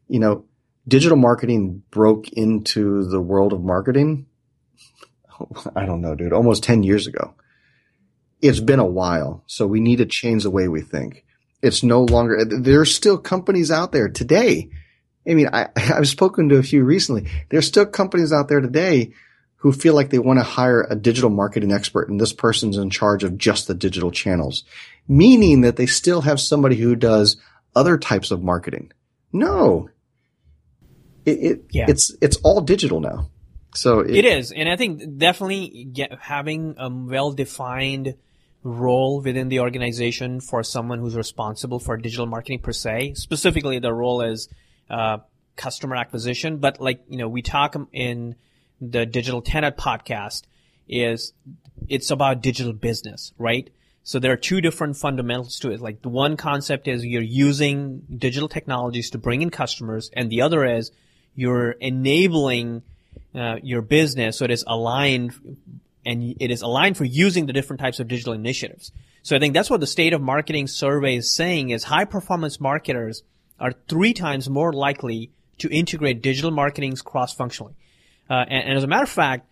You 0.09 0.21
know, 0.21 0.45
digital 0.87 1.17
marketing 1.17 1.83
broke 1.91 2.29
into 2.31 3.05
the 3.05 3.21
world 3.21 3.53
of 3.53 3.63
marketing. 3.63 4.27
I 5.77 5.85
don't 5.85 6.01
know, 6.01 6.15
dude. 6.15 6.33
Almost 6.33 6.63
ten 6.63 6.83
years 6.83 7.07
ago. 7.07 7.35
It's 8.41 8.61
been 8.61 8.79
a 8.79 8.87
while, 8.87 9.43
so 9.47 9.67
we 9.67 9.81
need 9.81 9.97
to 9.97 10.07
change 10.07 10.45
the 10.45 10.51
way 10.51 10.69
we 10.69 10.81
think. 10.81 11.25
It's 11.61 11.83
no 11.83 12.05
longer. 12.05 12.45
There's 12.45 12.95
still 12.95 13.19
companies 13.19 13.73
out 13.73 13.91
there 13.91 14.09
today 14.09 14.71
I 15.29 15.35
mean, 15.35 15.49
I, 15.53 15.69
I've 15.77 16.09
spoken 16.09 16.49
to 16.49 16.57
a 16.57 16.63
few 16.63 16.85
recently. 16.85 17.31
There's 17.49 17.67
still 17.67 17.87
companies 17.87 18.33
out 18.33 18.49
there 18.49 18.61
today 18.61 19.13
who 19.57 19.73
feel 19.73 19.95
like 19.95 20.11
they 20.11 20.21
want 20.21 20.39
to 20.39 20.45
hire 20.45 20.87
a 20.89 20.95
digital 20.95 21.31
marketing 21.31 21.73
expert 21.73 22.09
and 22.09 22.21
this 22.21 22.33
person's 22.33 22.77
in 22.77 22.91
charge 22.91 23.25
of 23.25 23.37
just 23.37 23.67
the 23.67 23.75
digital 23.75 24.11
channels, 24.11 24.65
meaning 25.09 25.63
that 25.63 25.77
they 25.77 25.87
still 25.87 26.21
have 26.21 26.41
somebody 26.41 26.77
who 26.77 26.95
does 26.95 27.37
other 27.75 27.99
types 27.99 28.31
of 28.31 28.43
marketing. 28.43 28.93
No. 29.33 29.91
It, 31.27 31.39
it 31.39 31.65
Yeah. 31.71 31.87
it's, 31.89 32.15
it's 32.21 32.37
all 32.39 32.61
digital 32.61 33.01
now. 33.01 33.31
So 33.75 34.01
It 34.01 34.25
is, 34.25 34.51
and 34.51 34.69
I 34.69 34.77
think 34.77 35.19
definitely 35.19 35.85
get, 35.93 36.13
having 36.21 36.75
a 36.79 36.89
well-defined 36.89 38.15
role 38.63 39.21
within 39.21 39.49
the 39.49 39.61
organization 39.61 40.41
for 40.41 40.63
someone 40.63 40.99
who's 40.99 41.15
responsible 41.17 41.79
for 41.79 41.97
digital 41.97 42.27
marketing 42.27 42.61
per 42.61 42.73
se. 42.73 43.15
Specifically, 43.15 43.79
the 43.79 43.93
role 43.93 44.23
is 44.23 44.49
uh, 44.91 45.19
customer 45.57 45.97
acquisition, 45.97 46.59
but 46.59 46.81
like 46.81 47.03
you 47.09 47.19
know, 47.19 47.29
we 47.29 47.43
talk 47.43 47.77
in 47.93 48.37
the 48.81 49.07
Digital 49.07 49.43
tenant 49.43 49.77
podcast 49.77 50.43
is 50.89 51.33
it's 51.89 52.11
about 52.11 52.43
digital 52.43 52.73
business, 52.73 53.33
right? 53.39 53.71
So 54.05 54.19
there 54.19 54.33
are 54.33 54.37
two 54.37 54.61
different 54.61 54.97
fundamentals 54.97 55.59
to 55.61 55.71
it. 55.71 55.81
Like 55.81 56.01
the 56.01 56.09
one 56.09 56.37
concept 56.37 56.89
is 56.89 57.05
you're 57.05 57.21
using 57.21 58.03
digital 58.17 58.49
technologies 58.49 59.11
to 59.11 59.19
bring 59.19 59.43
in 59.43 59.51
customers, 59.51 60.11
and 60.15 60.31
the 60.31 60.43
other 60.43 60.65
is 60.65 60.91
you're 61.35 61.73
enabling 61.73 62.83
uh, 63.35 63.57
your 63.63 63.83
business 63.83 64.39
so 64.39 64.45
it 64.45 64.51
is 64.51 64.65
aligned 64.67 65.35
and 66.05 66.35
it 66.41 66.51
is 66.51 66.63
aligned 66.63 66.97
for 66.97 67.05
using 67.05 67.47
the 67.47 67.53
different 67.53 67.81
types 67.81 68.01
of 68.01 68.09
digital 68.09 68.33
initiatives. 68.33 68.93
So 69.23 69.37
I 69.37 69.39
think 69.39 69.53
that's 69.53 69.69
what 69.69 69.81
the 69.81 69.87
state 69.87 70.15
of 70.15 70.23
marketing 70.23 70.67
survey 70.69 71.17
is 71.17 71.31
saying 71.31 71.71
is 71.71 71.85
high 71.85 72.07
performance 72.07 72.61
marketers 72.61 73.23
are 73.61 73.73
three 73.89 74.13
times 74.13 74.49
more 74.49 74.73
likely 74.73 75.31
to 75.59 75.69
integrate 75.69 76.23
digital 76.23 76.51
marketing 76.51 76.97
cross-functionally. 76.97 77.75
Uh, 78.31 78.45
and, 78.49 78.69
and 78.69 78.79
as 78.79 78.85
a 78.85 78.87
matter 78.87 79.05
of 79.05 79.09
fact, 79.09 79.47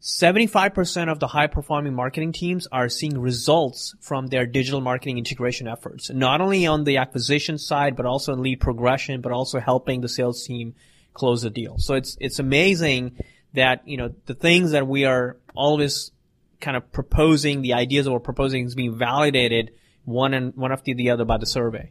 75% 0.00 1.10
of 1.10 1.20
the 1.20 1.26
high 1.26 1.46
performing 1.46 1.94
marketing 1.94 2.32
teams 2.32 2.66
are 2.72 2.88
seeing 2.88 3.20
results 3.20 3.94
from 4.00 4.28
their 4.28 4.46
digital 4.46 4.80
marketing 4.80 5.18
integration 5.18 5.68
efforts, 5.68 6.10
not 6.10 6.40
only 6.40 6.66
on 6.66 6.84
the 6.84 6.96
acquisition 6.96 7.58
side, 7.58 7.96
but 7.96 8.06
also 8.06 8.32
in 8.32 8.42
lead 8.42 8.60
progression, 8.60 9.20
but 9.20 9.32
also 9.32 9.60
helping 9.60 10.00
the 10.00 10.08
sales 10.08 10.44
team 10.46 10.74
close 11.12 11.42
the 11.42 11.50
deal. 11.50 11.76
So 11.78 11.94
it's, 11.94 12.16
it's 12.18 12.38
amazing 12.38 13.18
that, 13.52 13.86
you 13.86 13.98
know, 13.98 14.14
the 14.24 14.34
things 14.34 14.70
that 14.70 14.86
we 14.86 15.04
are 15.04 15.36
always 15.54 16.12
kind 16.60 16.78
of 16.78 16.90
proposing, 16.92 17.60
the 17.60 17.74
ideas 17.74 18.06
that 18.06 18.12
we're 18.12 18.20
proposing 18.20 18.64
is 18.64 18.74
being 18.74 18.96
validated 18.96 19.72
one 20.04 20.32
and 20.32 20.54
one 20.56 20.72
after 20.72 20.94
the 20.94 21.10
other 21.10 21.26
by 21.26 21.36
the 21.36 21.46
survey. 21.46 21.90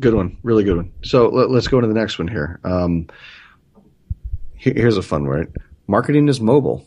Good 0.00 0.14
one, 0.14 0.38
really 0.42 0.64
good 0.64 0.76
one. 0.76 0.92
So 1.02 1.28
let, 1.28 1.50
us 1.50 1.68
go 1.68 1.80
to 1.80 1.86
the 1.86 1.94
next 1.94 2.18
one 2.18 2.28
here. 2.28 2.60
Um, 2.64 3.06
here- 4.54 4.74
Here's 4.76 4.96
a 4.96 5.02
fun 5.02 5.24
word. 5.24 5.56
Marketing 5.86 6.28
is 6.28 6.40
mobile. 6.40 6.86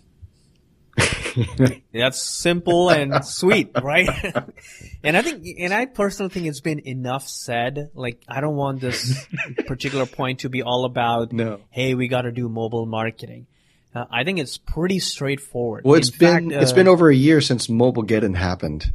That's 1.93 2.20
simple 2.22 2.89
and 2.89 3.24
sweet, 3.24 3.70
right? 3.82 4.10
and 5.04 5.15
I 5.15 5.22
think, 5.22 5.46
and 5.60 5.72
I 5.74 5.86
personally 5.86 6.32
think 6.32 6.48
it's 6.48 6.62
been 6.62 6.88
enough 6.88 7.28
said. 7.28 7.91
Like, 7.93 8.24
I 8.28 8.41
don't 8.41 8.56
want 8.56 8.82
this 8.82 9.24
particular 9.67 10.06
point 10.08 10.39
to 10.39 10.50
be 10.50 10.63
all 10.63 10.86
about, 10.86 11.32
No. 11.32 11.60
hey, 11.70 11.93
we 11.93 12.08
got 12.08 12.24
to 12.24 12.32
do 12.32 12.50
mobile 12.50 12.88
marketing. 12.88 13.46
Uh, 13.93 14.06
I 14.12 14.24
think 14.24 14.39
it's 14.39 14.58
pretty 14.58 14.98
straightforward. 15.00 15.84
Well, 15.86 15.96
it's 15.96 16.10
In 16.10 16.17
been 16.17 16.50
fact, 16.50 16.63
it's 16.63 16.72
uh, 16.72 16.76
been 16.76 16.88
over 16.88 17.10
a 17.10 17.15
year 17.15 17.39
since 17.41 17.67
Mobilegeddon 17.67 18.36
happened. 18.36 18.91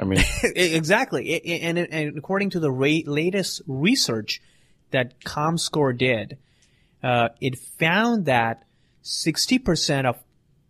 I 0.00 0.04
mean, 0.04 0.20
exactly. 0.56 1.62
And, 1.62 1.78
and 1.78 2.16
according 2.16 2.50
to 2.50 2.60
the 2.60 2.70
ra- 2.70 3.04
latest 3.04 3.62
research 3.66 4.40
that 4.90 5.20
ComScore 5.20 5.96
did, 5.96 6.38
uh, 7.02 7.28
it 7.40 7.58
found 7.58 8.24
that 8.26 8.64
60% 9.04 10.06
of 10.06 10.18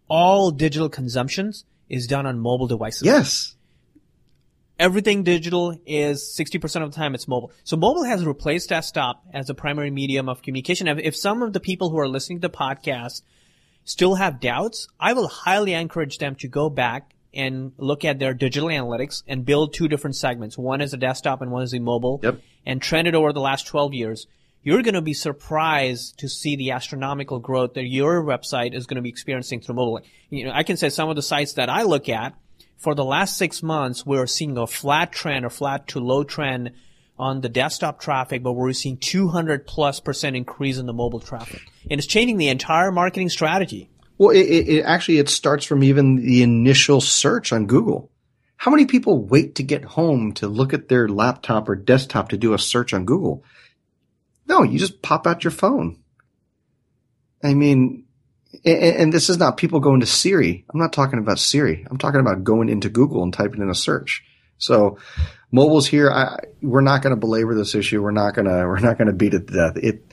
all 0.09 0.51
digital 0.51 0.89
consumptions 0.89 1.65
is 1.89 2.07
done 2.07 2.27
on 2.27 2.39
mobile 2.39 2.67
devices. 2.67 3.03
yes, 3.03 3.55
everything 4.79 5.23
digital 5.23 5.79
is 5.87 6.35
60% 6.39 6.83
of 6.83 6.91
the 6.91 6.97
time 6.97 7.15
it's 7.15 7.29
mobile. 7.29 7.53
So 7.65 7.77
mobile 7.77 8.05
has 8.05 8.25
replaced 8.25 8.71
desktop 8.71 9.23
as 9.33 9.51
a 9.51 9.55
primary 9.55 9.91
medium 9.91 10.29
of 10.29 10.43
communication. 10.43 10.89
If, 10.89 10.99
if 10.99 11.17
some 11.17 11.43
of 11.43 11.53
the 11.53 11.61
people 11.61 11.91
who 11.91 11.99
are 11.99 12.09
listening 12.09 12.41
to 12.41 12.49
the 12.49 12.55
podcast 12.57 13.23
still 13.85 14.15
have 14.15 14.41
doubts, 14.41 14.89
I 14.99 15.13
will 15.13 15.29
highly 15.29 15.75
encourage 15.75 16.19
them 16.19 16.35
to 16.37 16.49
go 16.49 16.71
back 16.71 17.13
and 17.33 17.73
look 17.79 18.05
at 18.05 18.19
their 18.19 18.35
digital 18.35 18.69
analytics 18.69 19.23
and 19.27 19.45
build 19.45 19.73
two 19.73 19.89
different 19.89 20.17
segments. 20.17 20.59
One 20.59 20.81
is 20.81 20.93
a 20.93 20.97
desktop 20.97 21.43
and 21.43 21.51
one 21.51 21.63
is 21.63 21.75
a 21.75 21.79
mobile. 21.79 22.21
Yep. 22.23 22.41
And 22.67 22.83
trend 22.83 23.09
it 23.09 23.15
over 23.15 23.33
the 23.33 23.41
last 23.41 23.67
12 23.67 23.95
years. 23.95 24.27
You're 24.63 24.83
going 24.83 24.95
to 24.95 25.01
be 25.01 25.15
surprised 25.15 26.19
to 26.19 26.29
see 26.29 26.57
the 26.57 26.73
astronomical 26.73 27.39
growth 27.39 27.75
that 27.75 27.87
your 27.87 28.23
website 28.23 28.75
is 28.75 28.87
going 28.87 28.97
to 28.97 29.03
be 29.03 29.09
experiencing 29.09 29.61
through 29.61 29.77
mobile. 29.77 30.01
You 30.29 30.47
know, 30.47 30.53
I 30.53 30.65
can 30.65 30.77
say 30.77 30.91
some 30.91 31.09
of 31.09 31.17
the 31.17 31.23
sites 31.23 31.55
that 31.55 31.71
I 31.71 31.83
look 31.83 32.11
at, 32.11 32.35
for 32.77 32.95
the 32.95 33.05
last 33.05 33.39
six 33.39 33.63
months, 33.63 34.05
we're 34.05 34.27
seeing 34.27 34.59
a 34.59 34.67
flat 34.67 35.13
trend 35.13 35.45
or 35.45 35.51
flat 35.51 35.89
to 35.89 36.01
low 36.01 36.25
trend 36.25 36.73
on 37.19 37.43
the 37.43 37.49
desktop 37.51 38.01
traffic, 38.01 38.43
but 38.43 38.53
we're 38.53 38.73
seeing 38.73 38.97
200 38.97 39.67
plus 39.67 40.01
percent 40.01 40.35
increase 40.35 40.79
in 40.79 40.87
the 40.87 40.93
mobile 40.93 41.21
traffic. 41.21 41.61
And 41.91 41.99
it's 41.99 42.07
changing 42.07 42.39
the 42.39 42.49
entire 42.49 42.91
marketing 42.91 43.29
strategy. 43.29 43.90
Well, 44.21 44.37
it, 44.37 44.41
it, 44.41 44.69
it 44.69 44.83
actually 44.83 45.17
it 45.17 45.31
starts 45.31 45.65
from 45.65 45.83
even 45.83 46.17
the 46.17 46.43
initial 46.43 47.01
search 47.01 47.55
on 47.55 47.67
Google. 47.67 48.11
How 48.59 48.71
many 48.71 48.85
people 48.85 49.25
wait 49.25 49.55
to 49.55 49.63
get 49.63 49.83
home 49.83 50.33
to 50.35 50.47
look 50.47 50.75
at 50.75 50.91
their 50.91 51.09
laptop 51.09 51.71
or 51.71 51.75
desktop 51.75 52.29
to 52.29 52.37
do 52.37 52.53
a 52.53 52.59
search 52.59 52.93
on 52.93 53.07
Google? 53.07 53.45
No, 54.47 54.63
you 54.63 54.79
just 54.79 55.01
pop 55.01 55.27
out 55.27 55.43
your 55.43 55.53
phone. 55.53 56.03
I 57.43 57.55
mean, 57.55 58.05
and, 58.63 59.11
this 59.11 59.31
is 59.31 59.39
not 59.39 59.57
people 59.57 59.81
going 59.81 60.01
to 60.01 60.07
Siri. 60.07 60.67
I'm 60.71 60.79
not 60.79 60.93
talking 60.93 61.19
about 61.19 61.39
Siri. 61.39 61.87
I'm 61.91 61.97
talking 61.97 62.21
about 62.21 62.45
going 62.45 62.69
into 62.69 62.91
Google 62.91 63.23
and 63.23 63.33
typing 63.33 63.63
in 63.63 63.71
a 63.71 63.75
search. 63.75 64.23
So 64.59 64.99
mobile's 65.51 65.87
here. 65.87 66.11
I, 66.11 66.37
we're 66.61 66.83
not 66.83 67.01
going 67.01 67.15
to 67.15 67.21
belabor 67.21 67.55
this 67.55 67.75
issue. 67.75 68.03
We're 68.03 68.11
not 68.11 68.35
going 68.35 68.49
to, 68.49 68.67
we're 68.67 68.81
not 68.81 68.99
going 68.99 69.09
to 69.09 69.15
beat 69.15 69.33
it 69.33 69.47
to 69.47 69.55
death. 69.55 69.83
It, 69.83 70.05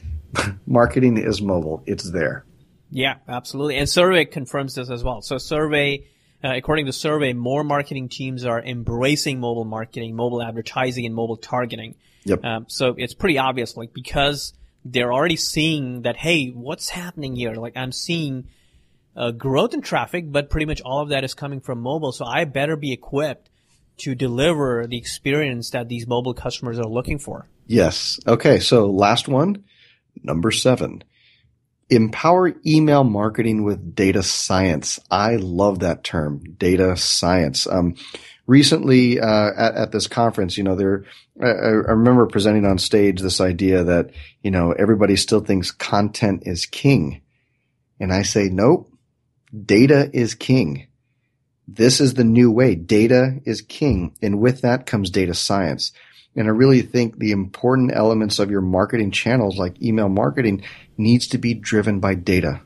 marketing 0.65 1.17
is 1.17 1.41
mobile. 1.41 1.83
It's 1.85 2.09
there. 2.09 2.45
Yeah, 2.89 3.15
absolutely. 3.27 3.77
And 3.77 3.89
survey 3.89 4.25
confirms 4.25 4.75
this 4.75 4.89
as 4.89 5.03
well. 5.03 5.21
So 5.21 5.37
survey, 5.37 6.07
uh, 6.43 6.55
according 6.55 6.85
to 6.85 6.93
survey, 6.93 7.33
more 7.33 7.63
marketing 7.63 8.09
teams 8.09 8.45
are 8.45 8.61
embracing 8.61 9.39
mobile 9.39 9.65
marketing, 9.65 10.15
mobile 10.15 10.41
advertising, 10.41 11.05
and 11.05 11.13
mobile 11.13 11.37
targeting. 11.37 11.95
Yep. 12.23 12.43
Um, 12.43 12.65
so 12.69 12.95
it's 12.97 13.13
pretty 13.13 13.37
obvious, 13.37 13.75
like 13.75 13.93
because 13.93 14.53
they're 14.85 15.11
already 15.11 15.35
seeing 15.35 16.03
that, 16.03 16.17
hey, 16.17 16.49
what's 16.49 16.89
happening 16.89 17.35
here? 17.35 17.53
Like 17.55 17.75
I'm 17.75 17.91
seeing 17.91 18.47
uh, 19.15 19.31
growth 19.31 19.73
in 19.73 19.81
traffic, 19.81 20.31
but 20.31 20.49
pretty 20.49 20.65
much 20.65 20.81
all 20.81 21.01
of 21.01 21.09
that 21.09 21.23
is 21.23 21.33
coming 21.33 21.59
from 21.59 21.81
mobile. 21.81 22.11
So 22.11 22.25
I 22.25 22.45
better 22.45 22.75
be 22.75 22.93
equipped 22.93 23.49
to 23.97 24.13
deliver 24.13 24.85
the 24.87 24.97
experience 24.97 25.71
that 25.71 25.89
these 25.89 26.07
mobile 26.07 26.33
customers 26.33 26.77
are 26.79 26.85
looking 26.85 27.17
for. 27.17 27.47
Yes. 27.65 28.19
Okay. 28.27 28.59
So 28.59 28.85
last 28.87 29.27
one, 29.27 29.65
number 30.23 30.51
seven. 30.51 31.03
Empower 31.89 32.53
email 32.65 33.03
marketing 33.03 33.63
with 33.63 33.95
data 33.95 34.21
science. 34.21 34.99
I 35.09 35.37
love 35.37 35.79
that 35.79 36.03
term, 36.03 36.43
data 36.57 36.97
science. 36.97 37.65
Um, 37.65 37.95
recently 38.45 39.19
uh, 39.19 39.51
at, 39.55 39.75
at, 39.75 39.91
this 39.91 40.07
conference, 40.07 40.57
you 40.57 40.63
know, 40.63 40.75
there 40.75 41.05
I, 41.41 41.47
I, 41.47 41.69
remember 41.91 42.25
presenting 42.25 42.65
on 42.65 42.77
stage 42.77 43.21
this 43.21 43.39
idea 43.39 43.83
that 43.83 44.11
you 44.41 44.49
know 44.49 44.71
everybody 44.71 45.15
still 45.15 45.41
thinks 45.41 45.71
content 45.71 46.43
is 46.45 46.65
king, 46.65 47.21
and 47.99 48.11
I 48.11 48.23
say 48.23 48.49
nope, 48.49 48.91
data 49.65 50.09
is 50.13 50.33
king. 50.33 50.87
This 51.67 51.99
is 51.99 52.13
the 52.13 52.23
new 52.23 52.49
way. 52.49 52.75
Data 52.75 53.39
is 53.45 53.61
king, 53.61 54.15
and 54.21 54.39
with 54.39 54.61
that 54.61 54.85
comes 54.85 55.09
data 55.09 55.33
science. 55.33 55.91
And 56.37 56.47
I 56.47 56.51
really 56.51 56.83
think 56.83 57.17
the 57.17 57.31
important 57.31 57.91
elements 57.93 58.37
of 58.37 58.51
your 58.51 58.61
marketing 58.61 59.11
channels, 59.11 59.57
like 59.57 59.81
email 59.81 60.07
marketing, 60.07 60.63
needs 60.97 61.27
to 61.29 61.39
be 61.39 61.55
driven 61.55 61.99
by 61.99 62.13
data. 62.13 62.61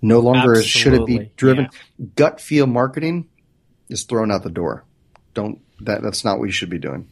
No 0.00 0.20
longer 0.20 0.56
Absolutely. 0.56 0.64
should 0.64 0.94
it 0.94 1.06
be 1.06 1.32
driven. 1.36 1.68
Yeah. 1.70 2.06
Gut 2.16 2.40
feel 2.40 2.66
marketing 2.66 3.28
is 3.88 4.04
thrown 4.04 4.30
out 4.30 4.42
the 4.42 4.50
door. 4.50 4.84
Don't 5.34 5.60
that 5.80 6.02
that's 6.02 6.24
not 6.24 6.38
what 6.38 6.46
you 6.46 6.52
should 6.52 6.70
be 6.70 6.78
doing. 6.78 7.08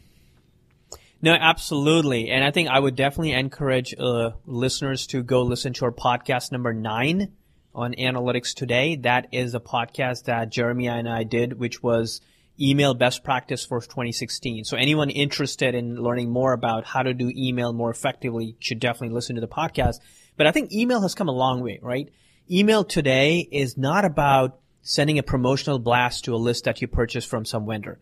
No, 1.21 1.33
absolutely. 1.33 2.29
And 2.29 2.43
I 2.43 2.51
think 2.51 2.69
I 2.69 2.79
would 2.79 2.95
definitely 2.95 3.33
encourage 3.33 3.95
uh, 3.97 4.31
listeners 4.45 5.07
to 5.07 5.23
go 5.23 5.41
listen 5.41 5.73
to 5.73 5.85
our 5.85 5.91
podcast 5.91 6.51
number 6.51 6.73
nine 6.73 7.33
on 7.73 7.93
analytics 7.95 8.53
today. 8.53 8.95
That 8.97 9.27
is 9.31 9.55
a 9.55 9.59
podcast 9.59 10.25
that 10.25 10.49
Jeremy 10.49 10.87
and 10.87 11.09
I 11.09 11.23
did, 11.23 11.59
which 11.59 11.81
was 11.81 12.21
email 12.59 12.93
best 12.93 13.23
practice 13.23 13.65
for 13.65 13.79
2016. 13.81 14.63
So 14.65 14.77
anyone 14.77 15.09
interested 15.09 15.75
in 15.75 16.01
learning 16.01 16.29
more 16.29 16.53
about 16.53 16.85
how 16.85 17.03
to 17.03 17.13
do 17.13 17.31
email 17.35 17.73
more 17.73 17.89
effectively 17.89 18.55
should 18.59 18.79
definitely 18.79 19.13
listen 19.13 19.35
to 19.35 19.41
the 19.41 19.47
podcast. 19.47 19.95
But 20.35 20.47
I 20.47 20.51
think 20.51 20.71
email 20.71 21.01
has 21.01 21.15
come 21.15 21.29
a 21.29 21.33
long 21.33 21.61
way, 21.61 21.79
right? 21.81 22.09
Email 22.49 22.83
today 22.83 23.47
is 23.51 23.77
not 23.77 24.05
about 24.05 24.59
sending 24.81 25.19
a 25.19 25.23
promotional 25.23 25.79
blast 25.79 26.25
to 26.25 26.33
a 26.33 26.37
list 26.37 26.63
that 26.63 26.81
you 26.81 26.87
purchased 26.87 27.27
from 27.27 27.45
some 27.45 27.67
vendor. 27.67 27.99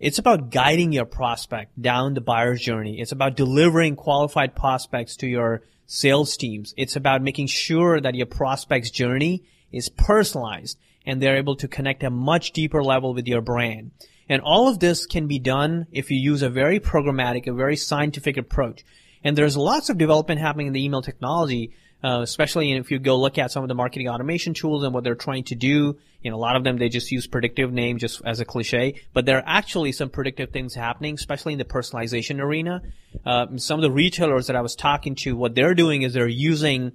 It's 0.00 0.18
about 0.18 0.50
guiding 0.50 0.92
your 0.92 1.04
prospect 1.04 1.80
down 1.80 2.14
the 2.14 2.20
buyer's 2.20 2.60
journey. 2.60 3.00
It's 3.00 3.12
about 3.12 3.36
delivering 3.36 3.96
qualified 3.96 4.54
prospects 4.54 5.16
to 5.18 5.26
your 5.26 5.62
sales 5.86 6.36
teams. 6.36 6.74
It's 6.76 6.96
about 6.96 7.22
making 7.22 7.48
sure 7.48 8.00
that 8.00 8.14
your 8.14 8.26
prospect's 8.26 8.90
journey 8.90 9.44
is 9.72 9.88
personalized 9.88 10.78
and 11.06 11.20
they're 11.20 11.36
able 11.36 11.56
to 11.56 11.68
connect 11.68 12.02
a 12.02 12.10
much 12.10 12.52
deeper 12.52 12.82
level 12.82 13.14
with 13.14 13.26
your 13.26 13.40
brand. 13.40 13.92
And 14.28 14.42
all 14.42 14.68
of 14.68 14.78
this 14.78 15.06
can 15.06 15.26
be 15.26 15.38
done 15.38 15.86
if 15.90 16.10
you 16.10 16.18
use 16.18 16.42
a 16.42 16.50
very 16.50 16.80
programmatic, 16.80 17.46
a 17.46 17.52
very 17.52 17.76
scientific 17.76 18.36
approach. 18.36 18.84
And 19.24 19.36
there's 19.36 19.56
lots 19.56 19.88
of 19.88 19.98
development 19.98 20.40
happening 20.40 20.68
in 20.68 20.72
the 20.72 20.84
email 20.84 21.02
technology 21.02 21.72
uh, 22.02 22.20
especially 22.22 22.72
if 22.72 22.90
you 22.90 22.98
go 22.98 23.18
look 23.18 23.38
at 23.38 23.50
some 23.50 23.64
of 23.64 23.68
the 23.68 23.74
marketing 23.74 24.08
automation 24.08 24.54
tools 24.54 24.84
and 24.84 24.94
what 24.94 25.02
they're 25.02 25.16
trying 25.16 25.44
to 25.44 25.54
do. 25.54 25.96
You 26.22 26.30
know, 26.30 26.36
a 26.36 26.38
lot 26.38 26.56
of 26.56 26.64
them 26.64 26.78
they 26.78 26.88
just 26.88 27.10
use 27.10 27.26
predictive 27.26 27.72
name 27.72 27.98
just 27.98 28.22
as 28.24 28.40
a 28.40 28.44
cliche, 28.44 29.02
but 29.12 29.26
there 29.26 29.38
are 29.38 29.44
actually 29.46 29.92
some 29.92 30.08
predictive 30.08 30.50
things 30.50 30.74
happening, 30.74 31.14
especially 31.14 31.54
in 31.54 31.58
the 31.58 31.64
personalization 31.64 32.40
arena. 32.40 32.82
Uh, 33.24 33.46
some 33.56 33.78
of 33.78 33.82
the 33.82 33.90
retailers 33.90 34.46
that 34.46 34.56
I 34.56 34.60
was 34.60 34.76
talking 34.76 35.16
to, 35.16 35.36
what 35.36 35.54
they're 35.54 35.74
doing 35.74 36.02
is 36.02 36.14
they're 36.14 36.28
using 36.28 36.92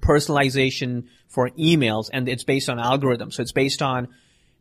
personalization 0.00 1.06
for 1.28 1.50
emails, 1.50 2.10
and 2.12 2.28
it's 2.28 2.44
based 2.44 2.68
on 2.68 2.78
algorithms. 2.78 3.34
So 3.34 3.42
it's 3.42 3.52
based 3.52 3.82
on 3.82 4.08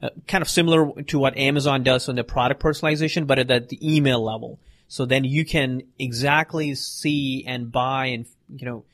uh, 0.02 0.10
kind 0.28 0.41
of 0.41 0.49
similar 0.49 1.02
to 1.04 1.19
what 1.19 1.38
Amazon 1.38 1.84
does 1.84 2.08
on 2.08 2.15
the 2.15 2.23
product 2.23 2.62
personalization, 2.62 3.28
but 3.28 3.39
at 3.39 3.69
the 3.69 3.95
email 3.95 4.23
level. 4.23 4.60
So 4.88 5.06
then 5.06 5.23
you 5.23 5.45
can 5.45 5.84
exactly 5.99 6.73
see 6.75 7.43
and 7.45 7.71
buy 7.71 8.08
and 8.08 8.25
you 8.56 8.65
know 8.65 8.86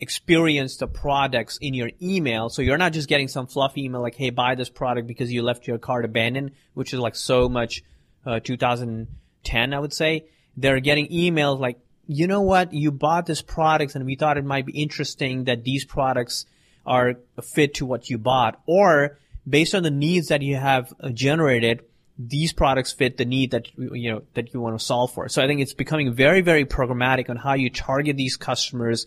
experience 0.00 0.78
the 0.78 0.86
products 0.86 1.58
in 1.58 1.74
your 1.74 1.90
email. 2.02 2.48
So 2.48 2.62
you're 2.62 2.78
not 2.78 2.92
just 2.92 3.08
getting 3.08 3.28
some 3.28 3.46
fluffy 3.46 3.84
email 3.84 4.00
like, 4.00 4.14
hey, 4.14 4.30
buy 4.30 4.54
this 4.54 4.70
product 4.70 5.06
because 5.06 5.30
you 5.30 5.42
left 5.42 5.66
your 5.66 5.78
cart 5.78 6.04
abandoned, 6.04 6.52
which 6.74 6.94
is 6.94 7.00
like 7.00 7.14
so 7.14 7.48
much 7.48 7.84
uh, 8.24 8.40
2010, 8.40 9.74
I 9.74 9.78
would 9.78 9.92
say. 9.92 10.26
They're 10.56 10.80
getting 10.80 11.08
emails 11.08 11.60
like, 11.60 11.78
you 12.12 12.26
know 12.26 12.40
what, 12.40 12.72
you 12.72 12.90
bought 12.90 13.26
this 13.26 13.40
product 13.40 13.94
and 13.94 14.04
we 14.04 14.16
thought 14.16 14.36
it 14.36 14.44
might 14.44 14.66
be 14.66 14.82
interesting 14.82 15.44
that 15.44 15.62
these 15.62 15.84
products 15.84 16.44
are 16.84 17.14
fit 17.40 17.74
to 17.74 17.86
what 17.86 18.10
you 18.10 18.18
bought. 18.18 18.60
Or 18.66 19.16
based 19.48 19.76
on 19.76 19.84
the 19.84 19.92
needs 19.92 20.26
that 20.26 20.42
you 20.42 20.56
have 20.56 20.92
uh, 20.98 21.10
generated, 21.10 21.84
these 22.18 22.52
products 22.52 22.92
fit 22.92 23.16
the 23.16 23.24
need 23.24 23.52
that 23.52 23.68
you 23.78 24.10
know 24.10 24.22
that 24.34 24.52
you 24.52 24.60
want 24.60 24.76
to 24.76 24.84
solve 24.84 25.12
for. 25.12 25.28
So 25.28 25.40
I 25.40 25.46
think 25.46 25.60
it's 25.60 25.72
becoming 25.72 26.12
very, 26.12 26.40
very 26.40 26.64
programmatic 26.64 27.30
on 27.30 27.36
how 27.36 27.54
you 27.54 27.70
target 27.70 28.16
these 28.16 28.36
customers 28.36 29.06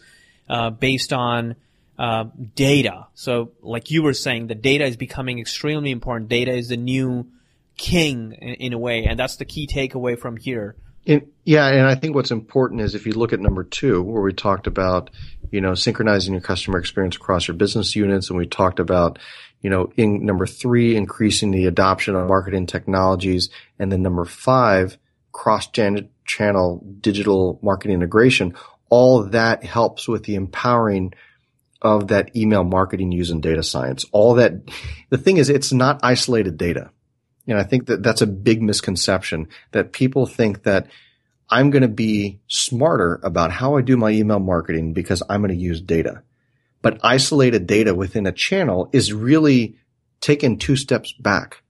uh, 0.49 0.69
based 0.69 1.11
on 1.11 1.55
uh, 1.99 2.25
data. 2.55 3.07
So, 3.15 3.51
like 3.61 3.91
you 3.91 4.01
were 4.01 4.13
saying, 4.13 4.47
the 4.47 4.55
data 4.55 4.85
is 4.85 4.95
becoming 4.95 5.39
extremely 5.39 5.91
important. 5.91 6.29
Data 6.29 6.53
is 6.53 6.69
the 6.69 6.77
new 6.77 7.27
king 7.77 8.31
in, 8.31 8.53
in 8.53 8.73
a 8.73 8.79
way, 8.79 9.03
and 9.03 9.19
that's 9.19 9.35
the 9.35 9.45
key 9.45 9.67
takeaway 9.67 10.17
from 10.17 10.37
here. 10.37 10.77
In, 11.05 11.27
yeah, 11.43 11.67
and 11.67 11.85
I 11.85 11.95
think 11.95 12.15
what's 12.15 12.31
important 12.31 12.81
is 12.81 12.95
if 12.95 13.05
you 13.05 13.13
look 13.13 13.33
at 13.33 13.39
number 13.39 13.63
two, 13.63 14.01
where 14.01 14.21
we 14.21 14.33
talked 14.33 14.67
about, 14.67 15.09
you 15.51 15.59
know, 15.59 15.73
synchronizing 15.73 16.33
your 16.33 16.41
customer 16.41 16.79
experience 16.79 17.15
across 17.15 17.47
your 17.47 17.55
business 17.55 17.95
units, 17.95 18.29
and 18.29 18.37
we 18.37 18.47
talked 18.47 18.79
about, 18.79 19.19
you 19.61 19.69
know, 19.69 19.91
in 19.97 20.25
number 20.25 20.45
three, 20.45 20.95
increasing 20.95 21.51
the 21.51 21.65
adoption 21.65 22.15
of 22.15 22.27
marketing 22.27 22.67
technologies, 22.67 23.49
and 23.79 23.91
then 23.91 24.01
number 24.01 24.25
five, 24.25 24.97
cross 25.31 25.67
channel 25.67 26.85
digital 27.01 27.59
marketing 27.61 27.95
integration 27.95 28.55
all 28.93 29.23
that 29.23 29.63
helps 29.63 30.07
with 30.07 30.23
the 30.25 30.35
empowering 30.35 31.15
of 31.81 32.09
that 32.09 32.35
email 32.35 32.63
marketing 32.63 33.11
using 33.11 33.41
data 33.41 33.63
science. 33.63 34.05
All 34.11 34.35
that, 34.35 34.53
the 35.09 35.17
thing 35.17 35.37
is, 35.37 35.49
it's 35.49 35.73
not 35.73 36.01
isolated 36.03 36.57
data. 36.57 36.91
And 37.47 37.57
I 37.57 37.63
think 37.63 37.87
that 37.87 38.03
that's 38.03 38.21
a 38.21 38.27
big 38.27 38.61
misconception 38.61 39.49
that 39.71 39.91
people 39.91 40.25
think 40.25 40.63
that 40.63 40.87
I'm 41.49 41.69
going 41.69 41.81
to 41.81 41.87
be 41.87 42.39
smarter 42.47 43.19
about 43.23 43.51
how 43.51 43.75
I 43.75 43.81
do 43.81 43.97
my 43.97 44.11
email 44.11 44.39
marketing 44.39 44.93
because 44.93 45.21
I'm 45.29 45.41
going 45.41 45.55
to 45.55 45.61
use 45.61 45.81
data. 45.81 46.23
But 46.81 46.99
isolated 47.03 47.67
data 47.67 47.93
within 47.93 48.25
a 48.25 48.31
channel 48.31 48.89
is 48.91 49.13
really 49.13 49.77
taking 50.19 50.57
two 50.57 50.75
steps 50.75 51.13
back. 51.13 51.61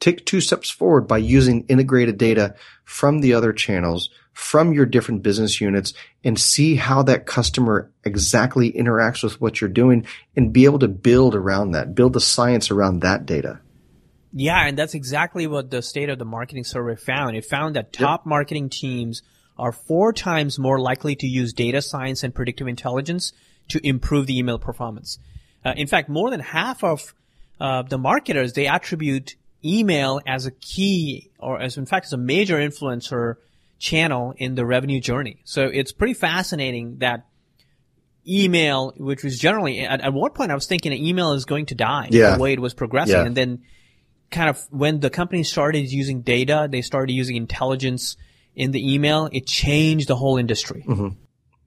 Take 0.00 0.26
two 0.26 0.40
steps 0.40 0.70
forward 0.70 1.02
by 1.02 1.18
using 1.18 1.66
integrated 1.68 2.18
data 2.18 2.54
from 2.84 3.20
the 3.20 3.34
other 3.34 3.52
channels 3.52 4.10
from 4.32 4.72
your 4.72 4.84
different 4.84 5.22
business 5.22 5.60
units 5.60 5.94
and 6.24 6.38
see 6.38 6.74
how 6.74 7.02
that 7.04 7.24
customer 7.24 7.90
exactly 8.04 8.72
interacts 8.72 9.22
with 9.22 9.40
what 9.40 9.60
you're 9.60 9.70
doing 9.70 10.06
and 10.36 10.52
be 10.52 10.64
able 10.64 10.80
to 10.80 10.88
build 10.88 11.34
around 11.34 11.70
that, 11.70 11.94
build 11.94 12.12
the 12.12 12.20
science 12.20 12.70
around 12.70 13.00
that 13.00 13.24
data. 13.24 13.60
Yeah, 14.36 14.66
and 14.66 14.76
that's 14.76 14.94
exactly 14.94 15.46
what 15.46 15.70
the 15.70 15.80
state 15.80 16.08
of 16.08 16.18
the 16.18 16.24
marketing 16.24 16.64
survey 16.64 16.96
found. 16.96 17.36
It 17.36 17.44
found 17.44 17.76
that 17.76 17.92
top 17.92 18.22
yep. 18.22 18.26
marketing 18.26 18.68
teams 18.68 19.22
are 19.56 19.70
four 19.70 20.12
times 20.12 20.58
more 20.58 20.80
likely 20.80 21.14
to 21.14 21.26
use 21.26 21.52
data 21.52 21.80
science 21.80 22.24
and 22.24 22.34
predictive 22.34 22.66
intelligence 22.66 23.32
to 23.68 23.80
improve 23.86 24.26
the 24.26 24.36
email 24.36 24.58
performance. 24.58 25.18
Uh, 25.64 25.74
in 25.76 25.86
fact, 25.86 26.08
more 26.08 26.30
than 26.30 26.40
half 26.40 26.82
of 26.82 27.14
uh, 27.60 27.82
the 27.82 27.96
marketers 27.96 28.52
they 28.54 28.66
attribute 28.66 29.36
email 29.64 30.20
as 30.26 30.46
a 30.46 30.50
key, 30.50 31.30
or 31.38 31.60
as 31.60 31.78
in 31.78 31.86
fact 31.86 32.06
as 32.06 32.12
a 32.12 32.18
major 32.18 32.56
influencer 32.56 33.36
channel 33.78 34.34
in 34.36 34.56
the 34.56 34.66
revenue 34.66 35.00
journey. 35.00 35.40
So 35.44 35.66
it's 35.72 35.92
pretty 35.92 36.14
fascinating 36.14 36.98
that 36.98 37.26
email, 38.26 38.92
which 38.96 39.22
was 39.22 39.38
generally 39.38 39.80
at, 39.80 40.00
at 40.00 40.12
one 40.12 40.32
point 40.32 40.50
I 40.50 40.54
was 40.54 40.66
thinking 40.66 40.92
email 40.92 41.32
is 41.32 41.44
going 41.44 41.66
to 41.66 41.74
die 41.74 42.08
yeah. 42.10 42.34
the 42.34 42.42
way 42.42 42.52
it 42.52 42.60
was 42.60 42.74
progressing, 42.74 43.14
yeah. 43.14 43.24
and 43.24 43.36
then 43.36 43.62
kind 44.34 44.50
of 44.50 44.66
when 44.70 45.00
the 45.00 45.10
company 45.10 45.44
started 45.44 45.90
using 45.90 46.20
data, 46.20 46.68
they 46.70 46.82
started 46.82 47.12
using 47.12 47.36
intelligence 47.36 48.16
in 48.54 48.72
the 48.72 48.94
email. 48.94 49.28
It 49.32 49.46
changed 49.46 50.08
the 50.08 50.16
whole 50.16 50.36
industry. 50.36 50.84
Mm-hmm. 50.86 51.08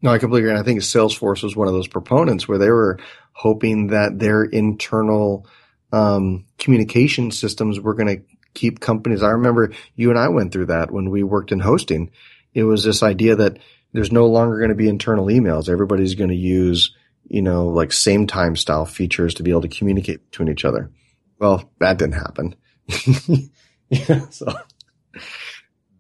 No, 0.02 0.12
I 0.12 0.20
completely 0.20 0.50
agree. 0.50 0.60
I 0.60 0.64
think 0.64 0.82
Salesforce 0.82 1.42
was 1.42 1.56
one 1.56 1.68
of 1.68 1.74
those 1.74 1.88
proponents 1.88 2.48
where 2.48 2.60
they 2.60 2.70
were 2.70 3.00
hoping 3.32 3.88
that 3.88 4.20
their 4.20 4.44
internal 4.44 5.48
um, 5.92 6.46
communication 6.60 7.32
systems 7.32 7.80
were 7.80 7.96
going 7.96 8.18
to 8.18 8.24
keep 8.54 8.80
companies. 8.80 9.24
I 9.24 9.30
remember 9.30 9.72
you 9.96 10.10
and 10.10 10.20
I 10.20 10.28
went 10.28 10.52
through 10.52 10.68
that 10.68 10.92
when 10.92 11.10
we 11.10 11.24
worked 11.24 11.52
in 11.52 11.60
hosting. 11.60 12.12
It 12.54 12.64
was 12.64 12.84
this 12.84 13.02
idea 13.02 13.38
that 13.38 13.58
there's 13.94 14.12
no 14.12 14.28
longer 14.28 14.58
going 14.58 14.70
to 14.70 14.76
be 14.76 14.90
internal 14.90 15.28
emails. 15.28 15.70
Everybody's 15.70 16.16
going 16.16 16.30
to 16.30 16.36
use, 16.36 16.96
you 17.28 17.42
know, 17.42 17.68
like 17.68 17.90
Sametime 17.90 18.58
style 18.58 18.86
features 18.86 19.34
to 19.36 19.44
be 19.44 19.52
able 19.52 19.62
to 19.62 19.68
communicate 19.68 20.30
between 20.30 20.50
each 20.50 20.66
other. 20.66 20.92
Well, 21.40 21.72
that 21.80 21.98
didn't 21.98 22.16
happen. 22.16 22.56
yeah, 23.90 24.30
so 24.30 24.54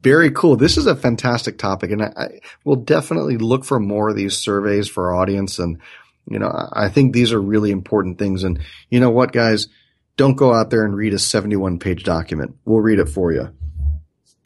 very 0.02 0.32
cool. 0.32 0.56
This 0.56 0.78
is 0.78 0.88
a 0.88 0.96
fantastic 0.96 1.58
topic, 1.58 1.92
and 1.92 2.02
I, 2.02 2.14
I 2.16 2.28
will 2.64 2.78
definitely 2.78 3.38
look 3.38 3.66
for 3.66 3.80
more 3.80 4.10
of 4.10 4.16
these 4.16 4.38
surveys 4.38 4.88
for 4.88 5.08
our 5.08 5.22
audience. 5.22 5.60
And 5.60 5.80
you 6.30 6.40
know, 6.40 6.52
I 6.74 6.90
think 6.90 7.14
these 7.14 7.34
are 7.34 7.42
really 7.42 7.72
important 7.72 8.18
things. 8.18 8.44
And 8.44 8.60
you 8.90 9.00
know 9.00 9.10
what, 9.10 9.32
guys, 9.32 9.68
don't 10.18 10.36
go 10.36 10.54
out 10.54 10.70
there 10.70 10.84
and 10.84 10.96
read 10.96 11.14
a 11.14 11.20
71 11.20 11.80
page 11.80 12.04
document. 12.04 12.56
We'll 12.66 12.82
read 12.82 13.00
it 13.00 13.10
for 13.10 13.32
you. 13.32 13.50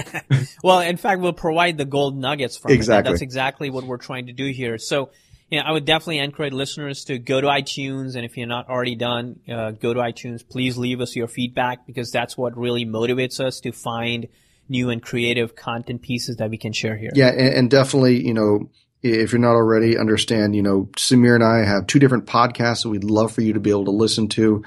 well, 0.63 0.79
in 0.79 0.97
fact, 0.97 1.21
we'll 1.21 1.33
provide 1.33 1.77
the 1.77 1.85
gold 1.85 2.17
nuggets 2.17 2.57
from 2.57 2.71
exactly. 2.71 3.11
That's 3.11 3.21
exactly 3.21 3.69
what 3.69 3.83
we're 3.83 3.97
trying 3.97 4.27
to 4.27 4.33
do 4.33 4.51
here. 4.51 4.77
So, 4.77 5.11
know, 5.59 5.65
I 5.65 5.71
would 5.71 5.85
definitely 5.85 6.19
encourage 6.19 6.53
listeners 6.53 7.05
to 7.05 7.19
go 7.19 7.41
to 7.41 7.47
iTunes, 7.47 8.15
and 8.15 8.23
if 8.23 8.37
you're 8.37 8.47
not 8.47 8.69
already 8.69 8.95
done, 8.95 9.39
uh, 9.51 9.71
go 9.71 9.93
to 9.93 9.99
iTunes. 9.99 10.47
Please 10.47 10.77
leave 10.77 11.01
us 11.01 11.15
your 11.15 11.27
feedback 11.27 11.85
because 11.85 12.11
that's 12.11 12.37
what 12.37 12.57
really 12.57 12.85
motivates 12.85 13.39
us 13.39 13.59
to 13.61 13.71
find 13.71 14.27
new 14.69 14.89
and 14.89 15.01
creative 15.01 15.55
content 15.55 16.01
pieces 16.01 16.37
that 16.37 16.49
we 16.49 16.57
can 16.57 16.71
share 16.71 16.95
here. 16.95 17.11
Yeah, 17.13 17.27
and, 17.27 17.53
and 17.53 17.69
definitely, 17.69 18.25
you 18.25 18.33
know, 18.33 18.69
if 19.03 19.31
you're 19.31 19.41
not 19.41 19.55
already, 19.55 19.97
understand, 19.97 20.55
you 20.55 20.61
know, 20.61 20.89
Samir 20.95 21.35
and 21.35 21.43
I 21.43 21.65
have 21.65 21.87
two 21.87 21.99
different 21.99 22.27
podcasts 22.27 22.83
that 22.83 22.89
we'd 22.89 23.03
love 23.03 23.33
for 23.33 23.41
you 23.41 23.53
to 23.53 23.59
be 23.59 23.71
able 23.71 23.85
to 23.85 23.91
listen 23.91 24.27
to. 24.29 24.63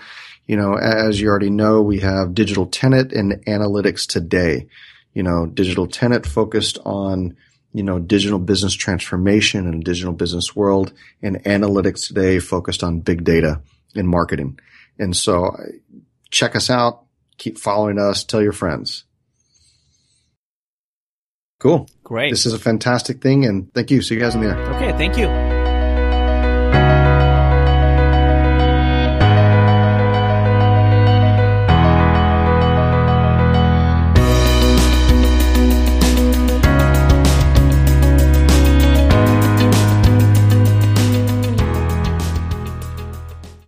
You 0.46 0.56
know, 0.56 0.74
as 0.74 1.20
you 1.20 1.28
already 1.28 1.50
know, 1.50 1.80
we 1.80 2.00
have 2.00 2.34
Digital 2.34 2.66
Tenant 2.66 3.12
and 3.12 3.32
Analytics 3.46 4.06
Today. 4.06 4.66
You 5.14 5.22
know, 5.22 5.46
Digital 5.46 5.86
Tenant 5.86 6.26
focused 6.26 6.78
on, 6.84 7.36
you 7.74 7.82
know, 7.82 7.98
digital 7.98 8.38
business 8.38 8.72
transformation 8.72 9.66
and 9.66 9.84
digital 9.84 10.12
business 10.12 10.56
world 10.56 10.92
and 11.20 11.42
Analytics 11.42 12.06
Today 12.06 12.38
focused 12.38 12.82
on 12.82 13.00
big 13.00 13.24
data 13.24 13.60
and 13.94 14.08
marketing. 14.08 14.58
And 14.98 15.14
so 15.14 15.56
check 16.30 16.54
us 16.56 16.70
out. 16.70 17.04
Keep 17.36 17.58
following 17.58 17.98
us. 17.98 18.22
Tell 18.24 18.40
your 18.40 18.52
friends. 18.52 19.04
Cool. 21.58 21.88
Great. 22.04 22.30
This 22.30 22.46
is 22.46 22.52
a 22.52 22.58
fantastic 22.58 23.20
thing. 23.20 23.44
And 23.44 23.72
thank 23.74 23.90
you. 23.90 24.02
See 24.02 24.14
you 24.14 24.20
guys 24.20 24.36
in 24.36 24.42
the 24.42 24.48
air. 24.48 24.74
Okay. 24.76 24.92
Thank 24.92 25.18
you. 25.18 25.43